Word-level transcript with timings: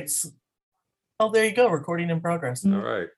right. 0.00 0.10
Oh, 1.18 1.30
there 1.30 1.44
you 1.44 1.52
go. 1.54 1.68
Recording 1.68 2.08
in 2.10 2.20
progress. 2.20 2.64
All 2.64 2.72
right. 2.72 3.08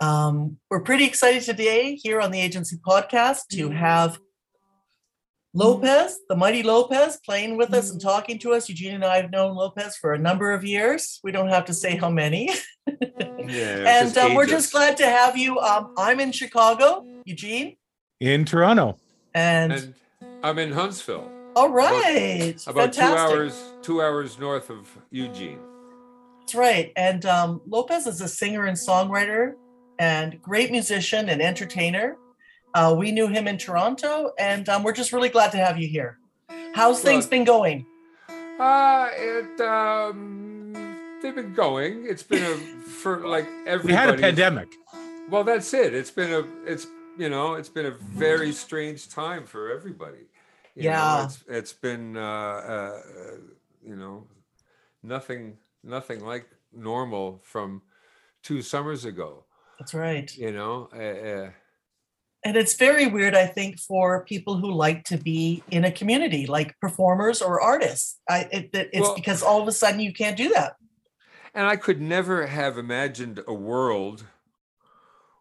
Um, 0.00 0.58
we're 0.70 0.80
pretty 0.80 1.04
excited 1.04 1.42
today 1.42 1.94
here 1.94 2.20
on 2.20 2.30
the 2.30 2.40
agency 2.40 2.76
podcast 2.76 3.46
to 3.52 3.70
have 3.70 4.18
Lopez, 5.56 6.18
the 6.28 6.34
mighty 6.36 6.62
Lopez, 6.64 7.18
playing 7.24 7.56
with 7.56 7.72
us 7.72 7.90
and 7.92 8.00
talking 8.00 8.38
to 8.40 8.52
us. 8.54 8.68
Eugene 8.68 8.94
and 8.94 9.04
I 9.04 9.18
have 9.20 9.30
known 9.30 9.54
Lopez 9.54 9.96
for 9.96 10.12
a 10.12 10.18
number 10.18 10.52
of 10.52 10.64
years. 10.64 11.20
We 11.22 11.30
don't 11.30 11.48
have 11.48 11.66
to 11.66 11.74
say 11.74 11.96
how 11.96 12.10
many. 12.10 12.50
Yeah. 13.46 14.00
and 14.02 14.16
uh, 14.16 14.30
we're 14.34 14.46
just 14.46 14.72
glad 14.72 14.96
to 14.96 15.04
have 15.06 15.36
you. 15.36 15.58
Um, 15.58 15.92
I'm 15.98 16.18
in 16.18 16.32
Chicago, 16.32 17.04
Eugene, 17.26 17.76
in 18.20 18.46
Toronto. 18.46 18.96
and, 19.34 19.70
And 19.72 19.94
I'm 20.42 20.58
in 20.58 20.72
Huntsville, 20.72 21.30
all 21.56 21.70
right, 21.70 22.54
about 22.66 22.94
fantastic. 22.94 23.28
two 23.28 23.34
hours, 23.36 23.72
two 23.82 24.02
hours 24.02 24.38
north 24.38 24.70
of 24.70 24.88
Eugene. 25.10 25.58
That's 26.40 26.54
right. 26.54 26.92
And 26.96 27.24
um, 27.26 27.60
Lopez 27.66 28.06
is 28.06 28.20
a 28.20 28.28
singer 28.28 28.66
and 28.66 28.76
songwriter 28.76 29.54
and 29.98 30.40
great 30.42 30.70
musician 30.70 31.28
and 31.28 31.40
entertainer. 31.40 32.16
Uh, 32.74 32.94
we 32.98 33.12
knew 33.12 33.28
him 33.28 33.46
in 33.46 33.56
Toronto, 33.56 34.32
and 34.38 34.68
um, 34.68 34.82
we're 34.82 34.92
just 34.92 35.12
really 35.12 35.28
glad 35.28 35.52
to 35.52 35.58
have 35.58 35.78
you 35.78 35.86
here. 35.88 36.18
How's 36.74 37.00
things 37.00 37.24
Well- 37.24 37.30
been 37.30 37.44
going? 37.44 37.86
Uh, 38.58 39.08
it 39.14 39.60
um, 39.60 40.72
they've 41.20 41.34
been 41.34 41.54
going. 41.54 42.06
It's 42.08 42.22
been 42.22 42.44
a 42.44 42.56
for 42.56 43.26
like 43.26 43.48
everybody. 43.66 43.86
We 43.88 43.92
had 43.92 44.10
a 44.10 44.18
pandemic. 44.18 44.68
Well, 45.28 45.42
that's 45.42 45.74
it. 45.74 45.92
It's 45.92 46.12
been 46.12 46.32
a 46.32 46.44
it's 46.64 46.86
you 47.18 47.28
know 47.28 47.54
it's 47.54 47.68
been 47.68 47.86
a 47.86 47.90
very 47.90 48.52
strange 48.52 49.08
time 49.08 49.44
for 49.44 49.72
everybody. 49.72 50.28
You 50.74 50.84
know, 50.84 50.88
Yeah. 50.90 51.24
it's 51.24 51.44
it's 51.48 51.72
been 51.72 52.16
uh, 52.16 52.20
uh, 52.20 53.00
you 53.82 53.96
know 53.96 54.26
nothing 55.02 55.56
nothing 55.82 56.20
like 56.24 56.46
normal 56.72 57.40
from 57.44 57.82
two 58.42 58.60
summers 58.62 59.04
ago. 59.04 59.44
That's 59.78 59.94
right. 59.94 60.34
You 60.36 60.52
know. 60.52 60.88
Uh, 60.92 60.98
uh, 61.28 61.50
And 62.46 62.56
it's 62.56 62.74
very 62.74 63.06
weird, 63.06 63.34
I 63.34 63.46
think, 63.46 63.78
for 63.80 64.24
people 64.26 64.58
who 64.58 64.70
like 64.70 65.04
to 65.04 65.16
be 65.16 65.62
in 65.70 65.84
a 65.84 65.90
community, 65.90 66.46
like 66.46 66.78
performers 66.80 67.40
or 67.40 67.60
artists. 67.60 68.20
I, 68.28 68.40
it, 68.52 68.70
it- 68.74 68.90
it's 68.92 69.00
Well- 69.00 69.14
because 69.14 69.42
all 69.42 69.62
of 69.62 69.68
a 69.68 69.72
sudden 69.72 70.00
you 70.00 70.12
can't 70.12 70.36
do 70.36 70.48
that. 70.50 70.72
and 71.54 71.66
I 71.66 71.76
could 71.76 72.00
never 72.00 72.46
have 72.46 72.76
imagined 72.78 73.40
a 73.46 73.54
world 73.54 74.26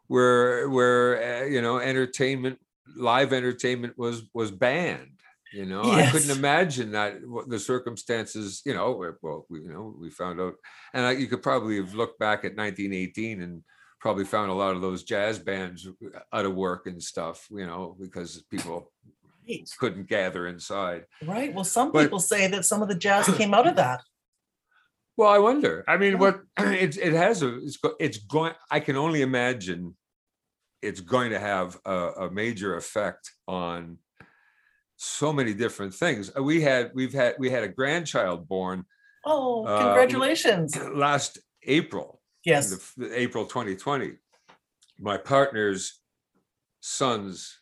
where 0.08 0.70
where 0.70 1.08
uh, 1.44 1.46
you 1.46 1.62
know 1.62 1.80
entertainment 1.80 2.60
live 2.96 3.34
entertainment 3.34 3.98
was 3.98 4.24
was 4.34 4.52
banned 4.52 5.13
you 5.54 5.66
know 5.66 5.84
i 5.84 6.10
couldn't 6.12 6.36
imagine 6.38 6.92
that 6.92 7.26
what 7.28 7.48
the 7.50 7.60
circumstances 7.60 8.62
you 8.66 8.74
know 8.74 8.90
well 9.22 9.46
we, 9.50 9.62
you 9.62 9.70
know 9.72 9.96
we 10.00 10.10
found 10.10 10.42
out 10.42 10.56
and 10.94 11.06
I, 11.06 11.12
you 11.12 11.28
could 11.28 11.44
probably 11.44 11.78
have 11.78 11.94
looked 11.94 12.18
back 12.20 12.40
at 12.40 12.56
1918 12.58 13.42
and 13.42 13.64
probably 14.02 14.26
found 14.26 14.50
a 14.52 14.54
lot 14.56 14.76
of 14.76 14.82
those 14.82 15.04
jazz 15.04 15.40
bands 15.40 15.88
uh, 15.88 16.20
out 16.34 16.46
of 16.46 16.56
work 16.56 16.88
and 16.88 17.02
stuff 17.02 17.48
you 17.52 17.66
know 17.68 17.96
because 18.00 18.42
people 18.50 18.92
Right. 19.46 19.70
couldn't 19.78 20.08
gather 20.08 20.48
inside 20.48 21.06
Right. 21.26 21.54
Well, 21.54 21.66
some 21.66 21.92
But- 21.92 22.04
people 22.04 22.20
say 22.22 22.48
that 22.48 22.64
some 22.64 22.82
of 22.82 22.88
the 22.88 22.96
jazz 22.96 23.26
came 23.38 23.54
out 23.54 23.68
of 23.68 23.76
that. 23.76 24.00
Well, 25.18 25.30
I 25.30 25.38
wonder. 25.38 25.84
I 25.86 25.98
mean, 25.98 26.18
what 26.18 26.42
it 26.58 26.98
it 26.98 27.12
has 27.14 27.44
a 27.44 27.58
it's 27.58 27.76
go, 27.78 27.94
it's 28.00 28.18
going. 28.20 28.54
I 28.72 28.80
can 28.80 28.96
only 28.96 29.22
imagine 29.22 29.98
it's 30.82 31.02
going 31.02 31.32
to 31.32 31.40
have 31.40 31.78
a, 31.86 31.98
a 32.26 32.32
major 32.32 32.76
effect 32.78 33.32
on 33.48 33.98
so 34.98 35.34
many 35.34 35.54
different 35.54 35.94
things. 35.94 36.32
Uh, 36.38 36.44
We 36.44 36.62
had 36.62 36.92
we've 36.94 37.14
had 37.14 37.36
we 37.40 37.50
had 37.50 37.64
a 37.64 37.68
grandchild 37.70 38.48
born 38.48 38.86
Oh, 39.26 39.66
Uh, 39.66 39.84
congratulations. 39.86 40.76
last 40.94 41.40
April, 41.66 42.22
yes. 42.44 42.70
the, 42.96 43.06
the 43.08 43.20
April 43.20 43.46
2020. 43.46 44.14
My 45.00 45.18
partner's 45.18 46.02
son's 46.82 47.60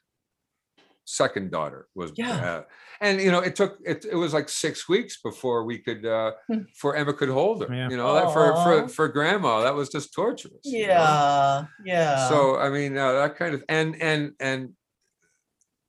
second 1.06 1.52
daughter 1.52 1.88
was 1.94 2.12
Yeah. 2.16 2.32
uh, 2.52 2.62
and 3.02 3.20
you 3.20 3.32
know 3.32 3.40
it 3.40 3.56
took 3.56 3.78
it, 3.86 4.06
it 4.06 4.16
was 4.16 4.34
like 4.34 4.48
six 4.50 4.88
weeks 4.88 5.20
before 5.22 5.66
we 5.66 5.78
could 5.80 6.06
uh 6.06 6.32
Hmm. 6.48 6.62
for 6.76 6.96
emma 6.96 7.14
could 7.14 7.30
hold 7.30 7.62
her 7.68 7.74
Yeah. 7.76 7.90
you 7.90 7.98
know 7.98 8.14
that 8.14 8.32
for, 8.32 8.54
for 8.64 8.88
for 8.88 9.08
grandma 9.10 9.62
that 9.64 9.76
was 9.76 9.90
just 9.90 10.14
torturous 10.14 10.62
you 10.64 10.88
know? 10.88 10.94
Yeah. 10.94 11.66
Yeah. 11.84 12.30
so 12.30 12.58
i 12.58 12.70
mean 12.70 12.98
uh, 12.98 13.12
that 13.14 13.36
kind 13.36 13.54
of 13.56 13.64
and 13.68 14.02
and 14.02 14.32
and 14.40 14.70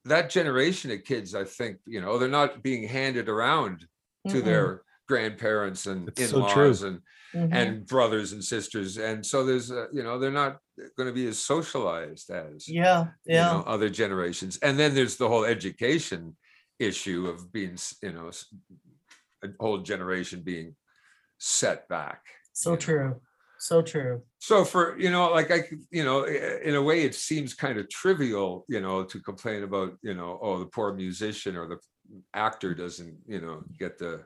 that 0.05 0.31
generation 0.31 0.91
of 0.91 1.05
kids 1.05 1.35
i 1.35 1.45
think 1.45 1.79
you 1.87 2.01
know 2.01 2.19
they're 2.19 2.29
not 2.29 2.63
being 2.63 2.87
handed 2.89 3.29
around 3.29 3.87
to 4.29 4.39
Mm-mm. 4.39 4.45
their 4.45 4.83
grandparents 5.09 5.87
and 5.87 6.09
It's 6.09 6.21
in-laws 6.33 6.83
and 6.83 7.01
Mhm. 7.35 7.49
and 7.53 7.87
brothers 7.87 8.33
and 8.33 8.45
sisters 8.45 8.99
and 8.99 9.25
so 9.25 9.43
there's 9.43 9.71
uh, 9.73 9.87
you 9.91 10.03
know 10.03 10.19
they're 10.19 10.31
not 10.31 10.59
going 10.99 11.07
to 11.09 11.15
be 11.15 11.27
as 11.29 11.39
socialized 11.39 12.29
as 12.31 12.69
yeah. 12.69 13.05
you 13.25 13.35
Yeah. 13.37 13.53
know 13.55 13.63
other 13.67 13.89
generations 13.89 14.59
and 14.59 14.79
then 14.79 14.95
there's 14.95 15.17
the 15.17 15.29
whole 15.29 15.47
education 15.47 16.37
issue 16.79 17.27
of 17.29 17.51
being 17.51 17.79
you 18.03 18.13
know 18.13 18.29
s- 18.29 18.53
a 19.43 19.49
whole 19.61 19.79
generation 19.79 20.43
being 20.43 20.77
set 21.39 21.89
back 21.89 22.23
so 22.53 22.77
true 22.77 23.09
know. 23.11 23.21
So 23.63 23.81
true. 23.81 24.23
so 24.41 24.65
for 24.65 24.99
you 24.99 25.09
know 25.09 25.31
like 25.31 25.53
i 25.53 25.63
you 25.93 26.03
know 26.03 26.25
in 26.25 26.75
a 26.75 26.83
way 26.83 27.05
it 27.05 27.15
seems 27.15 27.55
kind 27.55 27.79
of 27.79 27.89
trivial 27.89 28.65
you 28.69 28.81
know 28.81 29.05
to 29.05 29.21
complain 29.21 29.63
about 29.63 29.93
you 30.03 30.15
know 30.15 30.37
oh 30.43 30.59
the 30.59 30.67
poor 30.67 30.93
musician 30.93 31.55
or 31.57 31.69
the 31.69 31.79
actor 32.35 32.75
doesn't 32.75 33.17
you 33.25 33.41
know 33.41 33.63
get 33.79 34.01
to 34.01 34.21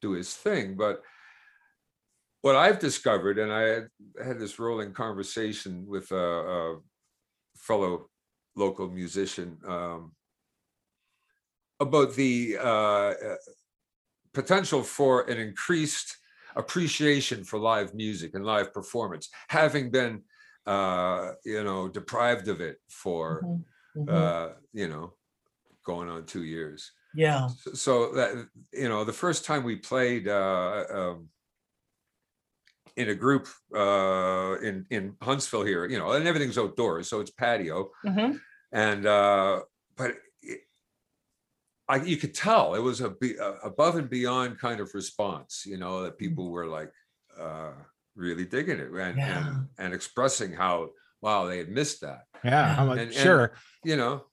do 0.00 0.12
his 0.12 0.32
thing 0.32 0.74
but 0.74 1.02
what 2.40 2.56
i've 2.56 2.78
discovered 2.78 3.38
and 3.38 3.52
i 3.52 3.62
had- 4.24 4.40
this 4.40 4.58
rolling 4.58 4.94
conversation 4.94 5.84
with 5.86 6.10
a, 6.10 6.26
a 6.56 6.78
fellow 7.58 8.08
local 8.56 8.88
musician 8.88 9.58
um, 9.68 10.12
about 11.78 12.14
the 12.14 12.56
uh, 12.58 13.12
uh, 13.12 13.36
potential 14.32 14.82
for 14.82 15.28
an 15.28 15.36
increased 15.36 16.16
appreciation 16.56 17.44
for 17.44 17.58
live 17.58 17.94
music 17.94 18.34
and 18.34 18.44
live 18.44 18.72
performance, 18.72 19.28
having 19.48 19.90
been, 19.90 20.22
uh, 20.66 21.32
you 21.44 21.62
know, 21.64 21.88
deprived 21.88 22.48
of 22.48 22.60
it 22.60 22.78
for, 22.88 23.42
Mhm. 23.42 23.64
Mhm. 23.96 24.08
uh, 24.14 24.48
you 24.72 24.88
know, 24.88 25.14
going 25.84 26.08
on 26.08 26.26
two 26.26 26.44
years. 26.44 26.92
yeah. 27.14 27.46
S- 27.46 27.80
So 27.80 28.12
that, 28.14 28.48
you 28.72 28.88
know, 28.88 29.04
the 29.04 29.12
first 29.12 29.44
time 29.44 29.64
we 29.64 29.76
played 29.76 30.28
uh, 30.28 30.86
um, 30.90 31.30
in 32.96 33.08
a 33.08 33.14
group 33.14 33.48
uh, 33.74 34.56
in 34.62 34.86
in 34.90 35.16
Huntsville 35.22 35.64
here, 35.64 35.86
you 35.86 35.98
know, 35.98 36.12
and 36.12 36.26
everything's 36.26 36.58
outdoors, 36.58 37.08
so 37.08 37.20
it's 37.20 37.30
patio, 37.30 37.90
Mhm. 38.04 38.40
and 38.72 39.06
uh, 39.06 39.62
but 39.96 40.16
I, 41.92 41.96
you 42.12 42.16
could 42.16 42.34
tell 42.34 42.74
it 42.74 42.82
was 42.90 43.00
a, 43.00 43.10
be, 43.10 43.30
a 43.36 43.50
above 43.64 43.94
and 43.96 44.08
beyond 44.08 44.58
kind 44.58 44.80
of 44.80 44.88
response, 44.94 45.64
you 45.66 45.76
know, 45.82 46.02
that 46.04 46.16
people 46.18 46.50
were 46.50 46.66
like 46.78 46.92
uh, 47.38 47.72
really 48.14 48.44
digging 48.44 48.78
it 48.80 48.90
and, 48.90 49.16
Yeah. 49.18 49.48
and 49.48 49.66
and 49.78 49.94
expressing 49.94 50.52
how 50.62 50.90
wow 51.20 51.40
they 51.48 51.58
had 51.58 51.68
missed 51.68 52.00
that, 52.00 52.22
Yeah, 52.44 52.76
I'm 52.78 52.88
like, 52.88 52.98
And- 53.00 53.10
and- 53.10 53.16
sure. 53.26 53.52
you 53.84 53.96
know, 53.96 54.24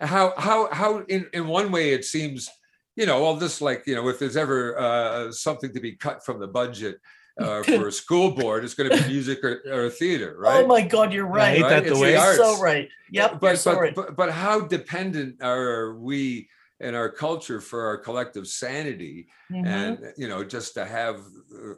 how 0.00 0.34
how 0.36 0.58
how 0.80 0.90
in 1.08 1.22
in 1.32 1.46
one 1.46 1.68
way 1.76 1.92
it 1.96 2.04
seems, 2.04 2.48
you 2.96 3.06
know, 3.06 3.22
well, 3.22 3.36
this 3.36 3.60
like 3.60 3.80
you 3.86 3.94
know, 3.94 4.06
if 4.08 4.18
there's 4.18 4.36
ever 4.36 4.78
uh, 4.78 5.32
something 5.32 5.72
to 5.74 5.80
be 5.80 5.92
cut 5.96 6.24
from 6.24 6.38
the 6.40 6.48
budget. 6.48 6.96
Uh, 7.36 7.64
for 7.64 7.88
a 7.88 7.92
school 8.04 8.30
board, 8.30 8.62
it's 8.64 8.74
going 8.74 8.88
to 8.88 8.96
be 8.96 9.08
music 9.08 9.42
or, 9.42 9.60
or 9.76 9.90
theater, 9.90 10.36
right? 10.46 10.62
Oh 10.62 10.68
my 10.68 10.82
God, 10.82 11.12
you're 11.12 11.26
right. 11.26 11.56
ain't 11.58 11.68
that 11.68 11.82
the 11.82 11.90
It's 11.90 11.98
way? 12.00 12.14
arts. 12.14 12.38
so 12.38 12.60
right. 12.62 12.88
Yep. 13.10 13.30
you're 13.30 13.38
but 13.40 13.58
so 13.58 13.72
but, 13.72 13.80
right. 13.80 13.94
but 13.96 14.14
but 14.14 14.30
how 14.30 14.60
dependent 14.60 15.42
are 15.42 15.96
we 15.96 16.48
in 16.80 16.94
our 16.94 17.08
culture 17.08 17.60
for 17.60 17.86
our 17.86 17.98
collective 17.98 18.46
sanity 18.46 19.28
Mhm. 19.50 19.66
and 19.66 20.12
you 20.16 20.28
know 20.28 20.44
just 20.44 20.74
to 20.74 20.84
have 20.84 21.16
uh, 21.16 21.74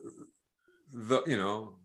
the 0.93 1.23
you 1.27 1.37
know 1.37 1.79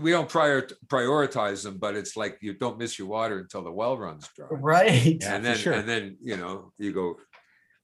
we 0.00 0.10
don't 0.10 0.28
prior 0.28 0.62
prioritize 0.86 1.62
them 1.62 1.78
but 1.78 1.96
it's 1.96 2.16
like 2.16 2.38
you 2.40 2.52
don't 2.54 2.78
miss 2.78 2.98
your 2.98 3.08
water 3.08 3.38
until 3.38 3.62
the 3.62 3.72
well 3.72 3.96
runs 3.96 4.28
dry 4.36 4.46
right. 4.50 5.22
And 5.24 5.44
then 5.44 5.56
sure. 5.56 5.72
and 5.72 5.88
then 5.88 6.16
you 6.20 6.36
know 6.36 6.72
you 6.78 6.92
go 6.92 7.16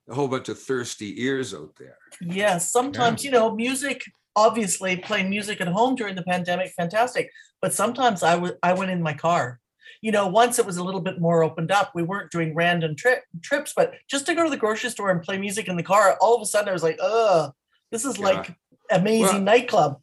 a 0.09 0.15
whole 0.15 0.29
bunch 0.29 0.49
of 0.49 0.59
thirsty 0.59 1.23
ears 1.23 1.55
out 1.55 1.75
there 1.79 1.99
Yes, 2.21 2.71
sometimes, 2.71 3.25
you 3.25 3.31
know, 3.31 3.55
music, 3.55 4.03
obviously 4.37 4.97
playing 4.97 5.31
music 5.31 5.61
at 5.61 5.69
home 5.69 5.95
during 5.95 6.15
the 6.15 6.23
pandemic, 6.23 6.73
fantastic. 6.77 7.31
But 7.61 7.73
sometimes 7.73 8.23
I 8.23 8.37
would 8.37 8.57
I 8.63 8.73
went 8.75 8.91
in 8.91 9.03
my 9.03 9.15
car. 9.15 9.61
You 10.05 10.13
know, 10.13 10.27
once 10.27 10.59
it 10.59 10.67
was 10.67 10.77
a 10.77 10.85
little 10.85 11.01
bit 11.01 11.19
more 11.19 11.43
opened 11.43 11.71
up, 11.71 11.93
we 11.95 12.03
weren't 12.03 12.31
doing 12.31 12.55
random 12.55 12.95
trip 12.95 13.23
trips, 13.41 13.73
but 13.75 13.95
just 14.07 14.27
to 14.27 14.35
go 14.35 14.45
to 14.45 14.51
the 14.51 14.57
grocery 14.59 14.91
store 14.91 15.11
and 15.11 15.23
play 15.23 15.39
music 15.39 15.67
in 15.67 15.77
the 15.79 15.83
car, 15.83 16.19
all 16.21 16.37
of 16.37 16.43
a 16.43 16.45
sudden 16.45 16.69
I 16.69 16.73
was 16.73 16.83
like, 16.83 16.99
uh, 17.03 17.49
this 17.91 18.05
is 18.05 18.19
Yeah. 18.19 18.25
like 18.27 18.55
amazing 18.91 19.37
Well- 19.37 19.41
nightclub. 19.53 20.01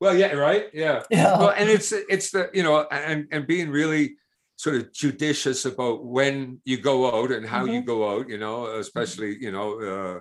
well 0.00 0.16
yeah 0.22 0.32
right 0.32 0.64
yeah 0.74 1.04
Yeah. 1.08 1.38
well 1.38 1.50
and 1.50 1.70
it's 1.70 1.92
it's 1.92 2.32
the 2.32 2.50
you 2.52 2.64
know 2.64 2.82
and 2.90 3.28
and 3.30 3.46
being 3.46 3.70
really 3.70 4.16
sort 4.56 4.74
of 4.74 4.92
judicious 4.92 5.64
about 5.66 6.04
when 6.04 6.60
you 6.64 6.76
go 6.90 6.96
out 7.16 7.30
and 7.30 7.46
how 7.46 7.64
you 7.64 7.80
go 7.80 7.98
out 8.10 8.28
you 8.28 8.38
know 8.38 8.66
especially 8.84 9.30
you 9.40 9.52
know 9.52 9.68
uh, 9.90 10.16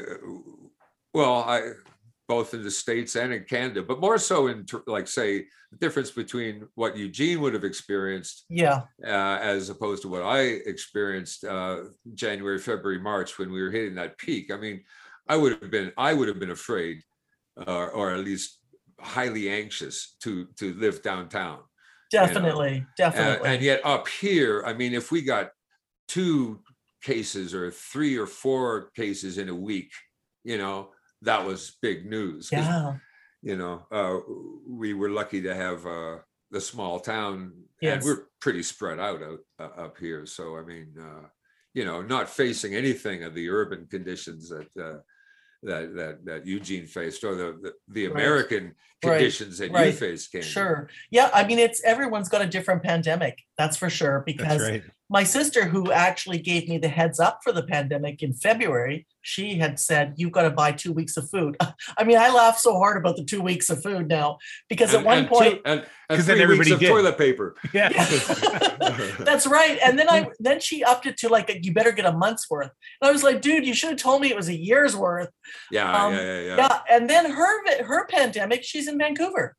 uh, 0.00 0.16
well 1.12 1.36
i 1.56 1.58
both 2.32 2.54
in 2.54 2.62
the 2.62 2.70
States 2.70 3.14
and 3.14 3.30
in 3.36 3.44
Canada, 3.44 3.82
but 3.82 4.00
more 4.00 4.16
so 4.16 4.46
in 4.46 4.64
like 4.86 5.06
say 5.06 5.30
the 5.70 5.78
difference 5.84 6.10
between 6.10 6.66
what 6.80 6.96
Eugene 6.96 7.38
would 7.42 7.52
have 7.52 7.68
experienced 7.72 8.46
Yeah, 8.48 8.78
uh, 9.04 9.36
as 9.54 9.68
opposed 9.74 10.00
to 10.02 10.08
what 10.08 10.22
I 10.22 10.40
experienced 10.74 11.44
uh, 11.44 11.76
January, 12.24 12.58
February, 12.58 13.00
March 13.10 13.30
when 13.38 13.50
we 13.52 13.60
were 13.62 13.70
hitting 13.70 13.96
that 13.96 14.16
peak. 14.16 14.50
I 14.50 14.56
mean, 14.56 14.78
I 15.28 15.36
would 15.36 15.52
have 15.60 15.70
been 15.70 15.92
I 16.08 16.10
would 16.16 16.28
have 16.28 16.40
been 16.44 16.56
afraid, 16.60 16.96
uh, 17.66 17.88
or 17.98 18.14
at 18.16 18.24
least 18.24 18.48
highly 19.16 19.44
anxious 19.62 19.96
to 20.22 20.32
to 20.60 20.66
live 20.84 20.96
downtown. 21.02 21.60
definitely, 22.10 22.74
Uh, 22.78 22.84
definitely. 22.96 23.48
and 23.50 23.62
yet 23.70 23.80
up 23.84 24.08
here, 24.08 24.54
I 24.70 24.72
mean, 24.80 24.92
if 24.94 25.06
we 25.14 25.20
got 25.34 25.46
two 26.08 26.62
cases 27.10 27.52
or 27.58 27.70
three 27.92 28.14
or 28.22 28.28
four 28.44 28.90
cases 29.02 29.36
in 29.42 29.48
a 29.50 29.54
week, 29.70 29.92
you 30.44 30.58
know, 30.62 30.78
that 31.22 31.44
was 31.46 31.76
big 31.80 32.06
news. 32.06 32.50
yeah, 32.52 32.94
You 33.42 33.56
know, 33.56 33.86
uh, 33.90 34.18
we 34.68 34.94
were 34.94 35.10
lucky 35.10 35.40
to 35.42 35.54
have 35.54 35.86
uh, 35.86 36.18
the 36.50 36.60
small 36.60 37.00
town, 37.00 37.52
Yes. 37.80 37.96
and 37.96 38.04
we're 38.04 38.26
pretty 38.40 38.62
spread 38.62 39.00
out, 39.00 39.22
out 39.22 39.40
uh, 39.58 39.82
up 39.82 39.98
here. 39.98 40.24
So 40.26 40.56
I 40.56 40.62
mean, 40.62 40.94
uh, 41.00 41.26
you 41.74 41.84
know, 41.84 42.02
not 42.02 42.28
facing 42.28 42.74
anything 42.74 43.24
of 43.24 43.34
the 43.34 43.48
urban 43.48 43.86
conditions 43.90 44.48
that 44.50 44.68
uh, 44.80 44.98
that 45.64 45.94
that 45.96 46.24
that 46.24 46.46
Eugene 46.46 46.86
faced, 46.86 47.24
or 47.24 47.34
the 47.34 47.58
the, 47.62 47.72
the 47.88 48.04
American 48.06 48.74
Right. 49.04 49.16
conditions 49.18 49.58
that 49.58 49.68
you 49.70 49.74
Right. 49.74 49.94
faced. 49.94 50.30
Candy. 50.30 50.46
sure. 50.46 50.88
Yeah, 51.10 51.28
I 51.34 51.44
mean, 51.44 51.58
it's 51.58 51.82
everyone's 51.82 52.28
got 52.28 52.40
a 52.40 52.46
different 52.46 52.84
pandemic. 52.84 53.36
That's 53.58 53.76
for 53.76 53.90
sure. 53.90 54.22
Because 54.24 54.62
right. 54.62 54.82
my 55.10 55.24
sister, 55.24 55.66
who 55.66 55.92
actually 55.92 56.38
gave 56.38 56.68
me 56.68 56.78
the 56.78 56.88
heads 56.88 57.20
up 57.20 57.40
for 57.44 57.52
the 57.52 57.62
pandemic 57.62 58.22
in 58.22 58.32
February, 58.32 59.06
she 59.20 59.56
had 59.58 59.78
said, 59.78 60.14
"You've 60.16 60.32
got 60.32 60.42
to 60.42 60.50
buy 60.50 60.72
two 60.72 60.92
weeks 60.92 61.16
of 61.18 61.28
food." 61.28 61.56
I 61.98 62.04
mean, 62.04 62.16
I 62.18 62.30
laugh 62.30 62.58
so 62.58 62.76
hard 62.78 62.96
about 62.96 63.16
the 63.16 63.24
two 63.24 63.42
weeks 63.42 63.68
of 63.70 63.82
food 63.82 64.08
now 64.08 64.38
because 64.68 64.90
at 64.94 64.98
And- 64.98 65.04
one 65.06 65.18
and 65.18 65.26
two- 65.28 65.34
point, 65.34 65.60
and, 65.66 65.80
and 65.80 66.18
'Cause 66.18 66.26
then 66.26 66.38
three 66.38 66.58
weeks 66.58 66.70
of 66.70 66.80
did. 66.80 66.88
toilet 66.88 67.18
paper. 67.18 67.54
Yeah. 67.74 67.90
That's 69.20 69.46
right. 69.46 69.78
And 69.84 69.98
then 69.98 70.08
I 70.08 70.28
then 70.40 70.60
she 70.60 70.82
upped 70.84 71.06
it 71.06 71.16
to 71.18 71.28
like 71.28 71.50
you 71.62 71.72
better 71.72 71.92
get 71.92 72.04
a 72.06 72.12
month's 72.12 72.50
worth. 72.50 72.70
And 73.00 73.08
I 73.08 73.12
was 73.12 73.22
like, 73.22 73.40
dude, 73.40 73.66
you 73.66 73.74
should 73.74 73.90
have 73.90 73.98
told 73.98 74.22
me 74.22 74.28
it 74.30 74.36
was 74.36 74.48
a 74.48 74.56
year's 74.56 74.96
worth. 74.96 75.28
Yeah, 75.70 75.90
Um, 76.04 76.14
yeah, 76.14 76.20
yeah, 76.22 76.40
yeah. 76.40 76.56
Yeah. 76.56 76.78
And 76.90 77.08
then 77.08 77.30
her 77.30 77.82
her 77.84 78.06
pandemic, 78.06 78.62
she's 78.64 78.88
in 78.88 78.98
Vancouver. 78.98 79.56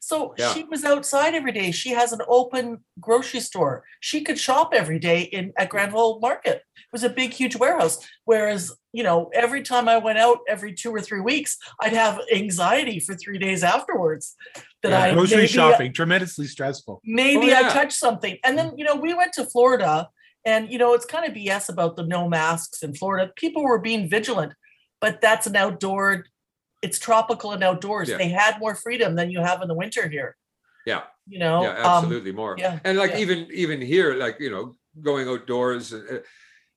So 0.00 0.34
Yeah. 0.38 0.52
she 0.52 0.64
was 0.64 0.84
outside 0.84 1.34
every 1.34 1.52
day. 1.52 1.70
She 1.70 1.90
has 1.90 2.12
an 2.12 2.20
open 2.28 2.84
grocery 3.00 3.40
store. 3.40 3.84
She 4.00 4.22
could 4.22 4.38
shop 4.38 4.72
every 4.74 4.98
day 4.98 5.22
in 5.22 5.52
at 5.56 5.68
mm. 5.68 5.70
Granville 5.70 6.18
Market. 6.20 6.62
It 6.76 6.92
was 6.92 7.04
a 7.04 7.10
big, 7.10 7.32
huge 7.32 7.56
warehouse. 7.56 8.04
Whereas, 8.24 8.72
you 8.92 9.02
know, 9.02 9.30
every 9.32 9.62
time 9.62 9.88
I 9.88 9.98
went 9.98 10.18
out 10.18 10.38
every 10.48 10.72
two 10.74 10.90
or 10.94 11.00
three 11.00 11.20
weeks, 11.20 11.56
I'd 11.80 11.92
have 11.92 12.20
anxiety 12.32 13.00
for 13.00 13.14
three 13.14 13.38
days 13.38 13.62
afterwards. 13.62 14.34
That 14.82 14.90
Yeah. 14.90 15.02
I 15.02 15.14
Grocery 15.14 15.36
maybe- 15.36 15.48
uh, 15.48 15.52
shopping, 15.52 15.92
tremendously 15.92 16.46
stressful. 16.46 17.00
maybe 17.04 17.52
Oh, 17.52 17.56
I 17.56 17.62
touched 17.70 17.92
something. 17.98 18.38
And 18.44 18.56
then, 18.58 18.70
mm. 18.70 18.78
you 18.78 18.84
know, 18.84 18.96
we 18.96 19.14
went 19.14 19.32
to 19.34 19.44
Florida 19.44 20.08
and, 20.44 20.72
you 20.72 20.78
know, 20.78 20.94
it's 20.94 21.04
kind 21.04 21.26
of 21.26 21.34
BS 21.34 21.68
about 21.68 21.96
the 21.96 22.02
no 22.02 22.28
masks 22.28 22.82
in 22.82 22.94
Florida. 22.94 23.30
People 23.36 23.62
were 23.62 23.78
being 23.78 24.08
vigilant, 24.08 24.54
but 25.00 25.20
that's 25.20 25.46
an 25.46 25.54
outdoor, 25.56 26.24
it's 26.82 26.98
tropical 26.98 27.52
and 27.52 27.62
outdoors. 27.62 28.08
Yeah. 28.08 28.16
They 28.16 28.28
had 28.28 28.58
more 28.58 28.74
freedom 28.74 29.14
than 29.14 29.30
you 29.30 29.40
have 29.40 29.62
in 29.62 29.68
the 29.68 29.74
winter 29.74 30.08
here. 30.08 30.36
Yeah. 30.86 31.02
You 31.26 31.38
know, 31.38 31.62
yeah, 31.62 31.78
um, 31.78 32.04
absolutely 32.04 32.32
more. 32.32 32.56
yeah, 32.58 32.80
and 32.84 32.98
like 32.98 33.12
yeah. 33.12 33.18
even 33.18 33.46
even 33.52 33.80
here, 33.80 34.14
like 34.14 34.40
you 34.40 34.50
know, 34.50 34.74
going 35.00 35.28
outdoors, 35.28 35.92
uh, 35.92 36.20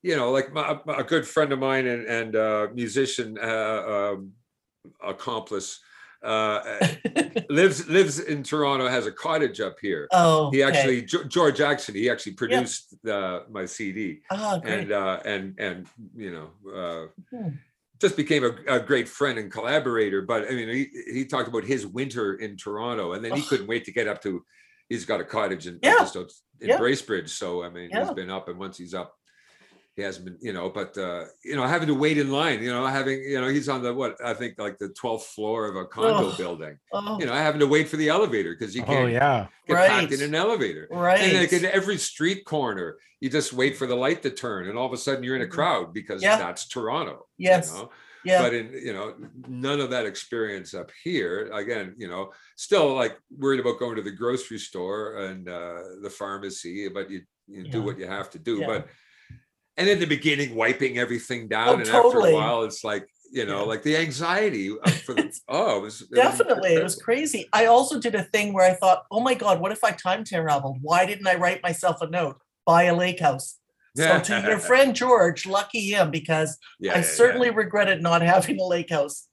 you 0.02 0.14
know, 0.16 0.30
like 0.30 0.52
my, 0.52 0.78
a 0.96 1.02
good 1.02 1.26
friend 1.26 1.52
of 1.52 1.58
mine 1.58 1.86
and 1.86 2.06
and 2.06 2.36
uh, 2.36 2.68
musician 2.72 3.36
uh, 3.42 4.12
um, 4.12 4.32
accomplice 5.02 5.80
uh, 6.24 6.60
lives 7.50 7.86
lives 7.88 8.18
in 8.18 8.42
Toronto, 8.42 8.88
has 8.88 9.06
a 9.06 9.12
cottage 9.12 9.60
up 9.60 9.76
here. 9.80 10.08
oh, 10.12 10.50
He 10.50 10.64
okay. 10.64 10.78
actually 10.78 11.02
George 11.02 11.56
Jackson. 11.56 11.94
He 11.94 12.08
actually 12.08 12.32
produced 12.32 12.94
uh, 13.06 13.40
my 13.50 13.66
CD. 13.66 14.22
ah, 14.30 14.58
great. 14.58 14.80
and 14.80 14.92
uh, 14.92 15.20
and 15.24 15.58
and 15.58 15.86
you 16.16 16.32
know 16.32 16.70
uh, 16.72 17.06
Hmm. 17.30 17.48
Just 18.04 18.16
became 18.16 18.44
a, 18.44 18.52
a 18.76 18.80
great 18.80 19.08
friend 19.08 19.38
and 19.38 19.50
collaborator. 19.50 20.20
But 20.22 20.46
I 20.46 20.50
mean, 20.50 20.68
he 20.68 20.88
he 21.12 21.24
talked 21.24 21.48
about 21.48 21.64
his 21.64 21.86
winter 21.86 22.34
in 22.34 22.56
Toronto, 22.56 23.14
and 23.14 23.24
then 23.24 23.32
he 23.32 23.40
Ugh. 23.42 23.48
couldn't 23.48 23.66
wait 23.66 23.84
to 23.86 23.92
get 23.92 24.06
up 24.06 24.22
to. 24.22 24.44
He's 24.90 25.06
got 25.06 25.20
a 25.20 25.24
cottage 25.24 25.66
in 25.66 25.78
Yeah. 25.82 26.00
just 26.00 26.16
in 26.60 26.68
Yeah. 26.68 26.78
Bracebridge, 26.78 27.30
so 27.30 27.64
I 27.64 27.70
mean, 27.70 27.88
Yeah. 27.90 28.04
he's 28.04 28.14
been 28.14 28.30
up, 28.30 28.48
and 28.48 28.58
once 28.58 28.76
he's 28.76 28.92
up, 28.94 29.14
he 29.96 30.02
hasn't 30.02 30.24
been, 30.24 30.38
you 30.40 30.52
know. 30.52 30.70
But 30.70 30.96
uh, 30.98 31.24
you 31.44 31.54
know, 31.56 31.66
having 31.66 31.88
to 31.88 31.94
wait 31.94 32.18
in 32.18 32.30
line, 32.30 32.62
you 32.62 32.70
know, 32.70 32.84
having 32.86 33.22
you 33.22 33.40
know, 33.40 33.48
he's 33.48 33.68
on 33.68 33.82
the 33.82 33.94
what 33.94 34.16
I 34.24 34.34
think 34.34 34.58
like 34.58 34.78
the 34.78 34.88
twelfth 34.90 35.26
floor 35.28 35.66
of 35.68 35.76
a 35.76 35.84
condo 35.86 36.28
Ugh. 36.30 36.36
building. 36.38 36.78
oh, 36.92 37.18
You 37.20 37.26
know, 37.26 37.32
having 37.32 37.60
to 37.60 37.66
wait 37.66 37.88
for 37.88 37.96
the 37.96 38.08
elevator 38.08 38.54
because 38.58 38.74
you 38.74 38.82
Oh 38.82 38.86
can't 38.86 39.12
yeah. 39.12 39.46
get 39.68 39.76
packed 39.76 40.12
in 40.12 40.22
an 40.22 40.34
elevator. 40.34 40.88
right. 40.90 41.20
And 41.20 41.38
like 41.38 41.52
in 41.52 41.64
every 41.64 41.98
street 41.98 42.44
corner, 42.44 42.96
you 43.20 43.30
just 43.30 43.52
wait 43.52 43.76
for 43.76 43.86
the 43.86 43.94
light 43.96 44.22
to 44.22 44.30
turn, 44.30 44.68
and 44.68 44.76
all 44.76 44.86
of 44.86 44.92
a 44.92 44.96
sudden 44.96 45.22
you're 45.22 45.36
in 45.36 45.42
a 45.42 45.46
Mhm. 45.46 45.50
crowd 45.50 45.94
because 45.94 46.22
Yeah. 46.22 46.38
that's 46.38 46.66
Toronto. 46.68 47.26
you 47.38 47.48
Yes. 47.50 47.72
know? 47.72 47.90
yeah. 48.24 48.42
But 48.42 48.54
in 48.54 48.72
you 48.72 48.92
know, 48.92 49.14
none 49.48 49.80
of 49.80 49.90
that 49.90 50.06
experience 50.06 50.74
up 50.74 50.90
here. 51.04 51.50
Again, 51.52 51.94
you 51.98 52.08
know, 52.08 52.32
still 52.56 52.94
like 52.94 53.16
worried 53.30 53.60
about 53.60 53.78
going 53.78 53.96
to 53.96 54.02
the 54.02 54.10
grocery 54.10 54.58
store 54.58 55.18
and 55.18 55.48
uh, 55.48 55.78
the 56.02 56.10
pharmacy, 56.10 56.88
but 56.88 57.10
you 57.10 57.22
you 57.46 57.62
do 57.68 57.82
what 57.82 57.98
you 57.98 58.06
have 58.06 58.30
to 58.30 58.38
do. 58.38 58.56
Yeah. 58.60 58.66
But 58.66 58.88
and 59.76 59.88
in 59.88 59.98
the 59.98 60.06
beginning, 60.06 60.54
wiping 60.54 60.98
everything 60.98 61.48
down, 61.48 61.68
Oh, 61.68 61.72
and 61.74 61.88
after 61.88 62.18
a 62.18 62.32
while, 62.34 62.62
it's 62.64 62.84
like 62.84 63.08
you 63.32 63.44
know, 63.44 63.60
Yeah. 63.60 63.66
like 63.66 63.82
the 63.82 63.96
anxiety 63.96 64.70
uh, 64.70 64.90
for 65.04 65.14
the 65.14 65.32
oh, 65.48 65.78
it 65.78 65.82
was 65.82 66.02
it 66.02 66.08
was- 66.10 66.18
Definitely. 66.20 66.74
It 66.74 66.82
was 66.84 66.94
crazy. 66.96 67.48
I 67.52 67.66
also 67.66 67.98
did 67.98 68.14
a 68.14 68.22
thing 68.22 68.52
where 68.52 68.70
I 68.70 68.74
thought, 68.74 69.06
oh 69.10 69.20
my 69.20 69.34
God, 69.34 69.60
what 69.60 69.72
if 69.72 69.82
I 69.82 69.90
time 69.90 70.22
traveled? 70.24 70.78
Why 70.82 71.04
didn't 71.04 71.26
I 71.26 71.34
write 71.34 71.60
myself 71.62 72.00
a 72.00 72.08
note? 72.08 72.36
Buy 72.64 72.84
a 72.84 72.94
lake 72.94 73.18
house. 73.20 73.58
So 73.96 74.20
to 74.20 74.40
your 74.46 74.58
friend 74.70 74.94
George, 74.94 75.46
lucky 75.46 75.90
him 75.90 76.10
because 76.12 76.58
Yeah, 76.78 76.92
I 76.92 76.96
yeah, 76.96 77.02
certainly 77.02 77.50
regretted 77.50 78.02
not 78.02 78.22
having 78.34 78.60
a 78.60 78.64
lake 78.64 78.90
house 78.90 79.28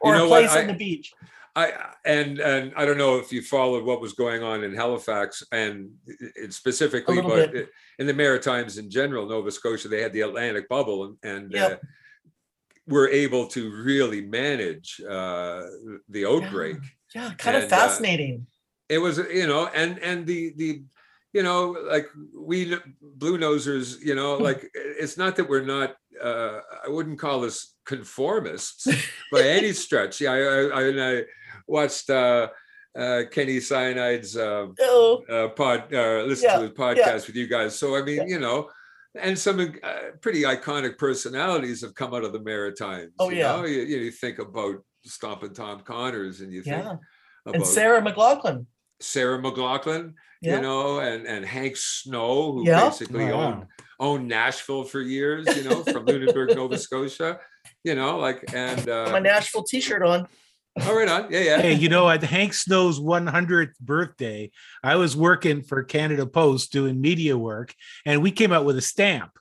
or 0.00 0.14
know 0.14 0.26
a 0.26 0.28
what? 0.28 0.40
place 0.44 0.52
on 0.52 0.64
I- 0.64 0.72
the 0.72 0.74
beach. 0.74 1.12
I 1.54 1.72
and 2.04 2.38
and 2.38 2.72
I 2.76 2.86
don't 2.86 2.96
know 2.96 3.18
if 3.18 3.30
you 3.30 3.42
followed 3.42 3.84
what 3.84 4.00
was 4.00 4.14
going 4.14 4.42
on 4.42 4.64
in 4.64 4.74
Halifax 4.74 5.42
and 5.52 5.90
it 6.06 6.54
specifically, 6.54 7.20
but 7.20 7.52
bit. 7.52 7.68
in 7.98 8.06
the 8.06 8.14
Maritimes 8.14 8.78
in 8.78 8.90
general, 8.90 9.26
Nova 9.26 9.50
Scotia, 9.50 9.88
they 9.88 10.00
had 10.00 10.14
the 10.14 10.22
Atlantic 10.22 10.68
bubble 10.68 11.04
and, 11.04 11.16
and 11.22 11.54
uh, 11.54 11.76
were 12.86 13.08
able 13.08 13.46
to 13.48 13.70
really 13.70 14.22
manage 14.22 15.00
uh, 15.08 15.62
the 16.08 16.24
outbreak. 16.26 16.78
Yeah, 17.14 17.32
kind 17.36 17.56
of 17.56 17.64
And, 17.64 17.72
uh, 17.72 17.76
fascinating. 17.76 18.46
It 18.88 18.98
was, 18.98 19.18
you 19.18 19.46
know, 19.46 19.68
and 19.74 19.98
and 19.98 20.26
the 20.26 20.54
the 20.56 20.82
you 21.34 21.42
know 21.42 21.76
like 21.86 22.08
we 22.34 22.76
blue 23.02 23.36
nosers, 23.36 24.00
you 24.02 24.14
know, 24.14 24.38
Hmm. 24.38 24.42
like 24.42 24.70
it's 24.74 25.18
not 25.18 25.36
that 25.36 25.48
we're 25.50 25.64
not. 25.64 25.96
Uh, 26.22 26.60
I 26.86 26.88
wouldn't 26.88 27.18
call 27.18 27.44
us 27.44 27.74
conformists 27.84 28.86
by 29.32 29.42
any 29.42 29.72
stretch. 29.72 30.20
Yeah, 30.20 30.32
I, 30.32 30.38
I, 30.38 31.10
I 31.10 31.24
watched 31.72 32.08
uh, 32.10 32.48
uh, 32.96 33.22
Kenny 33.30 33.56
Cyanide's 33.58 34.36
uh, 34.36 34.66
Oh, 34.80 35.24
uh, 35.28 35.48
pod, 35.48 35.92
uh, 35.92 36.22
listen 36.24 36.48
Yeah, 36.50 36.56
to 36.58 36.62
his 36.68 36.72
podcast 36.72 37.26
with 37.26 37.36
you 37.36 37.46
guys. 37.46 37.78
So 37.78 37.96
I 37.96 38.02
mean, 38.02 38.16
Yeah. 38.16 38.26
you 38.34 38.38
know, 38.38 38.68
and 39.18 39.38
some 39.38 39.58
uh, 39.60 39.92
pretty 40.20 40.42
iconic 40.42 40.98
personalities 40.98 41.80
have 41.82 41.94
come 41.94 42.14
out 42.14 42.24
of 42.24 42.32
the 42.32 42.40
Maritimes. 42.40 43.12
Oh, 43.18 43.30
you 43.30 43.38
yeah. 43.38 43.56
know? 43.56 43.64
you, 43.64 43.80
you 43.82 44.10
think 44.10 44.38
about 44.38 44.76
Stompin' 45.06 45.54
Tom 45.54 45.80
Connors, 45.80 46.40
and 46.42 46.52
you 46.52 46.62
think 46.62 46.76
yeah. 46.84 46.96
about 47.46 47.56
And 47.56 47.66
Sarah 47.66 48.00
McLachlan. 48.02 48.66
Sarah 49.00 49.38
McLachlan, 49.42 50.14
Yeah. 50.40 50.56
you 50.56 50.62
know, 50.62 51.00
and 51.00 51.26
and 51.26 51.44
Hank 51.44 51.76
Snow, 51.76 52.52
who 52.52 52.66
Yeah. 52.66 52.88
basically 52.88 53.30
Oh, 53.30 53.40
owned 53.40 53.66
owned 53.98 54.28
Nashville 54.28 54.84
for 54.84 55.00
years, 55.00 55.46
you 55.56 55.64
know, 55.68 55.82
from 55.82 56.04
Lunenburg, 56.06 56.54
Nova 56.56 56.78
Scotia, 56.78 57.38
you 57.84 57.94
know, 57.94 58.18
like 58.18 58.44
and 58.54 58.86
My 58.86 59.18
uh, 59.18 59.18
Nashville 59.18 59.64
t-shirt 59.64 60.02
on. 60.02 60.26
Oh, 60.80 60.96
right 60.96 61.08
on, 61.08 61.30
yeah, 61.30 61.40
yeah. 61.40 61.60
Hey, 61.60 61.74
you 61.74 61.88
know, 61.88 62.08
at 62.08 62.22
Hank 62.22 62.54
Snow's 62.54 62.98
100th 62.98 63.78
birthday, 63.80 64.50
I 64.82 64.96
was 64.96 65.16
working 65.16 65.62
for 65.62 65.82
Canada 65.82 66.26
Post 66.26 66.72
doing 66.72 67.00
media 67.00 67.36
work, 67.36 67.74
and 68.06 68.22
we 68.22 68.30
came 68.30 68.52
out 68.52 68.64
with 68.64 68.76
a 68.76 68.82
stamp. 68.82 69.32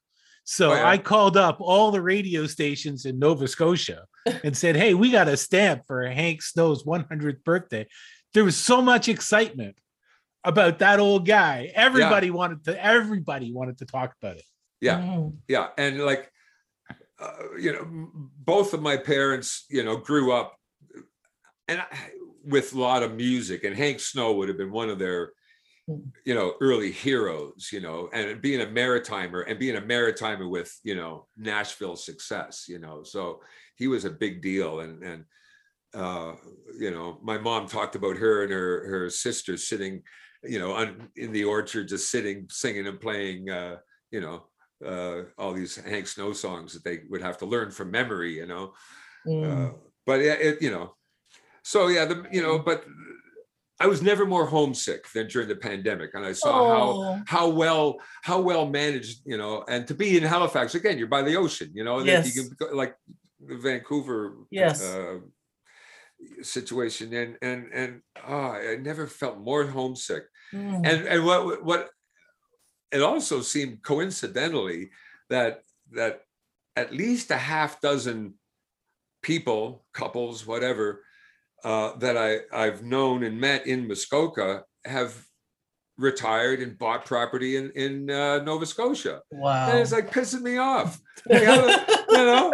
So 0.44 0.72
Oh, 0.72 0.76
yeah. 0.76 0.90
I 0.90 0.98
called 0.98 1.38
up 1.38 1.58
all 1.60 1.92
the 1.92 2.02
radio 2.02 2.48
stations 2.48 3.06
in 3.06 3.20
Nova 3.20 3.48
Scotia 3.48 4.06
and 4.44 4.56
said, 4.58 4.76
Hey, 4.76 4.94
we 4.94 5.12
got 5.12 5.28
a 5.28 5.38
stamp 5.38 5.84
for 5.88 6.06
Hank 6.08 6.42
Snow's 6.42 6.84
100th 6.84 7.44
birthday. 7.44 7.88
There 8.34 8.44
was 8.44 8.58
so 8.58 8.82
much 8.82 9.08
excitement 9.08 9.78
about 10.44 10.80
that 10.80 11.00
old 11.00 11.28
guy. 11.28 11.72
Everybody 11.76 12.32
wanted 12.32 12.66
to, 12.66 12.84
everybody 12.84 13.54
wanted 13.54 13.78
to 13.80 13.86
talk 13.86 14.14
about 14.22 14.38
it. 14.38 14.44
Yeah. 14.82 15.00
Mm, 15.00 15.36
yeah 15.48 15.68
and 15.78 16.00
like 16.00 16.32
uh, 17.20 17.56
you 17.60 17.72
know 17.72 18.10
both 18.40 18.74
of 18.74 18.82
my 18.82 18.98
parents 18.98 19.66
you 19.70 19.84
know 19.84 19.98
grew 19.98 20.32
up 20.32 20.58
and 21.72 21.82
I, 21.82 21.88
with 22.44 22.74
a 22.74 22.80
lot 22.80 23.04
of 23.04 23.16
music 23.16 23.64
and 23.64 23.76
hank 23.76 24.00
snow 24.00 24.34
would 24.34 24.50
have 24.50 24.58
been 24.58 24.72
one 24.72 24.90
of 24.90 25.00
their 25.00 25.34
Mm. 25.90 26.12
you 26.26 26.36
know 26.36 26.54
early 26.62 26.92
heroes 26.92 27.70
you 27.74 27.80
know 27.80 28.08
and 28.14 28.40
being 28.40 28.62
a 28.62 28.68
maritimer 28.68 29.44
and 29.48 29.58
being 29.58 29.78
a 29.78 29.82
maritimer 29.82 30.48
with 30.48 30.72
you 30.84 30.94
know 30.94 31.26
nashville 31.36 31.96
success 31.96 32.66
you 32.70 32.78
know 32.78 33.02
so 33.02 33.42
he 33.78 33.88
was 33.88 34.06
a 34.06 34.12
big 34.12 34.44
deal 34.44 34.82
and 34.82 35.02
and 35.02 35.26
uh, 35.94 36.34
you 36.80 36.92
know, 36.92 37.20
my 37.22 37.38
mom 37.38 37.68
talked 37.68 37.96
about 37.96 38.18
her 38.18 38.44
and 38.44 38.52
her 38.52 38.88
her 38.88 39.10
sister 39.10 39.58
sitting, 39.58 40.02
you 40.44 40.60
know, 40.60 40.74
on, 40.74 41.10
in 41.16 41.32
the 41.32 41.44
orchard, 41.44 41.88
just 41.88 42.10
sitting, 42.10 42.48
singing 42.50 42.88
and 42.88 43.00
playing, 43.00 43.50
uh, 43.50 43.78
you 44.10 44.22
know, 44.22 44.44
uh, 44.86 45.24
all 45.38 45.54
these 45.54 45.76
Hank 45.76 46.08
Snow 46.08 46.34
songs 46.34 46.74
that 46.74 46.84
they 46.84 47.00
would 47.10 47.22
have 47.22 47.38
to 47.40 47.46
learn 47.46 47.72
from 47.72 47.92
memory, 47.92 48.38
you 48.38 48.48
know. 48.48 48.74
Mm. 49.28 49.70
Uh, 49.70 49.74
but 50.06 50.22
yeah, 50.22 50.34
it, 50.34 50.62
you 50.62 50.72
know, 50.72 50.96
so 51.64 51.88
yeah, 51.88 52.06
the 52.06 52.26
you 52.32 52.42
know, 52.42 52.60
but 52.60 52.86
I 53.80 53.88
was 53.88 54.02
never 54.04 54.26
more 54.26 54.46
homesick 54.46 55.06
than 55.12 55.28
during 55.28 55.48
the 55.48 55.56
pandemic, 55.56 56.12
and 56.14 56.24
I 56.26 56.34
saw 56.34 56.54
how 56.70 56.88
Oh, 56.92 57.22
how 57.26 57.50
well 57.50 57.98
how 58.22 58.40
well 58.40 58.68
managed 58.68 59.22
you 59.26 59.38
know 59.38 59.64
and 59.68 59.88
to 59.88 59.96
be 59.96 60.18
in 60.18 60.24
halifax 60.24 60.76
again 60.76 60.98
you're 60.98 61.08
by 61.08 61.24
the 61.24 61.36
ocean 61.36 61.72
you 61.74 61.84
know 61.84 62.00
that 62.00 62.06
Yes. 62.06 62.36
you 62.36 62.44
can 62.44 62.52
go, 62.60 62.76
like 62.76 62.96
the 63.40 63.58
vancouver 63.58 64.36
Yes. 64.52 64.84
uh, 64.84 65.20
situation 66.44 67.14
and 67.14 67.38
and 67.42 67.62
and 67.74 68.02
oh, 68.28 68.52
i 68.52 68.76
never 68.80 69.08
felt 69.08 69.40
more 69.40 69.66
homesick 69.66 70.26
mm. 70.54 70.76
and 70.86 71.08
and 71.08 71.26
what 71.26 71.64
what 71.66 71.90
it 72.92 73.02
also 73.02 73.42
seemed 73.42 73.82
coincidentally 73.82 74.92
that 75.30 75.62
that 75.92 76.22
at 76.76 76.94
least 76.94 77.32
a 77.32 77.38
half 77.38 77.82
dozen 77.82 78.36
people 79.24 79.84
couples 79.94 80.46
whatever 80.46 81.04
uh, 81.64 81.96
that 81.98 82.18
i 82.18 82.40
i've 82.54 82.84
known 82.84 83.24
and 83.24 83.40
met 83.40 83.66
in 83.68 83.88
muskoka 83.88 84.64
have 84.86 85.26
retired 85.98 86.60
and 86.62 86.78
bought 86.78 87.06
property 87.06 87.58
in 87.58 87.72
in 87.76 88.10
uh, 88.10 88.40
nova 88.44 88.66
scotia 88.66 89.22
wow. 89.32 89.70
and 89.70 89.80
it's 89.80 89.92
like 89.92 90.10
pissing 90.12 90.42
me 90.42 90.58
off 90.58 91.00
Like, 91.30 91.44
how, 91.44 91.68
you 91.68 92.18
know 92.18 92.54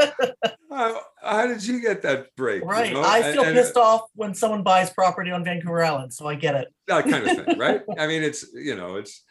how, 0.69 0.99
how 1.21 1.47
did 1.47 1.65
you 1.65 1.79
get 1.79 2.01
that 2.01 2.35
break 2.35 2.61
you 2.61 2.67
right. 2.67 2.91
know? 2.93 3.01
I 3.01 3.31
feel 3.31 3.43
and- 3.43 3.55
pissed 3.55 3.77
off 3.77 4.01
when 4.13 4.33
someone 4.33 4.61
buys 4.61 4.89
property 4.89 5.31
on 5.31 5.43
Vancouver 5.45 5.83
Island, 5.83 6.13
so 6.13 6.27
I 6.27 6.35
get 6.35 6.55
it. 6.55 6.67
that 6.87 7.05
kind 7.07 7.25
of 7.27 7.45
thing, 7.45 7.57
right? 7.57 7.81
I 7.97 8.07
mean, 8.07 8.23
it's 8.23 8.45
you 8.53 8.75
know, 8.75 8.97
it's 8.97 9.23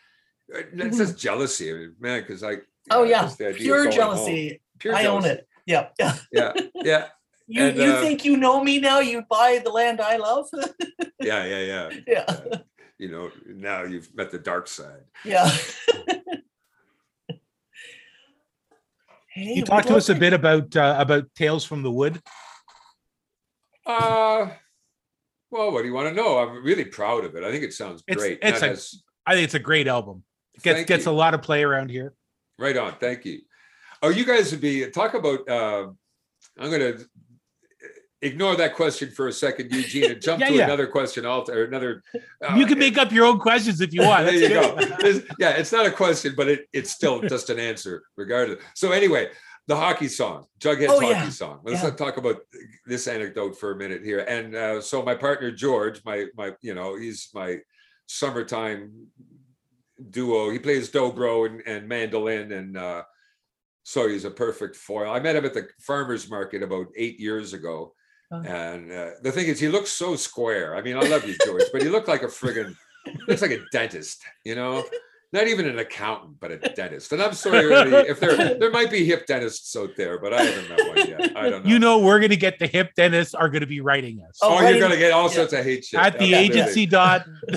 it's 0.48 0.96
just 0.96 1.18
jealousy, 1.18 1.70
I 1.70 1.74
mean, 1.74 1.94
man. 2.00 2.20
Because 2.22 2.42
like, 2.42 2.60
Mm-hmm. 2.60 3.00
Oh 3.00 3.02
yeah, 3.04 3.24
idea 3.26 3.50
of 3.50 3.56
pure 3.56 3.82
home. 3.84 3.92
jealousy. 3.92 4.60
Pure 4.78 4.94
I 4.94 5.04
own 5.06 5.22
jealousy. 5.22 5.40
it. 5.40 5.48
Yeah. 5.66 5.88
Yeah. 5.98 6.14
Yeah, 6.32 6.52
yeah, 6.76 7.06
You 7.48 7.62
And, 7.62 7.76
you 7.76 7.84
uh, 7.92 8.00
think 8.00 8.24
you 8.24 8.36
know 8.36 8.62
me 8.62 8.80
now? 8.80 8.98
You 9.00 9.22
buy 9.28 9.60
the 9.62 9.70
land 9.70 10.00
I 10.00 10.16
love? 10.16 10.46
yeah, 11.20 11.44
yeah, 11.44 11.60
yeah. 11.60 11.90
yeah. 12.06 12.24
Uh, 12.26 12.58
you 12.98 13.08
know, 13.08 13.30
now 13.46 13.84
you've 13.84 14.12
met 14.16 14.30
the 14.30 14.38
dark 14.38 14.66
side. 14.66 15.04
Yeah. 15.24 15.48
hey, 19.28 19.42
you 19.42 19.54
we'd 19.56 19.66
talk 19.66 19.82
to 19.84 19.90
love 19.90 19.98
us 19.98 20.08
a 20.08 20.14
bit 20.14 20.32
about 20.32 20.74
uh, 20.76 20.96
about 20.98 21.26
Tales 21.34 21.64
from 21.64 21.82
the 21.82 21.90
Wood. 21.90 22.20
Uh 23.84 24.48
well, 25.50 25.70
what 25.70 25.82
do 25.82 25.88
you 25.88 25.94
want 25.94 26.08
to 26.08 26.14
know? 26.14 26.38
I'm 26.38 26.64
really 26.64 26.84
proud 26.84 27.24
of 27.24 27.36
it. 27.36 27.44
I 27.44 27.52
think 27.52 27.62
it 27.62 27.72
sounds 27.72 28.02
It's- 28.08 28.20
great. 28.20 28.38
it's 28.42 28.60
That 28.60 28.66
a- 28.66 28.70
has- 28.70 29.02
I 29.24 29.34
think 29.34 29.44
it's 29.44 29.54
a 29.54 29.60
great 29.60 29.86
album. 29.88 30.24
Gets 30.62 30.76
thank 30.78 30.88
gets 30.88 31.06
you. 31.06 31.12
a 31.12 31.14
lot 31.14 31.34
of 31.34 31.42
play 31.42 31.62
around 31.62 31.90
here. 31.90 32.14
Right 32.58 32.76
on. 32.76 32.94
Thank 32.98 33.24
you. 33.24 33.40
Oh, 34.02 34.08
you 34.08 34.24
guys 34.24 34.50
would 34.52 34.60
be 34.60 34.88
talk 34.90 35.14
about. 35.14 35.48
Uh, 35.48 35.88
I'm 36.58 36.70
going 36.70 36.80
to 36.96 37.04
ignore 38.26 38.56
that 38.56 38.74
question 38.74 39.10
for 39.10 39.28
a 39.28 39.32
second, 39.32 39.72
Eugene, 39.72 40.10
and 40.12 40.20
jump 40.20 40.40
Yeah, 40.42 40.48
to 40.48 40.54
yeah. 40.54 40.64
another 40.64 40.86
question. 40.86 41.24
Alter 41.24 41.64
another. 41.64 42.02
uh, 42.14 42.54
you 42.56 42.66
can 42.66 42.78
make 42.78 42.98
up 42.98 43.10
your 43.12 43.24
own 43.26 43.38
questions 43.38 43.80
if 43.80 43.92
you 43.94 44.02
want. 44.02 44.26
there 44.26 44.34
you 44.34 44.48
go. 44.48 44.76
It's- 44.78 45.22
yeah, 45.38 45.50
it's 45.50 45.72
not 45.72 45.86
a 45.86 45.90
question, 45.90 46.34
but 46.36 46.48
it, 46.48 46.66
it's 46.72 46.90
still 46.90 47.20
just 47.22 47.50
an 47.50 47.58
answer, 47.58 48.02
regardless. 48.16 48.60
So 48.74 48.92
anyway, 48.92 49.30
the 49.68 49.76
hockey 49.76 50.08
song, 50.08 50.46
Jughead's 50.60 50.90
Oh, 50.90 51.00
hockey 51.00 51.12
yeah. 51.26 51.28
song. 51.30 51.60
Let's 51.64 51.82
Yeah. 51.82 51.90
talk 51.90 52.16
about 52.18 52.36
this 52.86 53.06
anecdote 53.08 53.58
for 53.58 53.72
a 53.72 53.76
minute 53.76 54.02
here. 54.04 54.20
And 54.20 54.54
uh, 54.54 54.80
so 54.80 55.02
my 55.02 55.14
partner 55.14 55.50
George, 55.50 56.02
my 56.04 56.26
my, 56.36 56.52
you 56.62 56.74
know, 56.74 56.96
he's 56.96 57.28
my 57.34 57.58
summertime 58.06 59.08
duo. 60.10 60.50
He 60.50 60.58
plays 60.58 60.90
dobro 60.90 61.46
and, 61.46 61.62
and 61.66 61.88
mandolin, 61.88 62.52
and 62.52 62.76
uh, 62.76 63.02
so 63.82 64.08
he's 64.08 64.24
a 64.24 64.30
perfect 64.30 64.76
foil. 64.76 65.10
I 65.10 65.18
met 65.20 65.36
him 65.36 65.44
at 65.44 65.54
the 65.54 65.66
farmers 65.80 66.30
market 66.30 66.62
about 66.62 66.86
eight 66.96 67.18
years 67.18 67.52
ago. 67.52 67.92
Oh. 68.32 68.42
And 68.42 68.90
uh, 68.90 69.10
the 69.22 69.30
thing 69.30 69.46
is, 69.46 69.60
he 69.60 69.68
looks 69.68 69.90
so 69.90 70.16
square. 70.16 70.74
I 70.74 70.82
mean, 70.82 70.96
I 70.96 71.02
love 71.02 71.24
you, 71.26 71.36
George, 71.44 71.62
but 71.72 71.82
he 71.82 71.88
looked 71.88 72.08
like 72.08 72.22
a 72.22 72.26
friggin' 72.26 72.74
looks 73.28 73.42
like 73.42 73.52
a 73.52 73.60
dentist, 73.70 74.22
you 74.44 74.54
know, 74.54 74.84
not 75.32 75.48
even 75.48 75.66
an 75.66 75.78
accountant, 75.78 76.40
but 76.40 76.50
a 76.50 76.58
dentist. 76.58 77.12
And 77.12 77.22
I'm 77.22 77.34
sorry 77.34 77.66
really, 77.66 78.08
if 78.08 78.20
there 78.20 78.36
there 78.58 78.70
might 78.70 78.90
be 78.90 79.04
hip 79.04 79.26
dentists 79.26 79.74
out 79.76 79.90
there, 79.96 80.18
but 80.18 80.32
I 80.32 80.42
haven't 80.42 80.68
met 80.68 80.88
one 80.88 81.08
yet. 81.08 81.36
I 81.36 81.50
don't 81.50 81.64
know. 81.64 81.70
You 81.70 81.78
know, 81.78 81.98
we're 81.98 82.20
gonna 82.20 82.36
get 82.36 82.58
the 82.58 82.66
hip 82.66 82.94
dentists 82.96 83.34
are 83.34 83.48
gonna 83.48 83.66
be 83.66 83.80
writing 83.80 84.20
us 84.28 84.38
oh, 84.42 84.58
Oh, 84.58 84.68
you're 84.68 84.80
gonna 84.80 84.96
get 84.96 85.12
all 85.12 85.28
yeah. 85.28 85.34
sorts 85.34 85.52
of 85.52 85.64
hate 85.64 85.84
shit 85.84 86.00
at 86.00 86.18
the 86.18 86.34
Absolutely. 86.34 86.60
agency 86.60 86.86
dot 86.86 87.26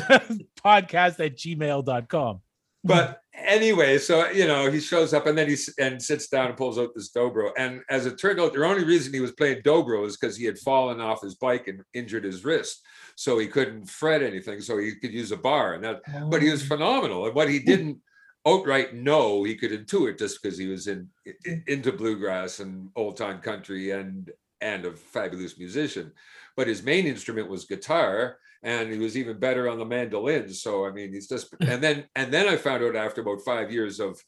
podcast 0.63 1.23
at 1.25 1.37
gmail.com. 1.37 2.41
But 2.83 3.21
anyway, 3.43 3.97
so 3.97 4.29
you 4.29 4.47
know, 4.47 4.69
he 4.69 4.79
shows 4.79 5.13
up 5.13 5.25
and 5.27 5.37
then 5.37 5.49
he 5.49 5.57
and 5.79 6.01
sits 6.01 6.27
down 6.27 6.47
and 6.47 6.57
pulls 6.57 6.79
out 6.79 6.93
this 6.95 7.11
dobro. 7.11 7.51
And 7.57 7.81
as 7.89 8.05
it 8.05 8.17
turned 8.17 8.39
out, 8.39 8.53
the 8.53 8.65
only 8.65 8.83
reason 8.83 9.13
he 9.13 9.19
was 9.19 9.31
playing 9.31 9.61
dobro 9.61 10.05
is 10.05 10.17
because 10.17 10.37
he 10.37 10.45
had 10.45 10.59
fallen 10.59 11.01
off 11.01 11.21
his 11.21 11.35
bike 11.35 11.67
and 11.67 11.81
injured 11.93 12.23
his 12.23 12.43
wrist, 12.43 12.81
so 13.15 13.37
he 13.37 13.47
couldn't 13.47 13.89
fret 13.89 14.21
anything, 14.21 14.61
so 14.61 14.77
he 14.77 14.95
could 14.95 15.13
use 15.13 15.31
a 15.31 15.37
bar. 15.37 15.73
And 15.73 15.83
that 15.83 16.01
but 16.29 16.41
he 16.41 16.49
was 16.49 16.63
oh. 16.63 16.67
phenomenal. 16.67 17.25
And 17.25 17.35
what 17.35 17.49
he 17.49 17.59
didn't 17.59 17.99
outright 18.47 18.93
know, 18.93 19.43
he 19.43 19.55
could 19.55 19.71
intuit 19.71 20.17
just 20.17 20.41
because 20.41 20.57
he 20.57 20.67
was 20.67 20.87
in, 20.87 21.07
i- 21.27 21.63
into 21.67 21.91
bluegrass 21.91 22.59
and 22.59 22.89
old 22.95 23.17
time 23.17 23.39
country 23.39 23.91
and 23.91 24.31
and 24.61 24.85
a 24.85 24.91
fabulous 24.91 25.57
musician. 25.57 26.11
But 26.59 26.67
his 26.67 26.83
main 26.83 27.07
instrument 27.07 27.49
was 27.49 27.63
guitar, 27.63 28.35
and 28.63 28.91
he 28.91 28.99
was 28.99 29.15
even 29.15 29.39
better 29.39 29.69
on 29.69 29.79
the 29.79 29.85
mandolin. 29.85 30.49
So 30.53 30.85
I 30.85 30.91
mean, 30.91 31.13
he's 31.13 31.29
just 31.29 31.55
and 31.61 31.81
then 31.81 32.03
and 32.17 32.33
then 32.33 32.49
I 32.49 32.57
found 32.57 32.83
out 32.83 32.97
after 32.97 33.21
about 33.21 33.45
five 33.45 33.71
years 33.71 34.01
of 34.01 34.21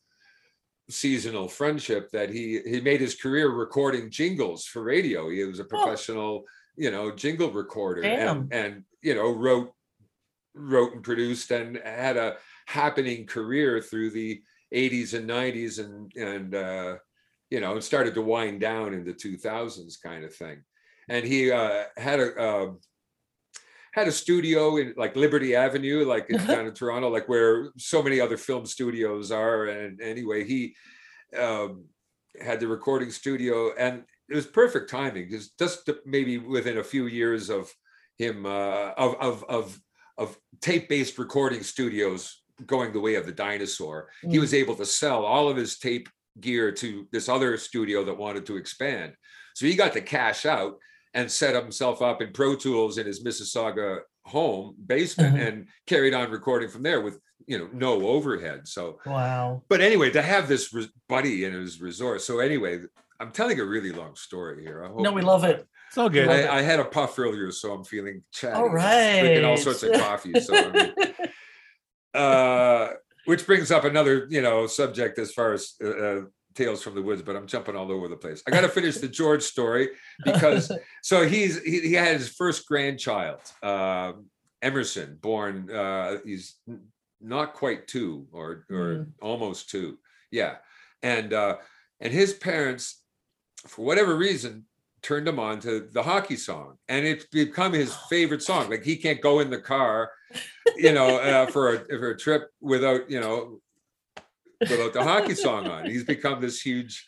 seasonal 0.90 1.50
friendship 1.50 2.10
that 2.12 2.30
he 2.30 2.62
he 2.66 2.80
made 2.80 3.02
his 3.02 3.16
career 3.16 3.50
recording 3.50 4.10
jingles 4.10 4.64
for 4.64 4.82
radio. 4.82 5.30
He 5.30 5.44
was 5.44 5.60
a 5.60 5.66
professional, 5.66 6.46
you 6.78 6.90
know, 6.90 7.12
jingle 7.12 7.52
recorder 7.52 8.02
Damn. 8.02 8.44
and 8.44 8.54
and 8.54 8.84
you 9.02 9.14
know 9.14 9.30
wrote 9.30 9.74
wrote 10.56 10.94
and 10.94 11.04
produced 11.04 11.52
and 11.52 11.82
had 11.84 12.16
a 12.16 12.38
happening 12.66 13.26
career 13.26 13.82
through 13.82 14.12
the 14.12 14.42
80s 14.74 15.14
and 15.16 15.30
90s 15.30 15.84
and 15.84 16.16
and 16.16 16.56
uh 16.56 16.96
you 17.50 17.60
know 17.60 17.74
and 17.74 17.84
started 17.84 18.14
to 18.14 18.22
wind 18.22 18.62
down 18.62 18.94
in 18.94 19.04
the 19.04 19.14
2000s 19.14 19.96
kind 20.02 20.24
of 20.24 20.34
thing 20.34 20.64
and 21.12 21.24
he 21.26 21.52
uh 21.52 21.84
had 21.98 22.20
a 22.20 22.30
um 22.48 22.80
had 23.94 24.08
a 24.08 24.12
studio 24.12 24.78
in 24.78 24.94
like 25.04 25.16
Liberty 25.18 25.54
Avenue, 25.66 26.06
like 26.06 26.26
in 26.30 26.38
down 26.48 26.66
in 26.66 26.74
Toronto, 26.74 27.10
like 27.10 27.28
where 27.28 27.72
so 27.78 28.02
many 28.02 28.22
other 28.22 28.38
film 28.38 28.66
studios 28.66 29.32
are. 29.32 29.66
And 29.66 30.02
anyway, 30.02 30.46
he 30.46 30.76
um, 31.38 31.86
had 32.40 32.60
the 32.62 32.68
recording 32.68 33.12
studio, 33.12 33.74
and 33.78 34.04
it 34.30 34.36
was 34.36 34.46
perfect 34.46 34.90
timing 34.90 35.26
because 35.28 35.50
just 35.60 35.90
maybe 36.06 36.38
within 36.38 36.78
a 36.78 36.84
few 36.94 37.08
years 37.08 37.50
of 37.50 37.64
him 38.18 38.46
uh, 38.46 38.92
of 39.06 39.16
of 39.28 39.44
of 39.58 39.66
of 40.18 40.38
tape-based 40.62 41.18
recording 41.18 41.64
studios 41.64 42.44
going 42.66 42.94
the 42.94 43.00
way 43.08 43.16
of 43.16 43.26
the 43.26 43.32
dinosaur, 43.48 43.98
he 44.22 44.38
Mm. 44.38 44.42
was 44.42 44.54
able 44.54 44.76
to 44.76 44.86
sell 44.86 45.26
all 45.26 45.50
of 45.50 45.58
his 45.58 45.78
tape 45.88 46.08
gear 46.40 46.72
to 46.72 47.08
this 47.12 47.28
other 47.28 47.58
studio 47.58 48.06
that 48.06 48.18
wanted 48.26 48.46
to 48.46 48.56
expand. 48.56 49.10
So 49.56 49.66
he 49.66 49.76
got 49.76 49.94
to 49.94 50.02
cash 50.18 50.46
out 50.46 50.74
and 51.14 51.30
set 51.32 51.56
himself 51.56 52.02
up 52.02 52.22
in 52.22 52.32
Pro 52.32 52.56
Tools 52.56 52.98
in 52.98 53.06
his 53.06 53.24
Mississauga 53.24 54.00
home 54.26 54.76
basement 54.86 55.36
Mhm. 55.36 55.48
and 55.48 55.68
carried 55.88 56.14
on 56.14 56.30
recording 56.32 56.70
from 56.70 56.84
there 56.84 57.02
with 57.02 57.20
you 57.48 57.58
know 57.58 57.68
no 57.74 58.08
overhead. 58.08 58.68
So, 58.68 59.00
Wow. 59.06 59.64
but 59.68 59.82
anyway, 59.82 60.12
to 60.12 60.22
have 60.22 60.48
this 60.48 60.72
res- 60.74 60.90
buddy 61.10 61.44
in 61.44 61.54
his 61.54 61.82
resort. 61.82 62.22
So 62.22 62.40
anyway, 62.40 62.82
I'm 63.20 63.32
telling 63.32 63.60
a 63.60 63.66
really 63.66 63.92
long 63.92 64.16
story 64.16 64.64
here. 64.64 64.84
I 64.84 64.90
hope 64.90 65.02
No, 65.02 65.12
we 65.12 65.22
love 65.22 65.44
it. 65.44 65.68
It's 65.88 65.98
all 65.98 66.10
good. 66.10 66.30
I, 66.30 66.58
I 66.58 66.62
had 66.62 66.80
a 66.80 66.86
puff 66.86 67.18
earlier, 67.20 67.52
so 67.52 67.74
I'm 67.74 67.84
feeling 67.84 68.24
chatty. 68.32 68.56
All 68.56 68.70
Drinking 68.70 69.44
all 69.44 69.58
sorts 69.58 69.84
of 69.84 69.92
coffee. 70.00 70.40
So 70.40 70.56
I 70.56 70.72
mean, 70.72 70.94
uh, 72.14 72.90
which 73.26 73.46
brings 73.46 73.72
up 73.72 73.84
another, 73.84 74.28
you 74.30 74.42
know, 74.42 74.68
subject 74.68 75.20
as 75.20 75.32
far 75.34 75.54
as 75.54 75.74
uh, 75.84 75.90
uh, 75.90 76.22
tales 76.56 76.82
from 76.82 76.96
the 76.96 77.02
woods. 77.02 77.22
But 77.22 77.36
I'm 77.36 77.48
jumping 77.48 77.76
all 77.76 77.92
over 77.92 78.08
the 78.08 78.16
place. 78.16 78.44
I 78.48 78.52
got 78.52 78.62
to 78.62 78.70
finish 78.70 78.98
the 78.98 79.08
George 79.08 79.44
story 79.44 79.90
because 80.24 80.72
so 81.04 81.28
he's 81.28 81.62
he, 81.62 81.80
he 81.82 81.94
had 81.94 82.18
his 82.18 82.30
first 82.30 82.68
grandchild, 82.68 83.40
uh, 83.64 84.14
Emerson, 84.62 85.18
born. 85.22 85.70
Uh, 85.70 86.18
he's 86.26 86.56
not 87.20 87.54
quite 87.54 87.88
two 87.88 88.28
or 88.32 88.66
or 88.70 89.08
almost 89.22 89.70
two. 89.70 89.98
Yeah, 90.32 90.56
and 91.04 91.34
uh, 91.34 91.58
and 92.00 92.14
his 92.14 92.34
parents, 92.34 93.02
for 93.68 93.86
whatever 93.86 94.16
reason, 94.16 94.66
turned 95.02 95.28
him 95.28 95.40
on 95.40 95.60
to 95.62 95.88
the 95.92 96.04
hockey 96.04 96.36
song, 96.36 96.78
and 96.88 97.06
it's 97.06 97.26
become 97.26 97.74
his 97.74 97.96
favorite 98.10 98.44
song. 98.44 98.70
Like 98.70 98.84
he 98.84 98.96
can't 98.96 99.22
go 99.22 99.40
in 99.40 99.50
the 99.50 99.60
car, 99.60 100.12
you 100.76 100.94
know, 100.94 101.18
uh, 101.18 101.48
for 101.48 101.76
a 101.76 101.80
for 101.86 102.12
a 102.12 102.18
trip 102.18 102.50
without 102.62 103.10
you 103.10 103.20
know 103.20 103.60
without 104.62 104.94
the 104.94 105.04
hockey 105.04 105.36
song 105.36 105.68
on. 105.68 105.86
He's 105.86 106.04
become 106.04 106.40
this 106.42 106.62
huge 106.62 107.08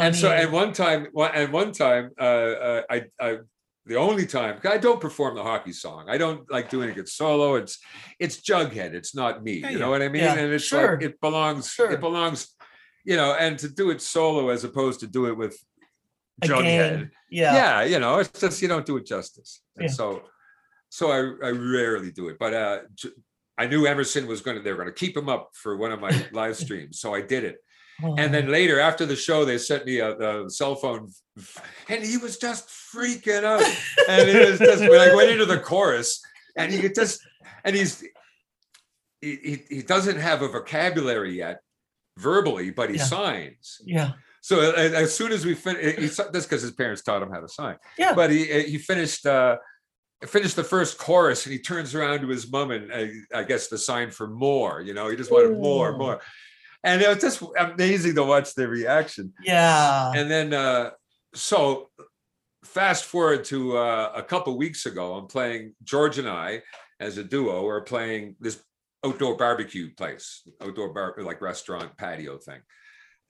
and 0.00 0.14
so 0.16 0.28
Funny. 0.28 0.42
and 0.44 0.52
one 0.52 0.72
time 0.72 1.06
one- 1.12 1.32
and 1.34 1.52
one 1.52 1.72
time 1.72 2.10
uh, 2.18 2.24
uh, 2.24 2.82
I 2.90 3.04
I 3.20 3.38
the 3.84 3.96
only 3.96 4.26
time 4.26 4.60
I 4.64 4.78
don't 4.78 5.00
perform 5.00 5.34
the 5.34 5.42
hockey 5.42 5.72
song. 5.72 6.06
I 6.08 6.16
don't 6.16 6.48
like 6.50 6.70
doing 6.70 6.90
it 6.96 7.08
solo. 7.08 7.56
It's 7.56 7.78
it's 8.18 8.36
Jughead. 8.40 8.94
It's 8.94 9.14
not 9.14 9.42
me. 9.42 9.54
Yeah, 9.54 9.68
you 9.70 9.72
yeah. 9.78 9.84
know 9.84 9.90
what 9.90 10.02
I 10.02 10.08
mean? 10.08 10.22
Yeah, 10.22 10.34
And 10.38 10.52
it's 10.52 10.64
sure. 10.64 10.92
like 10.94 11.02
it 11.02 11.20
belongs. 11.20 11.70
Sure. 11.70 11.90
It 11.90 12.00
belongs. 12.00 12.54
You 13.04 13.16
know, 13.16 13.34
and 13.34 13.58
to 13.58 13.68
do 13.68 13.90
it 13.90 14.00
solo 14.00 14.48
as 14.50 14.62
opposed 14.64 15.00
to 15.00 15.08
do 15.08 15.26
it 15.26 15.36
with 15.36 15.56
Jughead. 16.44 16.60
Again, 16.60 17.10
yeah. 17.30 17.54
Yeah. 17.54 17.82
you 17.84 17.98
know, 17.98 18.20
it's 18.20 18.40
just 18.40 18.62
you 18.62 18.68
don't 18.68 18.86
do 18.86 18.96
it 18.98 19.04
justice. 19.06 19.60
And 19.76 19.88
Yeah. 19.88 19.94
so, 19.94 20.22
so 20.88 21.10
I 21.10 21.18
I 21.48 21.50
rarely 21.50 22.12
do 22.12 22.28
it. 22.30 22.38
But 22.38 22.54
uh, 22.54 22.78
J- 22.94 23.10
I 23.58 23.66
knew 23.66 23.86
Emerson 23.86 24.26
was 24.26 24.40
going 24.40 24.56
to. 24.56 24.62
They 24.62 24.70
were 24.72 24.78
going 24.82 24.88
to 24.94 24.98
keep 24.98 25.16
him 25.16 25.28
up 25.28 25.50
for 25.54 25.76
one 25.76 25.92
of 25.92 26.00
my 26.00 26.10
live 26.32 26.56
streams, 26.56 27.00
so 27.00 27.14
I 27.14 27.20
did 27.20 27.44
it. 27.44 27.56
Oh, 28.02 28.14
And 28.18 28.32
then 28.32 28.48
later, 28.50 28.80
after 28.80 29.04
the 29.04 29.14
show, 29.16 29.44
they 29.44 29.58
sent 29.58 29.84
me 29.84 29.98
a, 29.98 30.16
a 30.46 30.50
cell 30.50 30.74
phone, 30.74 31.10
and 31.88 32.02
he 32.02 32.16
was 32.16 32.38
just 32.38 32.68
freaking 32.68 33.44
out. 33.44 33.62
And 34.08 34.28
it 34.28 34.50
was 34.50 34.58
just 34.58 34.80
when 34.80 34.98
I 34.98 35.14
went 35.14 35.30
into 35.30 35.44
the 35.44 35.58
chorus, 35.60 36.20
and 36.56 36.72
he 36.72 36.88
just, 36.88 37.20
and 37.64 37.76
he's, 37.76 38.02
he, 39.20 39.62
he, 39.68 39.82
doesn't 39.82 40.16
have 40.16 40.42
a 40.42 40.48
vocabulary 40.48 41.36
yet, 41.36 41.60
verbally, 42.18 42.70
but 42.70 42.90
he 42.90 42.96
Yeah. 42.96 43.04
signs. 43.04 43.78
yeah, 43.84 44.12
So 44.40 44.72
as 44.72 45.14
soon 45.14 45.30
as 45.30 45.44
we 45.44 45.54
finished, 45.54 46.16
that's 46.32 46.46
because 46.46 46.62
his 46.62 46.72
parents 46.72 47.02
taught 47.02 47.22
him 47.22 47.30
how 47.30 47.40
to 47.40 47.48
sign. 47.48 47.76
yeah. 47.98 48.14
But 48.14 48.30
he 48.30 48.62
he 48.62 48.78
finished. 48.78 49.26
uh 49.26 49.56
finished 50.26 50.56
the 50.56 50.64
first 50.64 50.98
chorus 50.98 51.46
and 51.46 51.52
he 51.52 51.58
turns 51.58 51.94
around 51.94 52.20
to 52.20 52.28
his 52.28 52.50
mom 52.50 52.70
and 52.70 52.92
uh, 52.92 53.38
I 53.38 53.42
guess 53.44 53.68
the 53.68 53.78
sign 53.78 54.10
for 54.10 54.26
more, 54.26 54.80
you 54.80 54.94
know, 54.94 55.08
he 55.08 55.16
just 55.16 55.30
wanted 55.30 55.58
more, 55.58 55.92
Ooh. 55.92 55.98
more. 55.98 56.20
And 56.84 57.00
it 57.00 57.08
was 57.08 57.18
just 57.18 57.42
amazing 57.58 58.14
to 58.16 58.24
watch 58.24 58.54
their 58.54 58.68
reaction. 58.68 59.32
yeah. 59.44 60.12
And 60.14 60.30
then, 60.30 60.52
uh, 60.52 60.90
so 61.34 61.90
fast 62.64 63.04
forward 63.04 63.44
to 63.44 63.76
uh, 63.76 64.12
a 64.14 64.22
couple 64.22 64.56
weeks 64.56 64.86
ago, 64.86 65.14
I'm 65.14 65.26
playing 65.26 65.74
George 65.82 66.18
and 66.18 66.28
I 66.28 66.62
as 67.00 67.18
a 67.18 67.24
duo 67.24 67.66
are 67.66 67.80
playing 67.80 68.36
this 68.40 68.62
outdoor 69.04 69.36
barbecue 69.36 69.92
place, 69.94 70.42
outdoor 70.60 70.92
bar 70.92 71.14
like 71.18 71.40
restaurant 71.40 71.96
patio 71.96 72.38
thing, 72.38 72.60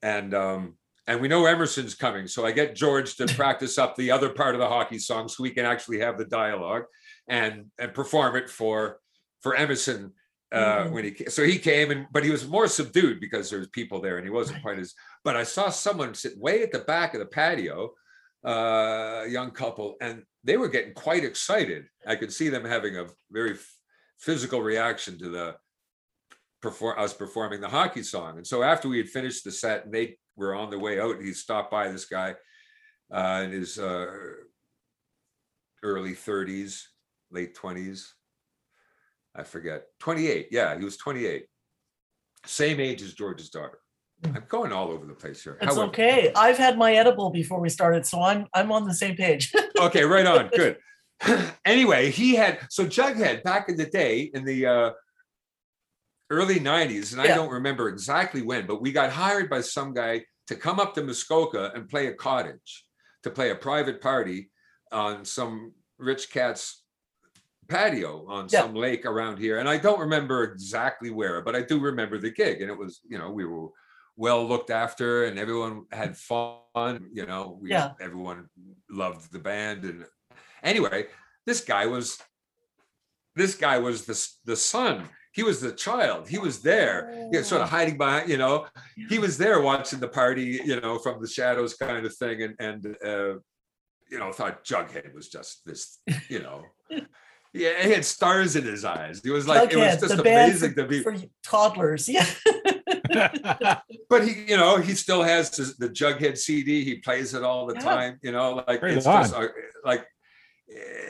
and 0.01 0.33
um, 0.33 0.75
and 1.07 1.19
we 1.21 1.27
know 1.27 1.45
Emerson's 1.45 1.95
coming, 1.95 2.27
so 2.27 2.45
I 2.45 2.51
get 2.51 2.75
George 2.75 3.15
to 3.17 3.25
practice 3.35 3.77
up 3.77 3.95
the 3.95 4.11
other 4.11 4.29
part 4.29 4.55
of 4.55 4.59
the 4.59 4.67
hockey 4.67 4.99
song 4.99 5.27
so 5.27 5.43
we 5.43 5.51
can 5.51 5.65
actually 5.65 5.99
have 5.99 6.17
the 6.17 6.25
dialogue 6.25 6.83
and 7.27 7.65
and 7.79 7.93
perform 7.93 8.35
it 8.35 8.49
for 8.49 8.99
for 9.41 9.55
Emerson 9.55 10.13
uh, 10.51 10.83
Mhm. 10.85 10.91
when 10.91 11.03
he 11.05 11.25
so 11.29 11.43
he 11.43 11.57
came 11.57 11.91
and 11.91 12.07
but 12.11 12.23
he 12.23 12.29
was 12.31 12.47
more 12.47 12.67
subdued 12.67 13.19
because 13.19 13.49
there's 13.49 13.67
people 13.69 13.99
there 14.01 14.17
and 14.17 14.25
he 14.25 14.31
wasn't 14.31 14.61
quite 14.61 14.79
as 14.79 14.93
but 15.23 15.35
I 15.35 15.43
saw 15.43 15.69
someone 15.69 16.13
sit 16.13 16.37
way 16.37 16.63
at 16.63 16.71
the 16.71 16.79
back 16.79 17.13
of 17.13 17.19
the 17.19 17.25
patio, 17.25 17.93
uh, 18.45 19.23
a 19.25 19.27
young 19.29 19.51
couple, 19.51 19.95
and 20.01 20.23
they 20.43 20.57
were 20.57 20.67
getting 20.69 20.93
quite 20.93 21.23
excited. 21.23 21.85
I 22.05 22.15
could 22.17 22.31
see 22.33 22.49
them 22.49 22.65
having 22.65 22.97
a 22.97 23.05
very 23.31 23.53
f- 23.53 23.77
physical 24.19 24.61
reaction 24.61 25.17
to 25.19 25.29
the 25.29 25.55
perform 26.61 26.97
us 26.99 27.13
performing 27.13 27.61
the 27.61 27.69
hockey 27.69 28.03
song. 28.03 28.37
And 28.37 28.47
so 28.47 28.63
after 28.63 28.87
we 28.89 28.97
had 28.97 29.09
finished 29.09 29.43
the 29.43 29.51
set 29.51 29.85
and 29.85 29.93
they 29.93 30.17
were 30.35 30.55
on 30.55 30.69
the 30.69 30.79
way 30.79 30.99
out, 30.99 31.21
he 31.21 31.33
stopped 31.33 31.71
by 31.71 31.89
this 31.89 32.05
guy 32.05 32.35
uh, 33.11 33.41
in 33.45 33.51
his 33.51 33.77
uh, 33.77 34.07
early 35.83 36.13
30s, 36.13 36.81
late 37.31 37.55
20s. 37.55 38.09
I 39.35 39.43
forget, 39.43 39.85
28. 39.99 40.47
Yeah, 40.51 40.77
he 40.77 40.85
was 40.85 40.97
28. 40.97 41.45
Same 42.45 42.79
age 42.79 43.01
as 43.01 43.13
George's 43.13 43.49
daughter. 43.49 43.79
I'm 44.25 44.45
going 44.47 44.71
all 44.71 44.89
over 44.89 45.05
the 45.05 45.13
place 45.13 45.43
here. 45.43 45.57
It's 45.61 45.77
okay. 45.77 46.31
I've 46.35 46.57
had 46.57 46.77
my 46.77 46.93
edible 46.93 47.29
before 47.29 47.59
we 47.59 47.69
started, 47.69 48.05
so 48.05 48.21
I'm 48.21 48.47
I'm 48.53 48.71
on 48.71 48.85
the 48.85 48.93
same 48.93 49.15
page. 49.15 49.53
okay, 49.79 50.03
right 50.03 50.25
on. 50.25 50.49
Good. 50.49 50.77
anyway, 51.65 52.09
he 52.09 52.35
had 52.35 52.59
so 52.69 52.85
Jughead 52.85 53.43
back 53.43 53.67
in 53.67 53.75
the 53.75 53.85
day 53.85 54.31
in 54.33 54.45
the 54.45 54.65
uh, 54.65 54.91
early 56.29 56.59
90s, 56.59 57.11
and 57.13 57.21
I 57.21 57.27
don't 57.27 57.51
remember 57.51 57.89
exactly 57.89 58.41
when, 58.41 58.65
but 58.65 58.81
we 58.81 58.91
got 58.91 59.11
hired 59.11 59.49
by 59.49 59.61
some 59.61 59.93
guy 59.93 60.23
to 60.47 60.55
come 60.55 60.79
up 60.79 60.93
to 60.95 61.03
Muskoka 61.03 61.71
and 61.75 61.87
play 61.89 62.07
a 62.07 62.13
cottage, 62.13 62.85
to 63.23 63.29
play 63.29 63.51
a 63.51 63.55
private 63.55 64.01
party 64.01 64.49
on 64.91 65.25
some 65.25 65.73
rich 65.97 66.31
cat's 66.31 66.83
patio 67.67 68.25
on 68.27 68.47
Yeah. 68.49 68.61
some 68.61 68.75
lake 68.75 69.05
around 69.05 69.37
here. 69.39 69.59
And 69.59 69.69
I 69.69 69.77
don't 69.77 69.99
remember 69.99 70.43
exactly 70.43 71.11
where, 71.11 71.41
but 71.41 71.55
I 71.55 71.61
do 71.61 71.79
remember 71.79 72.17
the 72.17 72.29
gig. 72.31 72.61
And 72.61 72.69
it 72.69 72.77
was, 72.77 72.99
you 73.07 73.17
know, 73.17 73.31
we 73.31 73.45
were 73.45 73.69
well 74.15 74.45
looked 74.47 74.69
after 74.69 75.25
and 75.25 75.39
everyone 75.39 75.85
had 75.91 76.17
fun, 76.17 77.09
you 77.13 77.25
know, 77.25 77.57
we, 77.61 77.71
Yeah. 77.71 77.91
everyone 78.01 78.49
loved 78.89 79.31
the 79.31 79.39
band. 79.39 79.85
And 79.85 80.05
anyway, 80.61 81.07
this 81.45 81.61
guy 81.61 81.85
was, 81.85 82.21
this 83.35 83.55
guy 83.55 83.77
was 83.79 84.05
the, 84.05 84.27
the 84.45 84.55
son. 84.57 85.09
He 85.33 85.43
was 85.43 85.59
the 85.61 85.71
child. 85.71 86.29
He 86.29 86.37
was 86.37 86.61
there, 86.61 87.11
you 87.31 87.39
know, 87.39 87.41
sort 87.41 87.61
of 87.63 87.69
hiding 87.69 87.97
behind, 87.97 88.29
you 88.29 88.37
know, 88.37 88.67
he 89.09 89.17
was 89.19 89.37
there 89.37 89.61
watching 89.61 89.99
the 89.99 90.07
party, 90.07 90.61
you 90.63 90.79
know, 90.79 90.99
from 90.99 91.19
the 91.21 91.27
shadows 91.27 91.73
kind 91.73 92.05
of 92.05 92.15
thing. 92.15 92.43
And, 92.43 92.55
and, 92.59 92.85
uh, 93.03 93.33
you 94.11 94.19
know, 94.19 94.31
thought 94.31 94.63
Jughead 94.63 95.11
was 95.13 95.29
just 95.29 95.65
this, 95.65 95.99
you 96.29 96.39
know, 96.43 96.63
yeah, 97.53 97.81
he 97.83 97.91
had 97.91 98.05
stars 98.05 98.55
in 98.55 98.63
his 98.63 98.85
eyes. 98.85 99.21
He 99.23 99.31
was 99.31 99.47
like, 99.47 99.71
it 99.73 99.77
was 99.77 99.97
just 99.99 100.17
the 100.17 100.23
band 100.23 100.51
amazing 100.51 100.75
to 100.75 100.85
be. 100.85 101.01
for 101.01 101.15
toddlers. 101.43 102.07
Yeah. 102.07 102.27
But 104.09 104.27
he, 104.27 104.45
you 104.49 104.57
know, 104.57 104.77
he 104.77 104.93
still 104.93 105.23
has 105.23 105.55
his, 105.55 105.77
the 105.77 105.89
Jughead 105.89 106.37
CD. 106.37 106.83
He 106.83 106.95
plays 106.95 107.33
it 107.33 107.43
all 107.43 107.65
the 107.65 107.75
Yeah. 107.75 107.81
time. 107.81 108.19
You 108.21 108.31
know, 108.31 108.63
like 108.67 108.81
Right 108.81 108.93
it's 108.93 109.05
just 109.05 109.33
on. 109.33 109.43
uh, 109.45 109.47
like, 109.83 110.05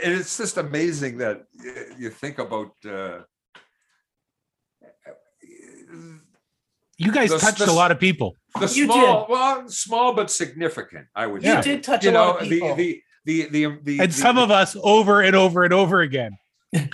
and 0.03 0.13
it's 0.13 0.37
just 0.37 0.57
amazing 0.57 1.17
that 1.19 1.43
you 1.97 2.09
think 2.09 2.39
about. 2.39 2.71
Uh, 2.85 3.19
you 6.97 7.11
guys 7.11 7.29
The- 7.29 7.37
touched 7.39 7.59
the- 7.59 7.69
a 7.69 7.73
lot 7.73 7.91
of 7.91 7.99
people. 7.99 8.35
the 8.59 8.67
You 8.67 8.85
small, 8.85 9.25
well, 9.29 9.67
small 9.69 10.13
but 10.13 10.29
significant. 10.31 11.07
I 11.15 11.27
would. 11.27 11.41
Yeah. 11.43 11.57
You 11.57 11.63
say. 11.63 11.71
did 11.75 11.83
touch 11.83 12.03
You 12.03 12.09
a 12.11 12.13
know, 12.13 12.25
lot 12.27 12.41
of 12.41 12.49
the, 12.49 12.59
people. 12.59 12.75
the 12.75 13.01
the 13.25 13.41
the 13.43 13.65
the 13.65 13.77
the 13.83 13.99
And 13.99 14.11
the- 14.11 14.15
some 14.15 14.37
of 14.37 14.51
us 14.51 14.75
over 14.81 15.21
and 15.21 15.35
over 15.35 15.63
and 15.63 15.73
over 15.73 16.01
again. 16.01 16.37
and 16.73 16.89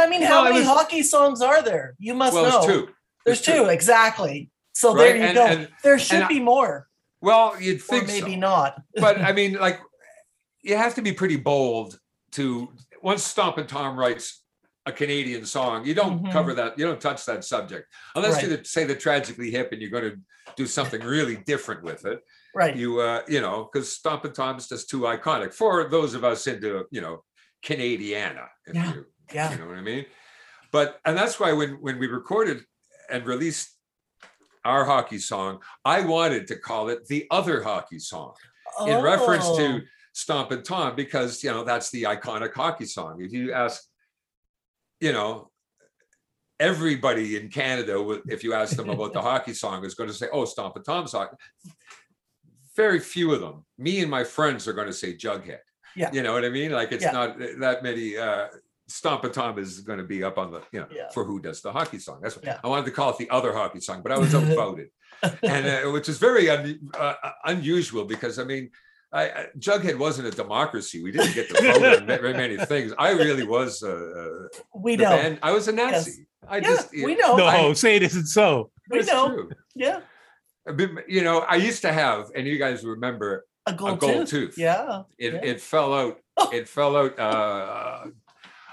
I 0.00 0.08
mean, 0.08 0.22
how 0.22 0.42
Well, 0.42 0.44
many 0.44 0.58
was- 0.60 0.66
hockey 0.68 1.02
songs 1.02 1.40
are 1.42 1.62
there? 1.62 1.94
You 1.98 2.14
must 2.14 2.34
well, 2.34 2.44
know. 2.48 2.58
it's 2.58 2.66
two. 2.66 2.88
There's 3.26 3.40
There's 3.42 3.42
two. 3.58 3.64
two, 3.64 3.68
exactly. 3.70 4.50
So 4.72 4.94
Right, 4.94 5.08
there 5.08 5.16
you 5.16 5.22
and- 5.22 5.34
go. 5.34 5.46
and- 5.46 5.68
there 5.82 5.98
should 5.98 6.22
I- 6.22 6.28
be 6.28 6.40
more, 6.40 6.88
Well, 7.20 7.60
you'd 7.60 7.78
or 7.78 7.80
think 7.80 8.06
maybe 8.06 8.32
so. 8.34 8.38
not. 8.38 8.80
but 8.94 9.20
I 9.20 9.32
mean, 9.38 9.54
like, 9.54 9.80
you 10.62 10.76
have 10.76 10.94
to 10.96 11.02
be 11.02 11.12
pretty 11.12 11.36
bold 11.36 11.98
to 12.32 12.72
once 13.02 13.24
Stompin' 13.24 13.66
Tom 13.66 13.98
writes 13.98 14.42
a 14.88 14.92
Canadian 14.92 15.44
song, 15.44 15.84
you 15.84 15.92
don't 15.94 16.24
Mhm. 16.24 16.32
cover 16.32 16.54
that, 16.54 16.78
you 16.78 16.86
don't 16.86 17.00
touch 17.00 17.26
that 17.26 17.44
subject 17.44 17.92
unless 18.16 18.42
you 18.42 18.64
say 18.64 18.84
the 18.84 18.94
tragically 18.96 19.50
hip 19.50 19.70
and 19.72 19.82
you're 19.82 19.90
going 19.90 20.10
to 20.10 20.16
do 20.56 20.66
something 20.66 21.02
really 21.02 21.36
different 21.36 21.82
with 21.82 22.06
it. 22.06 22.20
Right. 22.54 22.74
You, 22.74 23.00
uh, 23.00 23.22
you 23.28 23.40
know, 23.42 23.68
because 23.70 23.94
Stompin' 23.94 24.32
Tom 24.32 24.56
is 24.56 24.66
just 24.66 24.88
too 24.88 25.00
iconic 25.02 25.52
for 25.52 25.88
those 25.90 26.14
of 26.14 26.24
us 26.24 26.46
into, 26.46 26.86
you 26.90 27.02
know, 27.02 27.22
Canadiana. 27.62 28.46
If 28.66 28.74
Yeah, 28.74 28.94
you, 28.94 29.06
yeah. 29.32 29.52
you 29.52 29.58
know 29.58 29.66
what 29.66 29.76
I 29.76 29.82
mean. 29.82 30.06
But 30.72 31.00
and 31.04 31.16
that's 31.16 31.38
why 31.38 31.52
when 31.52 31.72
when 31.82 31.98
we 31.98 32.06
recorded 32.06 32.64
and 33.10 33.26
released 33.26 33.68
our 34.64 34.84
hockey 34.86 35.18
song, 35.18 35.62
I 35.84 36.00
wanted 36.00 36.46
to 36.48 36.56
call 36.56 36.88
it 36.88 37.06
the 37.08 37.26
other 37.30 37.62
hockey 37.62 37.98
song 37.98 38.34
in 38.86 39.02
reference 39.02 39.44
Oh, 39.46 39.56
to 39.58 39.82
Stompin' 40.14 40.62
Tom 40.62 40.96
because 40.96 41.42
you 41.44 41.50
know 41.50 41.62
that's 41.64 41.90
the 41.90 42.04
iconic 42.04 42.54
hockey 42.54 42.86
song. 42.86 43.20
If 43.22 43.32
you 43.32 43.52
ask, 43.52 43.82
you 45.00 45.12
know, 45.12 45.50
everybody 46.60 47.36
in 47.36 47.48
Canada, 47.48 48.20
if 48.28 48.42
you 48.42 48.54
ask 48.54 48.76
them 48.76 48.88
about 48.90 49.12
the 49.12 49.20
hockey 49.30 49.54
song, 49.54 49.84
is 49.84 49.94
going 49.94 50.08
to 50.10 50.14
say, 50.14 50.26
"Oh, 50.32 50.44
Stompin' 50.44 50.82
Tom's 50.84 51.12
hockey." 51.12 51.36
Very 52.76 53.00
few 53.00 53.32
of 53.32 53.40
them. 53.40 53.64
Me 53.76 54.00
and 54.00 54.10
my 54.10 54.24
friends 54.24 54.68
are 54.68 54.72
going 54.72 54.86
to 54.86 54.92
say 54.92 55.14
Jughead. 55.14 55.58
Yeah. 55.96 56.10
you 56.12 56.22
know 56.22 56.32
what 56.32 56.44
I 56.44 56.48
mean. 56.48 56.70
Like 56.70 56.92
it's 56.92 57.02
Yeah. 57.04 57.10
not 57.12 57.38
that 57.60 57.82
many. 57.82 58.16
uh 58.16 58.48
Stompin' 58.90 59.32
Tom 59.32 59.58
is 59.58 59.80
going 59.80 59.98
to 59.98 60.04
be 60.04 60.24
up 60.24 60.38
on 60.38 60.50
the, 60.50 60.62
you 60.72 60.80
know, 60.80 60.86
Yeah. 60.90 61.10
for 61.12 61.22
who 61.24 61.40
does 61.40 61.60
the 61.60 61.70
hockey 61.70 61.98
song. 61.98 62.20
That's 62.22 62.36
what 62.36 62.44
Yeah. 62.46 62.58
I 62.64 62.68
wanted 62.68 62.86
to 62.86 62.90
call 62.92 63.10
it 63.10 63.18
the 63.18 63.28
other 63.28 63.52
hockey 63.52 63.80
song, 63.80 64.00
but 64.02 64.12
I 64.12 64.18
was 64.24 64.34
outvoted 64.34 64.88
and 65.42 65.66
uh, 65.66 65.90
which 65.90 66.08
is 66.08 66.16
very 66.18 66.48
un, 66.48 66.78
uh, 66.98 67.14
unusual 67.44 68.04
because 68.06 68.38
I 68.38 68.44
mean, 68.44 68.70
I, 69.12 69.22
I, 69.30 69.46
Jughead 69.58 69.96
wasn't 69.98 70.28
a 70.28 70.30
democracy. 70.30 71.02
We 71.02 71.12
didn't 71.12 71.34
get 71.34 71.48
to 71.48 71.54
vote 71.62 72.00
on 72.00 72.06
very 72.06 72.34
many 72.34 72.56
things. 72.72 72.92
I 72.98 73.10
really 73.12 73.44
was 73.46 73.82
uh, 73.82 74.48
we 74.74 74.96
know. 74.96 75.08
band. 75.10 75.38
I 75.42 75.52
was 75.52 75.66
a 75.68 75.72
Nazi. 75.72 76.26
I 76.46 76.56
Yeah, 76.56 76.62
just 76.62 76.92
we 76.92 77.14
know. 77.16 77.36
No, 77.36 77.46
I- 77.46 77.72
say 77.72 77.96
it 77.96 78.02
isn't 78.02 78.26
so. 78.26 78.70
we 78.90 78.98
it's 79.00 79.08
know. 79.08 79.28
true. 79.28 79.50
Yeah. 79.74 80.00
You 81.08 81.22
know, 81.22 81.38
I 81.40 81.56
used 81.56 81.80
to 81.82 81.92
have, 81.92 82.30
and 82.34 82.46
you 82.46 82.58
guys 82.58 82.84
remember, 82.84 83.46
A 83.64 83.72
gold, 83.72 83.92
a 83.94 83.96
gold 83.96 84.26
tooth. 84.26 84.30
tooth. 84.50 84.58
Yeah. 84.58 85.02
It 85.18 85.32
Yeah. 85.34 85.40
it 85.42 85.60
fell 85.60 85.94
out. 85.94 86.18
Oh. 86.40 86.50
It 86.52 86.68
fell 86.68 86.96
out 86.96 87.18
uh, 87.18 88.04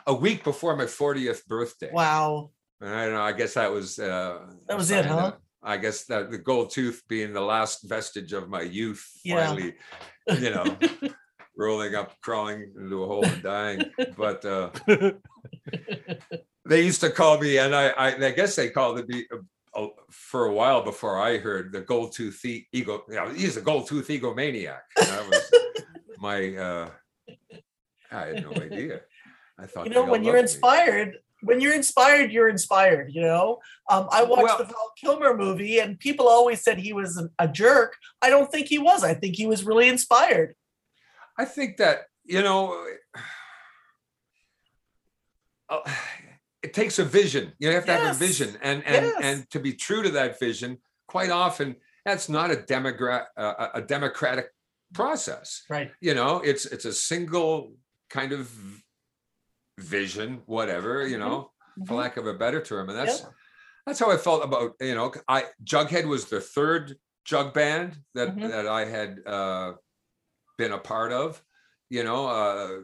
a 0.06 0.14
week 0.14 0.44
before 0.44 0.76
my 0.76 0.86
40th 0.86 1.48
birthday. 1.48 1.90
Wow. 1.92 2.52
I 2.80 3.06
don't 3.06 3.14
know. 3.14 3.22
I 3.24 3.32
guess 3.32 3.56
that 3.56 3.72
was 3.72 3.98
uh, 3.98 4.38
That 4.68 4.78
was 4.78 4.92
it, 4.92 5.04
sign 5.04 5.06
huh? 5.06 5.32
I 5.66 5.78
guess 5.78 6.06
that 6.06 6.30
the 6.32 6.38
gold 6.38 6.70
tooth 6.70 7.02
being 7.10 7.34
the 7.34 7.42
last 7.42 7.84
vestige 7.90 8.34
of 8.34 8.50
my 8.50 8.62
youth 8.62 9.04
Yeah. 9.24 9.48
finally, 9.48 9.74
you 10.40 10.52
know, 10.52 10.78
rolling 11.58 11.96
up, 11.96 12.14
crawling 12.22 12.72
into 12.80 13.04
a 13.04 13.08
hole 13.08 13.26
and 13.26 13.42
dying. 13.44 13.82
But 14.16 14.46
uh, 14.46 14.70
they 16.70 16.82
used 16.82 17.02
to 17.02 17.10
call 17.10 17.40
me, 17.40 17.58
and 17.58 17.76
I, 17.76 17.90
I, 17.90 18.16
I 18.28 18.32
guess 18.32 18.56
they 18.56 18.70
called 18.70 19.08
me 19.08 19.26
uh, 19.34 19.38
uh, 19.84 19.88
for 20.12 20.46
a 20.46 20.54
while 20.54 20.84
before 20.84 21.20
I 21.20 21.38
heard 21.38 21.72
the 21.72 21.82
gold 21.82 22.14
tooth 22.14 22.44
e- 22.46 22.68
ego. 22.72 23.04
Yeah, 23.10 23.34
he's 23.34 23.58
a 23.58 23.62
gold 23.62 23.88
tooth 23.88 24.08
egomaniac. 24.08 24.80
That 24.96 25.28
was 25.28 25.52
my. 26.20 26.56
Uh, 26.56 26.90
I 28.12 28.28
had 28.28 28.44
no 28.44 28.52
idea. 28.54 29.02
I 29.60 29.66
thought 29.66 29.88
You 29.88 29.94
know, 29.94 30.06
when 30.06 30.24
you're 30.24 30.38
inspired, 30.38 31.18
when 31.42 31.62
you're 31.62 31.74
inspired, 31.74 32.32
you're 32.32 32.50
inspired. 32.50 33.12
You 33.14 33.22
know, 33.22 33.60
um, 33.90 34.08
I 34.12 34.24
watched 34.24 34.44
Well- 34.44 34.58
the 34.58 34.64
Val 34.66 34.92
Kilmer 35.00 35.38
movie, 35.38 35.80
and 35.80 36.00
people 36.00 36.28
always 36.28 36.62
said 36.62 36.78
he 36.80 36.94
was 36.94 37.22
a, 37.40 37.48
jerk. 37.48 37.96
I 38.22 38.30
don't 38.30 38.52
think 38.52 38.68
he 38.68 38.80
was. 38.80 39.04
I 39.04 39.14
think 39.14 39.36
he 39.36 39.48
was 39.48 39.64
really 39.64 39.88
inspired. 39.88 40.56
I 41.38 41.46
think 41.46 41.78
that 41.78 42.06
you 42.24 42.42
know, 42.42 42.86
uh, 45.70 45.80
it 46.64 46.74
takes 46.74 46.98
a 47.00 47.06
vision. 47.06 47.54
You 47.60 47.72
have 47.72 47.86
to 47.86 47.92
have 47.94 48.16
a 48.16 48.18
vision, 48.18 48.58
and 48.62 48.84
and 48.86 49.06
Yes. 49.06 49.16
and 49.22 49.50
to 49.52 49.60
be 49.60 49.74
true 49.74 50.04
to 50.04 50.10
that 50.12 50.40
vision, 50.40 50.80
quite 51.08 51.30
often 51.30 51.76
that's 52.06 52.30
not 52.30 52.52
a 52.52 52.56
democrat 52.56 53.28
uh, 53.38 53.70
a 53.74 53.82
democratic 53.82 54.48
process. 54.94 55.64
Right. 55.70 55.92
You 56.02 56.14
know, 56.14 56.38
it's 56.40 56.66
it's 56.66 56.86
a 56.86 56.94
single 56.94 57.74
kind 58.10 58.32
of 58.32 58.52
vision, 59.80 60.42
whatever. 60.46 61.08
You 61.08 61.18
Mhm. 61.18 61.20
know, 61.20 61.52
for 61.86 61.94
Mhm. 61.94 61.98
lack 61.98 62.18
of 62.18 62.28
a 62.28 62.34
better 62.34 62.62
term, 62.62 62.90
and 62.90 62.98
that's 62.98 63.22
Yeah. 63.22 63.30
that's 63.86 64.00
how 64.00 64.10
I 64.12 64.18
felt 64.18 64.44
about 64.44 64.76
you 64.80 64.96
know 64.96 65.14
I 65.28 65.46
Jughead 65.64 66.06
was 66.06 66.26
the 66.26 66.42
third 66.42 66.98
jug 67.26 67.54
band 67.54 68.04
that 68.14 68.36
Mhm. 68.36 68.50
that 68.50 68.68
I 68.68 68.86
had 68.86 69.20
uh, 69.26 69.74
been 70.58 70.72
a 70.72 70.80
part 70.80 71.12
of. 71.12 71.44
You 71.90 72.04
know, 72.04 72.28
uh, 72.28 72.82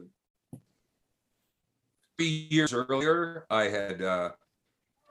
three 2.17 2.47
years 2.49 2.73
earlier, 2.73 3.45
I 3.49 3.63
had. 3.63 4.01
Uh, 4.01 4.31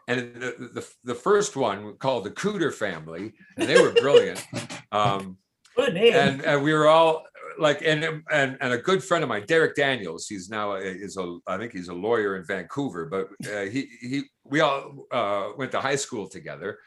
and 0.08 0.34
the, 0.34 0.70
the 0.72 0.94
the 1.04 1.14
first 1.14 1.56
one 1.56 1.96
called 1.98 2.24
the 2.24 2.30
Cooter 2.30 2.74
family, 2.74 3.34
and 3.56 3.68
they 3.68 3.80
were 3.80 3.92
brilliant. 3.92 4.40
um, 4.92 5.38
and, 5.76 6.42
and 6.44 6.64
we 6.64 6.72
were 6.72 6.88
all 6.88 7.26
like, 7.60 7.82
and 7.82 8.22
and 8.30 8.56
and 8.60 8.72
a 8.72 8.78
good 8.78 9.04
friend 9.04 9.22
of 9.22 9.28
mine, 9.28 9.44
Derek 9.46 9.76
Daniels. 9.76 10.26
He's 10.26 10.48
now 10.48 10.72
a, 10.72 10.80
is 10.80 11.16
a 11.16 11.38
I 11.46 11.58
think 11.58 11.72
he's 11.72 11.88
a 11.88 11.94
lawyer 11.94 12.36
in 12.36 12.44
Vancouver, 12.44 13.06
but 13.06 13.28
uh, 13.52 13.66
he 13.66 13.88
he 14.00 14.22
we 14.44 14.60
all 14.60 15.06
uh, 15.10 15.50
went 15.56 15.72
to 15.72 15.80
high 15.80 15.96
school 15.96 16.28
together, 16.28 16.78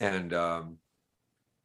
and 0.00 0.32
um, 0.32 0.78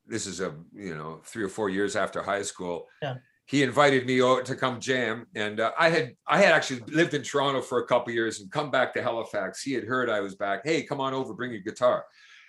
this 0.05 0.25
is 0.25 0.41
a 0.41 0.55
you 0.73 0.95
know 0.95 1.21
three 1.23 1.43
or 1.43 1.49
four 1.49 1.69
years 1.69 1.95
after 1.95 2.21
high 2.21 2.41
school. 2.41 2.87
Yeah. 3.01 3.15
He 3.45 3.63
invited 3.63 4.05
me 4.05 4.21
over 4.21 4.43
to 4.43 4.55
come 4.55 4.81
jam, 4.81 5.25
and 5.33 5.61
uh, 5.61 5.71
I 5.79 5.89
had 5.89 6.15
I 6.27 6.39
had 6.39 6.51
actually 6.51 6.81
lived 6.91 7.13
in 7.13 7.23
Toronto 7.23 7.61
for 7.61 7.79
a 7.79 7.85
couple 7.85 8.11
years 8.11 8.41
and 8.41 8.51
come 8.51 8.71
back 8.71 8.93
to 8.93 9.01
Halifax. 9.01 9.61
He 9.61 9.73
had 9.73 9.85
heard 9.85 10.09
I 10.09 10.19
was 10.19 10.35
back. 10.35 10.61
Hey, 10.65 10.83
come 10.83 10.99
on 10.99 11.13
over, 11.13 11.33
bring 11.33 11.51
your 11.51 11.61
guitar 11.61 12.03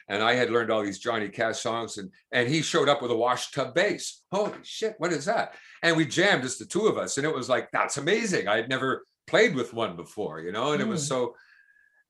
and 0.09 0.23
I 0.23 0.35
had 0.35 0.51
learned 0.51 0.71
all 0.71 0.83
these 0.83 0.99
Johnny 0.99 1.29
Cash 1.29 1.59
songs, 1.61 1.99
and 1.99 2.11
and 2.33 2.49
he 2.49 2.63
showed 2.63 2.89
up 2.89 3.03
with 3.03 3.11
a 3.11 3.17
washtub 3.17 3.75
bass. 3.75 4.23
Holy 4.33 4.53
shit, 4.63 4.95
what 4.99 5.13
is 5.13 5.25
that? 5.27 5.55
And 5.83 5.97
we 5.97 6.07
jammed 6.07 6.43
just 6.43 6.59
the 6.59 6.65
two 6.65 6.87
of 6.87 6.97
us, 6.99 7.17
and 7.19 7.27
it 7.27 7.35
was 7.35 7.49
like 7.49 7.71
that's 7.73 7.99
amazing. 7.99 8.49
I 8.49 8.57
had 8.57 8.69
never 8.69 9.07
played 9.27 9.55
with 9.55 9.75
one 9.75 9.97
before, 9.97 10.41
you 10.41 10.53
know, 10.53 10.73
and 10.73 10.81
it 10.81 10.89
was 10.89 11.05
Mm. 11.05 11.09
so. 11.09 11.35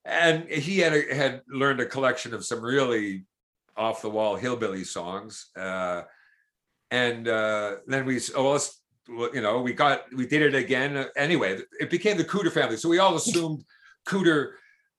And 0.05 0.49
he 0.49 0.79
had 0.79 0.95
a, 0.95 1.15
had 1.15 1.43
learned 1.49 1.81
a 1.81 1.87
collection 1.87 2.33
of 2.33 2.45
some 2.45 2.63
really 2.63 3.25
off 3.77 4.01
the 4.01 4.09
wall 4.09 4.37
hillbilly 4.37 4.85
songs, 4.85 5.49
uh, 5.57 6.03
and 6.91 7.29
uh, 7.29 7.77
then 7.87 8.07
we 8.07 8.19
oh 8.35 8.53
let's 8.53 8.81
you 9.09 9.41
know 9.41 9.61
we 9.61 9.73
got 9.73 10.05
we 10.15 10.27
did 10.27 10.43
it 10.43 10.55
again 10.55 11.07
anyway. 11.17 11.61
It 11.81 11.91
became 11.91 12.17
the 12.17 12.25
Cooter 12.25 12.53
family, 12.53 12.77
so 12.77 12.89
we 12.89 12.99
all 13.01 13.17
assumed 13.17 13.65
Cooter. 14.07 14.53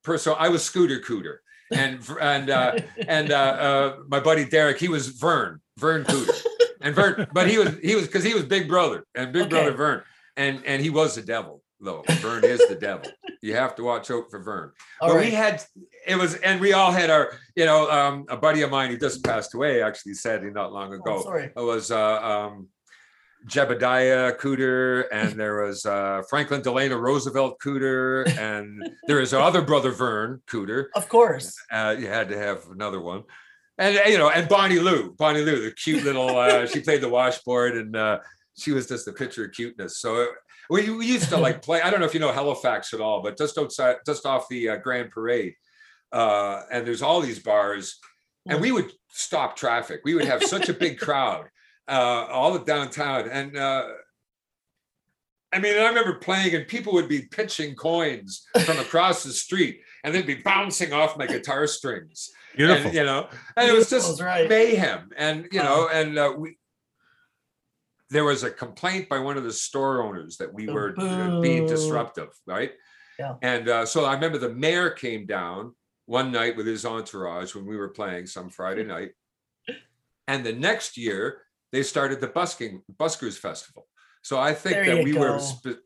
person. 0.03 0.35
I 0.37 0.49
was 0.49 0.63
Scooter 0.63 0.99
Cooter 0.99 1.37
and 1.71 1.99
and 2.21 2.49
uh, 2.49 2.77
and 3.07 3.31
uh, 3.31 3.35
uh, 3.35 3.95
my 4.07 4.19
buddy 4.19 4.45
Derek, 4.45 4.79
he 4.79 4.87
was 4.87 5.09
Vern, 5.09 5.61
Vern 5.77 6.03
Cooter, 6.03 6.43
and 6.81 6.95
Vern, 6.95 7.27
but 7.33 7.49
he 7.49 7.57
was 7.57 7.77
he 7.81 7.95
was 7.95 8.05
because 8.07 8.23
he 8.23 8.33
was 8.33 8.43
Big 8.43 8.67
Brother 8.67 9.05
and 9.15 9.33
Big 9.33 9.49
Brother 9.49 9.71
Vern, 9.71 10.03
and 10.37 10.63
and 10.65 10.81
he 10.81 10.89
was 10.89 11.15
the 11.15 11.21
devil 11.21 11.61
though. 11.79 12.03
Vern 12.07 12.43
is 12.43 12.59
the 12.67 12.75
devil. 12.75 13.09
You 13.41 13.55
have 13.55 13.75
to 13.75 13.83
watch 13.83 14.11
out 14.11 14.29
for 14.29 14.39
Vern. 14.39 14.71
All 15.01 15.09
but 15.09 15.15
right. 15.15 15.25
we 15.25 15.31
had 15.31 15.63
it 16.05 16.17
was, 16.17 16.35
and 16.35 16.59
we 16.59 16.73
all 16.73 16.91
had 16.91 17.09
our, 17.09 17.33
you 17.55 17.65
know, 17.65 17.89
um, 17.89 18.25
a 18.29 18.37
buddy 18.37 18.61
of 18.61 18.71
mine 18.71 18.89
who 18.89 18.97
just 18.97 19.23
passed 19.23 19.53
away 19.53 19.81
actually 19.81 20.13
said 20.13 20.43
not 20.43 20.73
long 20.73 20.93
ago. 20.93 21.03
Oh, 21.07 21.23
sorry. 21.23 21.51
It 21.55 21.61
was 21.61 21.91
uh, 21.91 22.21
um, 22.21 22.67
Jebediah 23.47 24.37
Cooter, 24.37 25.05
and 25.11 25.39
there 25.39 25.63
was 25.63 25.85
uh, 25.85 26.23
Franklin 26.29 26.61
Delano 26.61 26.97
Roosevelt 26.97 27.59
Cooter, 27.59 28.27
and 28.37 28.89
there 29.07 29.19
is 29.19 29.33
other 29.33 29.61
brother 29.61 29.91
Vern 29.91 30.41
Cooter. 30.47 30.87
Of 30.95 31.07
course. 31.09 31.55
Uh, 31.71 31.95
you 31.97 32.07
had 32.07 32.29
to 32.29 32.37
have 32.37 32.65
another 32.69 32.99
one. 32.99 33.23
And 33.77 33.97
you 34.07 34.17
know, 34.17 34.29
and 34.29 34.49
Bonnie 34.49 34.79
Lou, 34.79 35.13
Bonnie 35.13 35.41
Lou, 35.41 35.63
the 35.63 35.71
cute 35.71 36.03
little, 36.03 36.37
uh, 36.37 36.67
she 36.67 36.81
played 36.81 37.01
the 37.01 37.09
washboard, 37.09 37.77
and 37.77 37.95
uh, 37.95 38.19
she 38.57 38.71
was 38.71 38.87
just 38.87 39.07
a 39.07 39.13
picture 39.13 39.45
of 39.45 39.53
cuteness. 39.53 39.99
So 39.99 40.23
uh, 40.23 40.25
we, 40.69 40.89
we 40.89 41.05
used 41.05 41.29
to 41.29 41.37
like 41.37 41.61
play. 41.61 41.81
I 41.81 41.89
don't 41.89 42.01
know 42.01 42.05
if 42.05 42.13
you 42.13 42.19
know 42.19 42.33
Halifax 42.33 42.93
at 42.93 42.99
all, 42.99 43.23
but 43.23 43.37
just 43.37 43.57
outside, 43.57 43.97
just 44.05 44.25
off 44.25 44.49
the 44.49 44.69
uh, 44.69 44.75
Grand 44.75 45.11
Parade, 45.11 45.53
uh, 46.11 46.63
and 46.71 46.85
there's 46.85 47.01
all 47.01 47.21
these 47.21 47.39
bars, 47.39 47.99
and 48.49 48.59
we 48.59 48.73
would 48.73 48.91
stop 49.07 49.55
traffic. 49.55 50.01
We 50.03 50.13
would 50.13 50.25
have 50.25 50.43
such 50.43 50.67
a 50.67 50.73
big 50.73 50.99
crowd, 50.99 51.45
uh, 51.89 52.27
all 52.31 52.53
the 52.53 52.65
downtown, 52.65 53.29
and. 53.29 53.57
Uh, 53.57 53.87
I 55.51 55.57
mean, 55.57 55.75
I 55.75 55.87
remember 55.87 56.13
playing, 56.19 56.53
and 56.53 56.67
people 56.67 56.93
would 56.93 57.09
be 57.09 57.23
pitching 57.23 57.73
coins 57.73 58.45
from 58.65 58.77
across 58.77 59.23
the 59.23 59.31
street, 59.31 59.81
and 60.03 60.13
they'd 60.13 60.27
be 60.27 60.35
bouncing 60.35 60.93
off 60.93 61.17
my 61.17 61.25
guitar 61.25 61.65
strings 61.65 62.29
Beautiful. 62.55 62.85
and, 62.87 62.93
you 62.93 63.03
know, 63.03 63.27
and 63.55 63.69
it 63.69 63.73
was 63.73 63.89
just 63.89 64.21
right. 64.21 64.47
mayhem. 64.49 65.09
And 65.17 65.47
you 65.51 65.59
know, 65.59 65.89
and 65.91 66.17
uh, 66.17 66.33
we 66.37 66.57
there 68.09 68.23
was 68.23 68.43
a 68.43 68.51
complaint 68.51 69.07
by 69.07 69.19
one 69.19 69.37
of 69.37 69.43
the 69.43 69.53
store 69.53 70.01
owners 70.01 70.37
that 70.37 70.53
we 70.53 70.67
were 70.67 70.93
being 71.41 71.67
disruptive, 71.67 72.29
right? 72.47 72.71
Yeah. 73.19 73.35
And 73.41 73.69
uh, 73.69 73.85
so 73.85 74.05
I 74.05 74.13
remember 74.13 74.37
the 74.37 74.53
mayor 74.53 74.89
came 74.89 75.25
down 75.25 75.75
one 76.05 76.31
night 76.31 76.57
with 76.57 76.65
his 76.65 76.85
entourage 76.85 77.53
when 77.53 77.65
we 77.65 77.77
were 77.77 77.89
playing 77.89 78.25
some 78.25 78.49
Friday 78.49 78.83
night, 78.83 79.11
and 80.27 80.45
the 80.45 80.53
next 80.53 80.97
year 80.97 81.41
they 81.71 81.83
started 81.83 82.19
the 82.21 82.27
busking 82.27 82.81
buskers 82.99 83.37
festival. 83.37 83.87
So 84.21 84.37
I 84.39 84.53
think 84.53 84.75
There 84.75 84.95
that 84.95 85.03
we 85.03 85.11
go. 85.13 85.19
were. 85.19 85.39
Sp- 85.39 85.81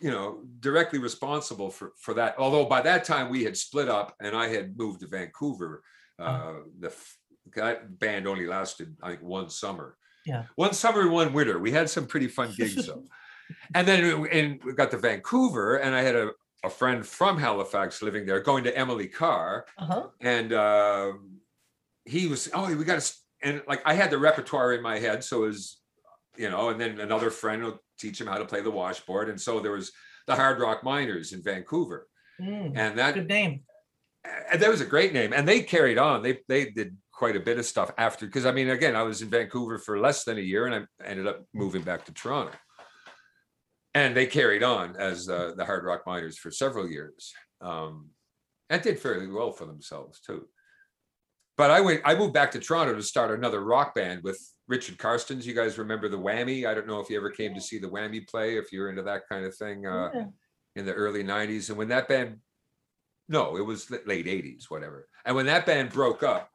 you 0.00 0.10
know, 0.10 0.40
directly 0.58 0.98
responsible 0.98 1.70
for 1.70 1.92
for 1.96 2.14
that. 2.14 2.34
Although 2.36 2.64
by 2.64 2.80
that 2.82 3.04
time 3.04 3.30
we 3.30 3.44
had 3.44 3.56
split 3.56 3.88
up, 3.88 4.16
and 4.20 4.34
I 4.36 4.48
had 4.48 4.76
moved 4.76 5.00
to 5.00 5.06
Vancouver. 5.06 5.82
Uh, 6.18 6.54
the 6.80 6.88
f- 6.88 7.16
that 7.56 7.98
band 8.00 8.26
only 8.26 8.46
lasted, 8.46 8.96
like 9.00 9.22
one 9.22 9.48
summer. 9.48 9.96
Yeah. 10.26 10.44
One 10.56 10.72
summer 10.72 11.02
and 11.02 11.12
one 11.12 11.32
winter. 11.32 11.58
We 11.58 11.70
had 11.70 11.88
some 11.88 12.06
pretty 12.06 12.26
fun 12.28 12.52
gigs 12.56 12.86
though. 12.86 13.04
and 13.76 13.86
then 13.86 14.20
we- 14.22 14.30
and 14.30 14.60
we 14.64 14.72
got 14.72 14.90
to 14.90 14.98
Vancouver, 14.98 15.76
and 15.76 15.94
I 15.94 16.02
had 16.02 16.16
a, 16.16 16.30
a 16.64 16.70
friend 16.70 17.06
from 17.06 17.38
Halifax 17.38 18.02
living 18.02 18.26
there, 18.26 18.40
going 18.40 18.64
to 18.64 18.76
Emily 18.76 19.06
Carr, 19.08 19.66
Uh-huh. 19.78 20.08
and 20.20 20.52
uh, 20.52 21.12
he 22.04 22.26
was, 22.26 22.48
oh, 22.54 22.74
we 22.74 22.84
got 22.84 23.00
to, 23.00 23.14
and 23.42 23.62
like 23.68 23.82
I 23.84 23.94
had 23.94 24.10
the 24.10 24.18
repertoire 24.18 24.72
in 24.74 24.82
my 24.82 24.98
head, 24.98 25.22
so 25.24 25.44
it 25.44 25.48
was, 25.48 25.80
you 26.36 26.50
know, 26.50 26.68
and 26.70 26.80
then 26.80 27.00
another 27.00 27.30
friend 27.30 27.62
will 27.62 27.78
teach 27.98 28.20
him 28.20 28.26
how 28.26 28.38
to 28.38 28.44
play 28.44 28.60
the 28.62 28.70
washboard, 28.70 29.28
and 29.28 29.40
so 29.40 29.60
there 29.60 29.72
was 29.72 29.92
the 30.26 30.34
Hard 30.34 30.60
Rock 30.60 30.82
Miners 30.84 31.32
in 31.32 31.42
Vancouver, 31.42 32.08
Mm, 32.40 32.72
and 32.76 32.98
that 32.98 33.14
good 33.14 33.28
name. 33.28 33.60
and 34.50 34.60
that 34.62 34.70
was 34.70 34.80
a 34.80 34.86
great 34.86 35.12
name 35.12 35.32
and 35.34 35.46
they 35.46 35.60
carried 35.62 35.98
on. 35.98 36.22
They 36.22 36.38
they 36.48 36.70
did 36.70 36.96
quite 37.12 37.36
a 37.36 37.40
bit 37.40 37.58
of 37.58 37.66
stuff 37.66 37.92
after 37.98 38.24
because 38.26 38.46
i 38.46 38.50
mean 38.50 38.70
again 38.70 38.96
i 38.96 39.02
was 39.02 39.20
in 39.22 39.28
vancouver 39.28 39.78
for 39.78 39.98
less 40.00 40.24
than 40.24 40.38
a 40.38 40.40
year 40.40 40.66
and 40.66 40.74
i 40.74 41.04
ended 41.06 41.26
up 41.26 41.44
moving 41.52 41.82
back 41.82 42.04
to 42.06 42.12
toronto. 42.12 42.52
And 43.94 44.16
they 44.16 44.26
carried 44.26 44.62
on 44.62 44.96
as 44.96 45.28
uh, 45.28 45.52
the 45.56 45.64
hard 45.66 45.84
rock 45.84 46.02
miners 46.06 46.38
for 46.38 46.50
several 46.50 46.88
years 46.88 47.32
um, 47.60 48.08
and 48.70 48.80
did 48.82 48.98
fairly 48.98 49.26
well 49.26 49.52
for 49.52 49.66
themselves 49.66 50.20
too 50.20 50.48
but 51.56 51.70
i 51.70 51.80
went 51.80 52.00
i 52.04 52.14
moved 52.14 52.32
back 52.32 52.50
to 52.50 52.58
toronto 52.58 52.94
to 52.94 53.02
start 53.02 53.36
another 53.36 53.60
rock 53.60 53.94
band 53.94 54.22
with 54.22 54.38
richard 54.68 54.96
karstens. 54.96 55.44
You 55.44 55.54
guys 55.54 55.76
remember 55.76 56.08
the 56.08 56.16
whammy? 56.18 56.66
I 56.66 56.72
don't 56.72 56.86
know 56.86 57.00
if 57.00 57.10
you 57.10 57.16
ever 57.18 57.30
came 57.30 57.54
to 57.54 57.60
see 57.60 57.78
the 57.78 57.88
whammy 57.88 58.26
play 58.26 58.56
if 58.56 58.72
you're 58.72 58.88
into 58.88 59.02
that 59.02 59.22
kind 59.28 59.44
of 59.44 59.54
thing 59.54 59.86
uh, 59.86 60.10
Yeah. 60.14 60.24
in 60.76 60.86
the 60.86 60.94
early 60.94 61.22
90s 61.24 61.68
and 61.68 61.76
when 61.76 61.88
that 61.88 62.08
band 62.08 62.38
no 63.28 63.56
it 63.56 63.66
was 63.66 63.90
late 63.90 64.26
80s 64.26 64.64
whatever. 64.70 65.08
And 65.24 65.36
when 65.36 65.46
that 65.46 65.66
band 65.66 65.90
broke 65.90 66.22
up 66.22 66.48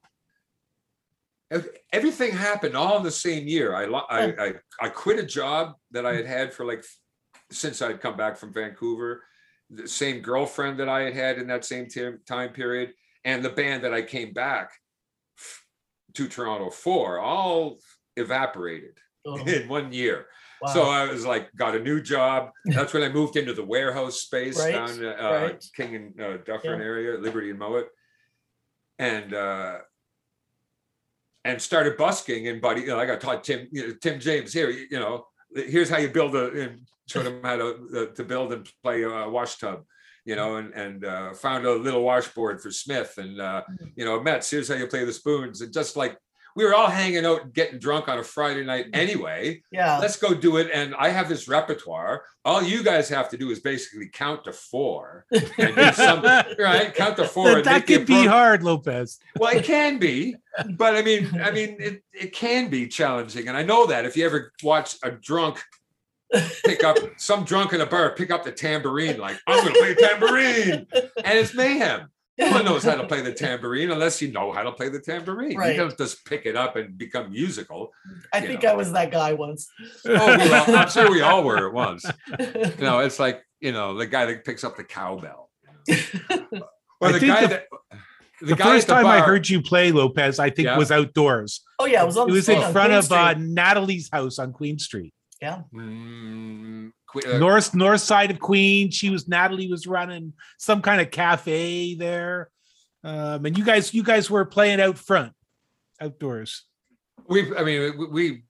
everything 1.94 2.32
happened 2.32 2.76
all 2.76 2.98
in 2.98 3.04
the 3.04 3.12
same 3.12 3.48
year. 3.48 3.74
I 3.76 3.86
I, 3.86 4.46
I 4.48 4.54
i 4.82 4.90
quit 4.90 5.20
a 5.20 5.24
job 5.26 5.76
that 5.92 6.06
i 6.06 6.14
had 6.14 6.26
had 6.26 6.54
for 6.54 6.66
like 6.66 6.84
since 7.52 7.82
i'd 7.82 8.02
come 8.02 8.18
back 8.18 8.36
from 8.38 8.52
vancouver 8.54 9.24
the 9.70 9.88
same 9.88 10.20
girlfriend 10.22 10.78
that 10.80 10.90
i 10.90 11.02
had 11.02 11.14
had 11.14 11.38
in 11.38 11.48
that 11.48 11.64
same 11.66 11.88
time 12.28 12.50
period 12.52 12.94
and 13.26 13.44
the 13.44 13.50
band 13.50 13.84
that 13.84 13.94
i 13.94 14.02
came 14.02 14.34
back 14.34 14.72
to 16.18 16.28
toronto 16.28 16.70
4 16.70 17.20
all 17.20 17.80
evaporated 18.16 18.98
Oh, 19.30 19.36
in 19.46 19.68
one 19.68 19.92
year 19.92 20.28
So 20.74 20.84
I 20.84 21.04
was 21.12 21.24
like, 21.26 21.54
got 21.56 21.76
a 21.76 21.80
new 21.90 22.00
job. 22.02 22.50
That's 22.66 22.94
when 22.94 23.04
I 23.04 23.10
moved 23.10 23.36
into 23.36 23.54
the 23.54 23.64
warehouse 23.64 24.22
space 24.22 24.58
Right, 24.58 24.74
down 24.74 25.06
uh, 25.06 25.32
right. 25.44 25.66
King 25.76 25.96
and 25.96 26.22
uh, 26.22 26.38
Dufferin 26.38 26.80
Yeah. 26.80 26.86
area, 26.86 27.18
Liberty 27.20 27.50
and 27.52 27.60
Mowat, 27.60 27.88
and 28.98 29.34
uh, 29.34 29.76
and 31.46 31.62
started 31.62 31.96
busking. 31.98 32.48
And 32.48 32.62
buddy, 32.62 32.82
you 32.82 32.88
know, 32.88 32.98
like 32.98 33.10
I 33.12 33.18
taught 33.18 33.44
Tim, 33.44 33.68
you 33.72 33.82
know, 33.88 33.94
Tim 34.02 34.20
James 34.20 34.52
here. 34.54 34.70
You 34.72 35.00
know, 35.00 35.28
here's 35.54 35.90
how 35.90 35.98
you 35.98 36.10
build 36.10 36.36
a, 36.36 36.46
and 36.64 36.88
showed 37.08 37.28
him 37.28 37.42
how 37.44 37.58
to 37.58 37.68
uh, 37.98 38.06
to 38.16 38.24
build 38.24 38.54
and 38.54 38.68
play 38.84 39.04
a 39.04 39.30
wash 39.30 39.58
tub. 39.58 39.84
You 40.28 40.36
know, 40.36 40.58
and 40.58 40.74
and 40.74 41.06
uh, 41.06 41.34
found 41.34 41.66
a 41.66 41.72
little 41.74 42.04
washboard 42.04 42.62
for 42.62 42.70
Smith, 42.70 43.14
and 43.18 43.40
uh, 43.40 43.64
Mhm. 43.72 43.92
you 43.96 44.04
know, 44.06 44.20
Mets. 44.22 44.50
Here's 44.52 44.68
how 44.68 44.76
you 44.76 44.86
play 44.88 45.06
the 45.06 45.14
spoons, 45.14 45.62
and 45.62 45.72
just 45.74 45.96
like 45.96 46.18
we 46.54 46.66
were 46.66 46.76
all 46.76 46.88
hanging 46.88 47.24
out 47.26 47.54
getting 47.54 47.80
drunk 47.80 48.10
on 48.10 48.18
a 48.18 48.24
Friday 48.24 48.66
night 48.66 48.88
anyway 48.92 49.62
Yeah. 49.72 50.00
let's 50.00 50.18
go 50.18 50.34
do 50.34 50.58
it. 50.58 50.72
And 50.74 50.96
I 50.98 51.10
have 51.10 51.30
this 51.30 51.48
repertoire. 51.48 52.24
All 52.44 52.64
you 52.64 52.84
guys 52.84 53.08
have 53.10 53.30
to 53.30 53.38
do 53.38 53.52
is 53.52 53.60
basically 53.60 54.10
count 54.12 54.44
to 54.46 54.52
four 54.52 55.26
and 55.32 55.76
do 55.76 55.92
something, 55.94 56.56
right? 56.60 56.94
Count 56.96 57.16
to 57.18 57.26
four. 57.26 57.46
that 57.50 57.58
and 57.58 57.66
that 57.66 57.86
could 57.88 58.08
be 58.08 58.26
hard, 58.26 58.64
Lopez. 58.64 59.20
Well, 59.40 59.56
it 59.56 59.66
can 59.66 60.00
be, 60.00 60.36
but 60.72 60.96
I 60.98 61.04
mean, 61.04 61.30
I 61.42 61.52
mean, 61.52 61.78
it, 61.80 62.04
it 62.12 62.34
can 62.34 62.70
be 62.70 62.88
challenging. 62.88 63.48
And 63.48 63.56
I 63.56 63.62
know 63.64 63.86
that 63.86 64.06
if 64.06 64.18
you 64.18 64.26
ever 64.26 64.52
watch 64.64 64.98
a 65.04 65.12
drunk 65.12 65.64
pick 66.66 66.84
up 66.84 66.98
some 67.18 67.44
drunk 67.46 67.74
in 67.74 67.82
a 67.82 67.86
bar, 67.86 68.14
pick 68.16 68.32
up 68.32 68.44
the 68.44 68.52
tambourine, 68.52 69.18
like, 69.18 69.38
I'm 69.48 69.60
gonna 69.64 69.76
play 69.80 69.96
tambourine. 69.96 70.88
And 71.24 71.38
it's 71.40 71.54
mayhem. 71.54 72.10
No 72.40 72.52
one 72.52 72.66
knows 72.66 72.84
how 72.84 72.94
to 72.94 73.08
play 73.08 73.22
the 73.22 73.34
tambourine 73.34 73.90
unless 73.90 74.22
you 74.22 74.32
know 74.32 74.52
how 74.52 74.62
to 74.62 74.72
play 74.72 74.90
the 74.90 75.00
tambourine. 75.00 75.58
Right. 75.58 75.72
You 75.72 75.78
don't 75.82 75.98
just 75.98 76.24
pick 76.24 76.46
it 76.46 76.56
up 76.56 76.76
and 76.76 76.96
become 76.96 77.32
musical. 77.32 77.92
I 78.32 78.42
think 78.42 78.62
know. 78.62 78.70
I 78.70 78.74
was 78.76 78.92
that 78.92 79.10
guy 79.12 79.34
once. 79.34 79.68
Oh, 80.06 80.38
we 80.38 80.54
all, 80.54 80.76
I'm 80.76 80.90
sure 80.90 81.10
we 81.10 81.22
all 81.22 81.44
were 81.44 81.68
at 81.68 81.74
once. 81.74 82.06
You 82.40 82.72
know, 82.80 83.00
it's 83.00 83.20
like 83.20 83.42
you 83.60 83.72
know 83.72 83.98
the 83.98 84.06
guy 84.06 84.26
that 84.28 84.46
picks 84.46 84.64
up 84.64 84.78
the 84.78 84.84
cowbell, 84.84 85.50
or 85.90 85.96
I 87.08 87.12
the 87.14 87.20
think 87.20 87.34
guy 87.34 87.42
the- 87.42 87.48
that 87.48 87.66
The, 88.42 88.56
guy 88.56 88.66
first 88.66 88.88
at 88.88 88.98
the 88.98 89.02
time 89.02 89.06
I 89.08 89.22
heard 89.22 89.50
you 89.50 89.64
play 89.64 89.92
Lopez, 89.92 90.38
I 90.38 90.52
think 90.52 90.68
Yeah. 90.68 90.78
was 90.78 90.92
outdoors. 90.92 91.62
oh 91.80 91.86
yeah, 91.86 92.02
I 92.02 92.04
was 92.04 92.18
on. 92.18 92.30
It 92.30 92.34
was 92.34 92.48
in 92.50 92.72
front 92.72 92.94
of 92.94 93.12
uh, 93.12 93.32
Street. 93.32 93.44
Natalie's 93.48 94.10
house 94.14 94.38
on 94.38 94.54
Queen 94.54 94.78
Street, 94.78 95.12
Mm, 95.44 96.92
uh, 97.26 97.38
north 97.38 97.74
north 97.76 98.02
side 98.02 98.32
of 98.32 98.40
Queen. 98.40 98.92
She 98.92 99.10
was 99.10 99.28
Natalie 99.28 99.70
was 99.70 99.88
running 99.88 100.34
some 100.58 100.82
kind 100.82 101.00
of 101.02 101.12
cafe 101.12 101.96
there, 101.96 102.50
um, 103.04 103.46
and 103.46 103.58
you 103.58 103.64
guys 103.64 103.94
you 103.94 104.04
guys 104.04 104.30
were 104.30 104.46
playing 104.46 104.82
out 104.82 104.98
front, 104.98 105.34
outdoors. 106.02 106.64
we, 107.28 107.56
I 107.56 107.64
mean, 107.64 107.98
we, 107.98 108.08
we 108.08 108.44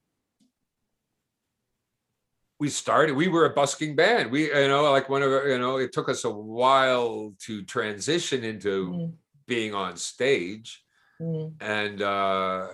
we 2.60 2.70
started. 2.70 3.16
We 3.16 3.28
were 3.28 3.46
a 3.46 3.52
busking 3.54 3.96
band. 3.96 4.32
We, 4.32 4.46
you 4.48 4.68
know, 4.68 4.92
like 4.92 5.10
one 5.10 5.22
of 5.22 5.32
our- 5.32 5.48
you 5.48 5.60
know, 5.60 5.78
it 5.78 5.92
took 5.94 6.10
us 6.10 6.24
a 6.26 6.30
while 6.32 7.34
to 7.46 7.64
transition 7.64 8.44
into 8.44 8.88
Mm, 8.90 9.14
being 9.46 9.74
on 9.76 9.96
stage. 9.98 10.84
mm. 11.22 11.54
and 11.62 12.02
uh 12.02 12.68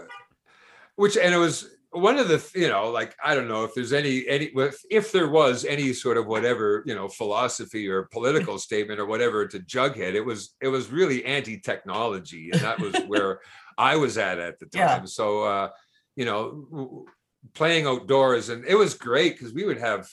which 0.96 1.18
and 1.18 1.34
it 1.34 1.38
was 1.38 1.73
one 1.94 2.18
of 2.18 2.28
the 2.28 2.44
you 2.56 2.68
know 2.68 2.90
like 2.90 3.16
i 3.24 3.34
don't 3.36 3.48
know 3.48 3.64
if 3.64 3.74
there's 3.74 3.94
any 3.94 4.28
any 4.28 4.52
if, 4.90 5.12
there 5.12 5.30
was 5.30 5.64
any 5.66 5.94
sort 5.94 6.18
of 6.18 6.26
whatever 6.26 6.84
you 6.86 6.96
know 6.96 7.08
philosophy 7.08 7.88
or 7.88 8.04
political 8.04 8.58
statement 8.68 9.00
or 9.00 9.06
whatever 9.06 9.48
to 9.48 9.60
jughead 9.60 10.14
it 10.14 10.22
was 10.26 10.56
it 10.62 10.68
was 10.68 10.90
really 10.92 11.24
anti-technology 11.26 12.50
and 12.52 12.62
that 12.62 12.80
was 12.80 12.96
where 13.08 13.40
i 13.78 13.96
was 13.96 14.18
at 14.18 14.40
at 14.40 14.60
the 14.60 14.68
Yeah. 14.74 14.98
time 14.98 15.08
so 15.08 15.44
uh 15.44 15.70
you 16.16 16.26
know 16.26 17.06
playing 17.54 17.86
outdoors 17.88 18.50
and 18.50 18.66
it 18.66 18.76
was 18.76 18.94
great 18.94 19.38
because 19.38 19.54
we 19.54 19.66
would 19.66 19.80
have 19.80 20.10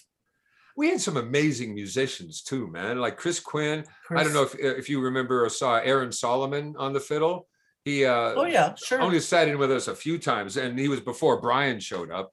we 0.77 0.89
had 0.89 1.01
some 1.01 1.17
amazing 1.17 1.75
musicians 1.75 2.43
too 2.43 2.67
man 2.69 2.99
like 2.99 3.17
chris 3.17 3.41
quinn 3.41 3.85
I 4.11 4.25
don't 4.25 4.33
know 4.35 4.43
if 4.43 4.55
if 4.59 4.89
you 4.89 5.01
remember 5.01 5.45
or 5.45 5.49
saw 5.51 5.77
Aaron 5.77 6.11
Solomon 6.11 6.75
on 6.79 6.93
the 6.93 7.01
fiddle. 7.01 7.47
He 7.91 8.05
uh 8.05 8.33
Oh 8.37 8.45
yeah, 8.45 8.75
sure. 8.75 9.01
only 9.01 9.21
sat 9.21 9.49
in 9.49 9.59
with 9.59 9.73
us 9.73 9.89
a 9.89 9.95
few 9.95 10.19
times, 10.19 10.57
and 10.57 10.79
he 10.79 10.89
was 10.89 11.01
before 11.01 11.41
Brian 11.41 11.81
showed 11.81 12.11
up, 12.11 12.33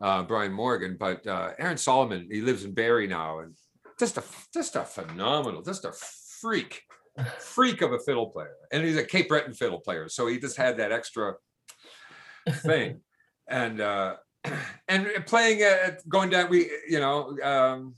uh, 0.00 0.22
Brian 0.22 0.52
Morgan. 0.52 0.96
But 0.98 1.26
uh, 1.26 1.52
Aaron 1.58 1.76
Solomon, 1.76 2.28
he 2.30 2.40
lives 2.40 2.64
in 2.64 2.72
Barrie 2.72 3.08
now, 3.08 3.40
and 3.40 3.54
just 3.98 4.16
a 4.16 4.22
just 4.54 4.76
a 4.76 4.84
phenomenal, 4.84 5.62
just 5.62 5.84
a 5.84 5.92
freak, 6.40 6.82
freak 7.40 7.82
of 7.82 7.92
a 7.92 7.98
fiddle 7.98 8.28
player, 8.28 8.54
and 8.70 8.84
he's 8.84 8.96
a 8.96 9.04
Cape 9.04 9.28
Breton 9.28 9.54
fiddle 9.54 9.80
player, 9.80 10.08
so 10.08 10.28
he 10.28 10.38
just 10.38 10.56
had 10.56 10.76
that 10.76 10.92
extra 10.92 11.34
thing, 12.48 13.00
and 13.48 13.80
uh, 13.80 14.16
and 14.88 15.08
playing 15.26 15.62
at 15.62 16.08
going 16.08 16.30
down, 16.30 16.48
we 16.48 16.70
you 16.88 17.00
know. 17.00 17.36
Um, 17.42 17.96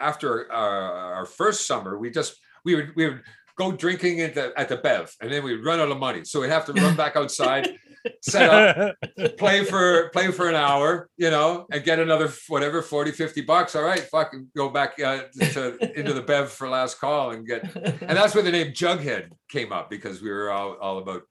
after 0.00 0.50
our, 0.50 1.14
our 1.14 1.26
first 1.26 1.66
summer, 1.66 1.98
we 1.98 2.10
just 2.10 2.34
we 2.64 2.74
would 2.74 2.96
we 2.96 3.06
would 3.06 3.22
go 3.60 3.70
drinking 3.72 4.20
at 4.22 4.34
the 4.34 4.52
at 4.56 4.68
the 4.70 4.76
Bev, 4.76 5.14
and 5.20 5.30
then 5.30 5.44
we'd 5.44 5.62
run 5.62 5.80
out 5.80 5.90
of 5.90 5.98
money, 5.98 6.24
so 6.24 6.40
we'd 6.40 6.48
have 6.48 6.64
to 6.64 6.72
run 6.72 6.96
back 6.96 7.14
outside, 7.14 7.68
set 8.22 8.48
up, 8.48 8.96
play 9.36 9.64
for 9.64 10.08
play 10.10 10.32
for 10.32 10.48
an 10.48 10.54
hour, 10.54 11.10
you 11.18 11.30
know, 11.30 11.66
and 11.70 11.84
get 11.84 11.98
another 11.98 12.32
whatever 12.48 12.80
40, 12.80 13.12
50 13.12 13.42
bucks. 13.42 13.76
All 13.76 13.82
right, 13.82 14.00
fucking 14.00 14.48
go 14.56 14.70
back 14.70 14.98
uh, 14.98 15.24
to 15.52 15.98
into 15.98 16.14
the 16.14 16.22
Bev 16.22 16.50
for 16.50 16.70
last 16.70 16.98
call 16.98 17.32
and 17.32 17.46
get. 17.46 17.60
And 18.00 18.16
that's 18.16 18.34
where 18.34 18.42
the 18.42 18.50
name 18.50 18.72
Jughead 18.72 19.30
came 19.48 19.72
up 19.72 19.90
because 19.90 20.22
we 20.22 20.30
were 20.30 20.50
all 20.50 20.76
all 20.80 20.98
about. 20.98 21.22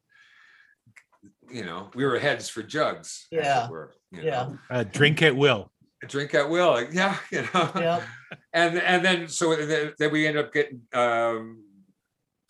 You 1.52 1.66
know, 1.66 1.90
we 1.96 2.06
were 2.06 2.20
heads 2.20 2.48
for 2.48 2.62
jugs. 2.62 3.26
Yeah, 3.32 3.68
were, 3.70 3.92
you 4.12 4.22
yeah. 4.22 4.50
uh, 4.70 4.84
drink 4.84 5.24
at 5.24 5.36
will. 5.36 5.72
drink 6.08 6.36
at 6.36 6.48
will. 6.48 6.86
Yeah, 6.92 7.18
you 7.32 7.42
know 7.42 7.72
yeah. 7.76 8.04
and 8.54 8.78
and 8.78 9.04
then 9.04 9.28
so 9.28 9.56
then, 9.56 9.94
then 9.98 10.12
we 10.12 10.28
ended 10.28 10.46
up 10.46 10.54
getting 10.54 10.82
um 10.94 11.64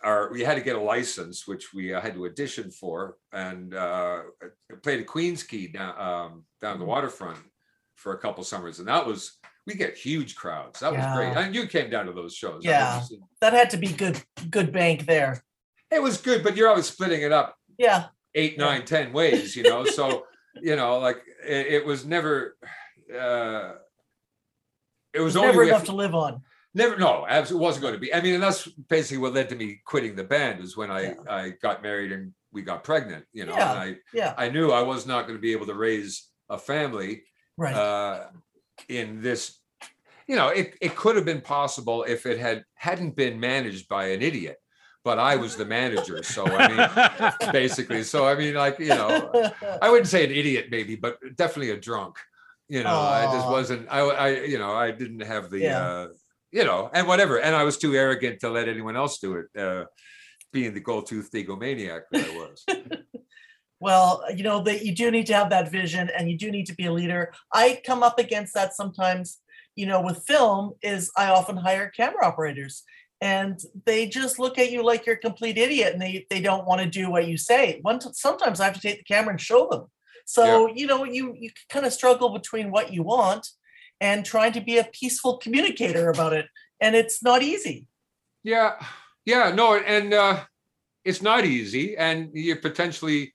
our 0.03 0.31
we 0.31 0.41
had 0.43 0.55
to 0.55 0.61
get 0.61 0.75
a 0.75 0.81
license 0.81 1.47
which 1.47 1.73
we 1.73 1.93
uh, 1.93 1.99
had 2.01 2.13
to 2.13 2.25
audition 2.25 2.71
for 2.71 3.17
and 3.33 3.73
uh 3.73 4.21
played 4.83 5.01
at 5.01 5.07
Queens 5.07 5.43
Quay 5.43 5.67
down 5.67 5.99
um 5.99 6.45
down 6.61 6.79
the 6.79 6.85
Mhm. 6.85 6.89
waterfront 6.89 7.39
for 7.95 8.13
a 8.13 8.17
couple 8.17 8.43
summers 8.43 8.79
and 8.79 8.87
that 8.87 9.05
was 9.05 9.37
we 9.67 9.73
get 9.73 9.97
huge 9.97 10.35
crowds 10.35 10.79
that 10.79 10.91
was 10.93 11.05
great 11.15 11.33
Yeah. 11.33 11.39
and 11.41 11.53
you 11.55 11.67
came 11.67 11.89
down 11.89 12.05
to 12.05 12.13
those 12.13 12.33
shows 12.33 12.63
Yeah. 12.63 12.97
was- 12.99 13.13
That 13.41 13.53
had 13.53 13.69
to 13.71 13.77
be 13.77 13.87
good. 13.91 14.21
Good 14.49 14.71
bank 14.71 15.05
there. 15.05 15.43
it 15.91 16.01
was 16.01 16.17
good 16.21 16.43
but 16.43 16.55
you're 16.55 16.69
always 16.69 16.85
splitting 16.87 17.21
it 17.21 17.31
up 17.31 17.57
Yeah. 17.77 18.07
eight 18.35 18.53
Yeah. 18.57 18.65
nine 18.65 18.85
ten 18.85 19.11
ways 19.11 19.55
you 19.55 19.63
know 19.63 19.83
so 19.85 20.25
you 20.61 20.75
know 20.77 20.99
like 20.99 21.21
it, 21.45 21.67
it 21.67 21.85
was 21.85 22.05
never 22.05 22.55
uh 23.13 23.73
it 25.13 25.19
It 25.19 25.21
was 25.21 25.33
was 25.33 25.35
only 25.37 25.47
never 25.49 25.63
if- 25.63 25.69
enough 25.69 25.85
to 25.85 25.91
live 25.95 26.15
on. 26.15 26.43
Never, 26.75 26.97
no, 26.97 27.25
absolutely 27.27 27.65
wasn't 27.65 27.81
going 27.81 27.93
to 27.95 27.99
be. 27.99 28.13
I 28.13 28.21
mean, 28.21 28.35
and 28.35 28.43
that's 28.43 28.67
basically 28.67 29.17
what 29.17 29.33
led 29.33 29.49
to 29.49 29.55
me 29.55 29.81
quitting 29.85 30.15
the 30.15 30.23
band 30.23 30.61
is 30.63 30.77
when 30.77 30.91
I 30.91 31.01
Yeah. 31.01 31.13
I 31.27 31.49
got 31.61 31.81
married 31.81 32.11
and 32.11 32.33
we 32.51 32.61
got 32.61 32.83
pregnant. 32.83 33.25
You 33.33 33.45
know, 33.47 33.55
Yeah. 33.55 33.71
and 33.71 33.79
I 33.79 33.95
Yeah. 34.13 34.33
I 34.37 34.49
knew 34.49 34.71
I 34.71 34.81
was 34.83 35.07
not 35.07 35.23
going 35.25 35.37
to 35.37 35.41
be 35.41 35.51
able 35.51 35.65
to 35.65 35.73
raise 35.73 36.27
a 36.49 36.57
family 36.59 37.23
Right. 37.57 37.75
uh, 37.75 38.27
in 38.87 39.21
this. 39.21 39.57
You 40.27 40.35
know, 40.35 40.49
it 40.49 40.75
it 40.79 40.95
could 40.95 41.15
have 41.15 41.25
been 41.25 41.41
possible 41.41 42.03
if 42.03 42.27
it 42.27 42.37
had 42.37 42.63
hadn't 42.75 43.15
been 43.15 43.39
managed 43.39 43.87
by 43.89 44.09
an 44.09 44.21
idiot, 44.21 44.57
but 45.03 45.17
I 45.17 45.37
was 45.37 45.55
the 45.55 45.65
manager. 45.65 46.21
So 46.21 46.45
I 46.45 46.67
mean, 46.67 47.51
basically, 47.51 48.03
so 48.03 48.27
I 48.27 48.35
mean, 48.35 48.53
like 48.53 48.77
you 48.77 48.89
know, 48.89 49.31
I 49.81 49.89
wouldn't 49.89 50.07
say 50.07 50.23
an 50.23 50.31
idiot, 50.31 50.67
maybe, 50.69 50.95
but 50.95 51.17
definitely 51.35 51.71
a 51.71 51.77
drunk. 51.79 52.17
You 52.67 52.83
know, 52.83 52.99
I 52.99 53.25
just 53.33 53.47
wasn't. 53.47 53.87
I, 53.89 54.01
I, 54.01 54.27
you 54.45 54.59
know, 54.59 54.71
I 54.75 54.91
didn't 54.91 55.21
have 55.21 55.49
the, 55.49 55.57
Yeah. 55.59 55.81
uh, 55.83 56.07
you 56.51 56.63
know, 56.63 56.89
and 56.93 57.07
whatever. 57.07 57.39
And 57.39 57.55
I 57.55 57.63
was 57.63 57.77
too 57.77 57.95
arrogant 57.95 58.39
to 58.41 58.49
let 58.49 58.67
anyone 58.67 58.95
else 58.95 59.19
do 59.19 59.35
it. 59.35 59.59
Uh, 59.59 59.85
being 60.51 60.73
the 60.73 60.79
gold 60.79 61.07
tooth 61.07 61.29
egomaniac 61.33 62.01
that 62.11 62.25
I 62.25 62.35
was. 62.35 62.65
well, 63.79 64.23
you 64.35 64.43
know 64.43 64.63
that 64.63 64.83
you 64.83 64.95
do 64.95 65.11
need 65.11 65.27
to 65.27 65.35
have 65.35 65.51
that 65.51 65.71
vision, 65.71 66.09
and 66.17 66.29
you 66.29 66.37
do 66.37 66.51
need 66.51 66.65
to 66.67 66.75
be 66.75 66.85
a 66.85 66.91
leader. 66.91 67.33
I 67.53 67.81
come 67.85 68.03
up 68.03 68.19
against 68.19 68.53
that 68.55 68.75
sometimes. 68.75 69.39
You 69.75 69.85
know, 69.85 70.01
with 70.01 70.25
film, 70.27 70.73
is 70.81 71.11
I 71.15 71.27
often 71.27 71.55
hire 71.55 71.89
camera 71.89 72.25
operators, 72.25 72.83
and 73.21 73.59
they 73.85 74.07
just 74.07 74.39
look 74.39 74.57
at 74.57 74.71
you 74.71 74.83
like 74.83 75.05
you're 75.05 75.15
a 75.15 75.19
complete 75.19 75.57
idiot, 75.57 75.93
and 75.93 76.01
they 76.01 76.25
they 76.29 76.41
don't 76.41 76.67
want 76.67 76.81
to 76.81 76.87
do 76.87 77.09
what 77.09 77.27
you 77.27 77.37
say. 77.37 77.79
One 77.81 77.99
t- 77.99 78.09
sometimes 78.13 78.59
I 78.59 78.65
have 78.65 78.73
to 78.73 78.81
take 78.81 78.97
the 78.97 79.03
camera 79.03 79.31
and 79.31 79.41
show 79.41 79.67
them. 79.69 79.85
So 80.25 80.67
you 80.67 80.85
know, 80.85 81.05
you 81.05 81.33
you 81.37 81.51
kind 81.69 81.85
of 81.85 81.93
struggle 81.93 82.29
between 82.29 82.71
what 82.71 82.91
you 82.91 83.03
want 83.03 83.47
and 84.01 84.25
trying 84.25 84.53
to 84.53 84.61
be 84.61 84.77
a 84.77 84.83
peaceful 84.85 85.37
communicator 85.37 86.09
about 86.09 86.33
it, 86.33 86.47
and 86.79 86.95
it's 86.95 87.21
not 87.23 87.41
easy. 87.41 87.87
yeah, 88.43 88.75
yeah, 89.25 89.51
no, 89.53 89.75
and 89.75 90.13
uh, 90.13 90.43
it's 91.03 91.21
not 91.21 91.45
easy, 91.45 91.95
and 91.97 92.29
you 92.33 92.55
potentially. 92.55 93.33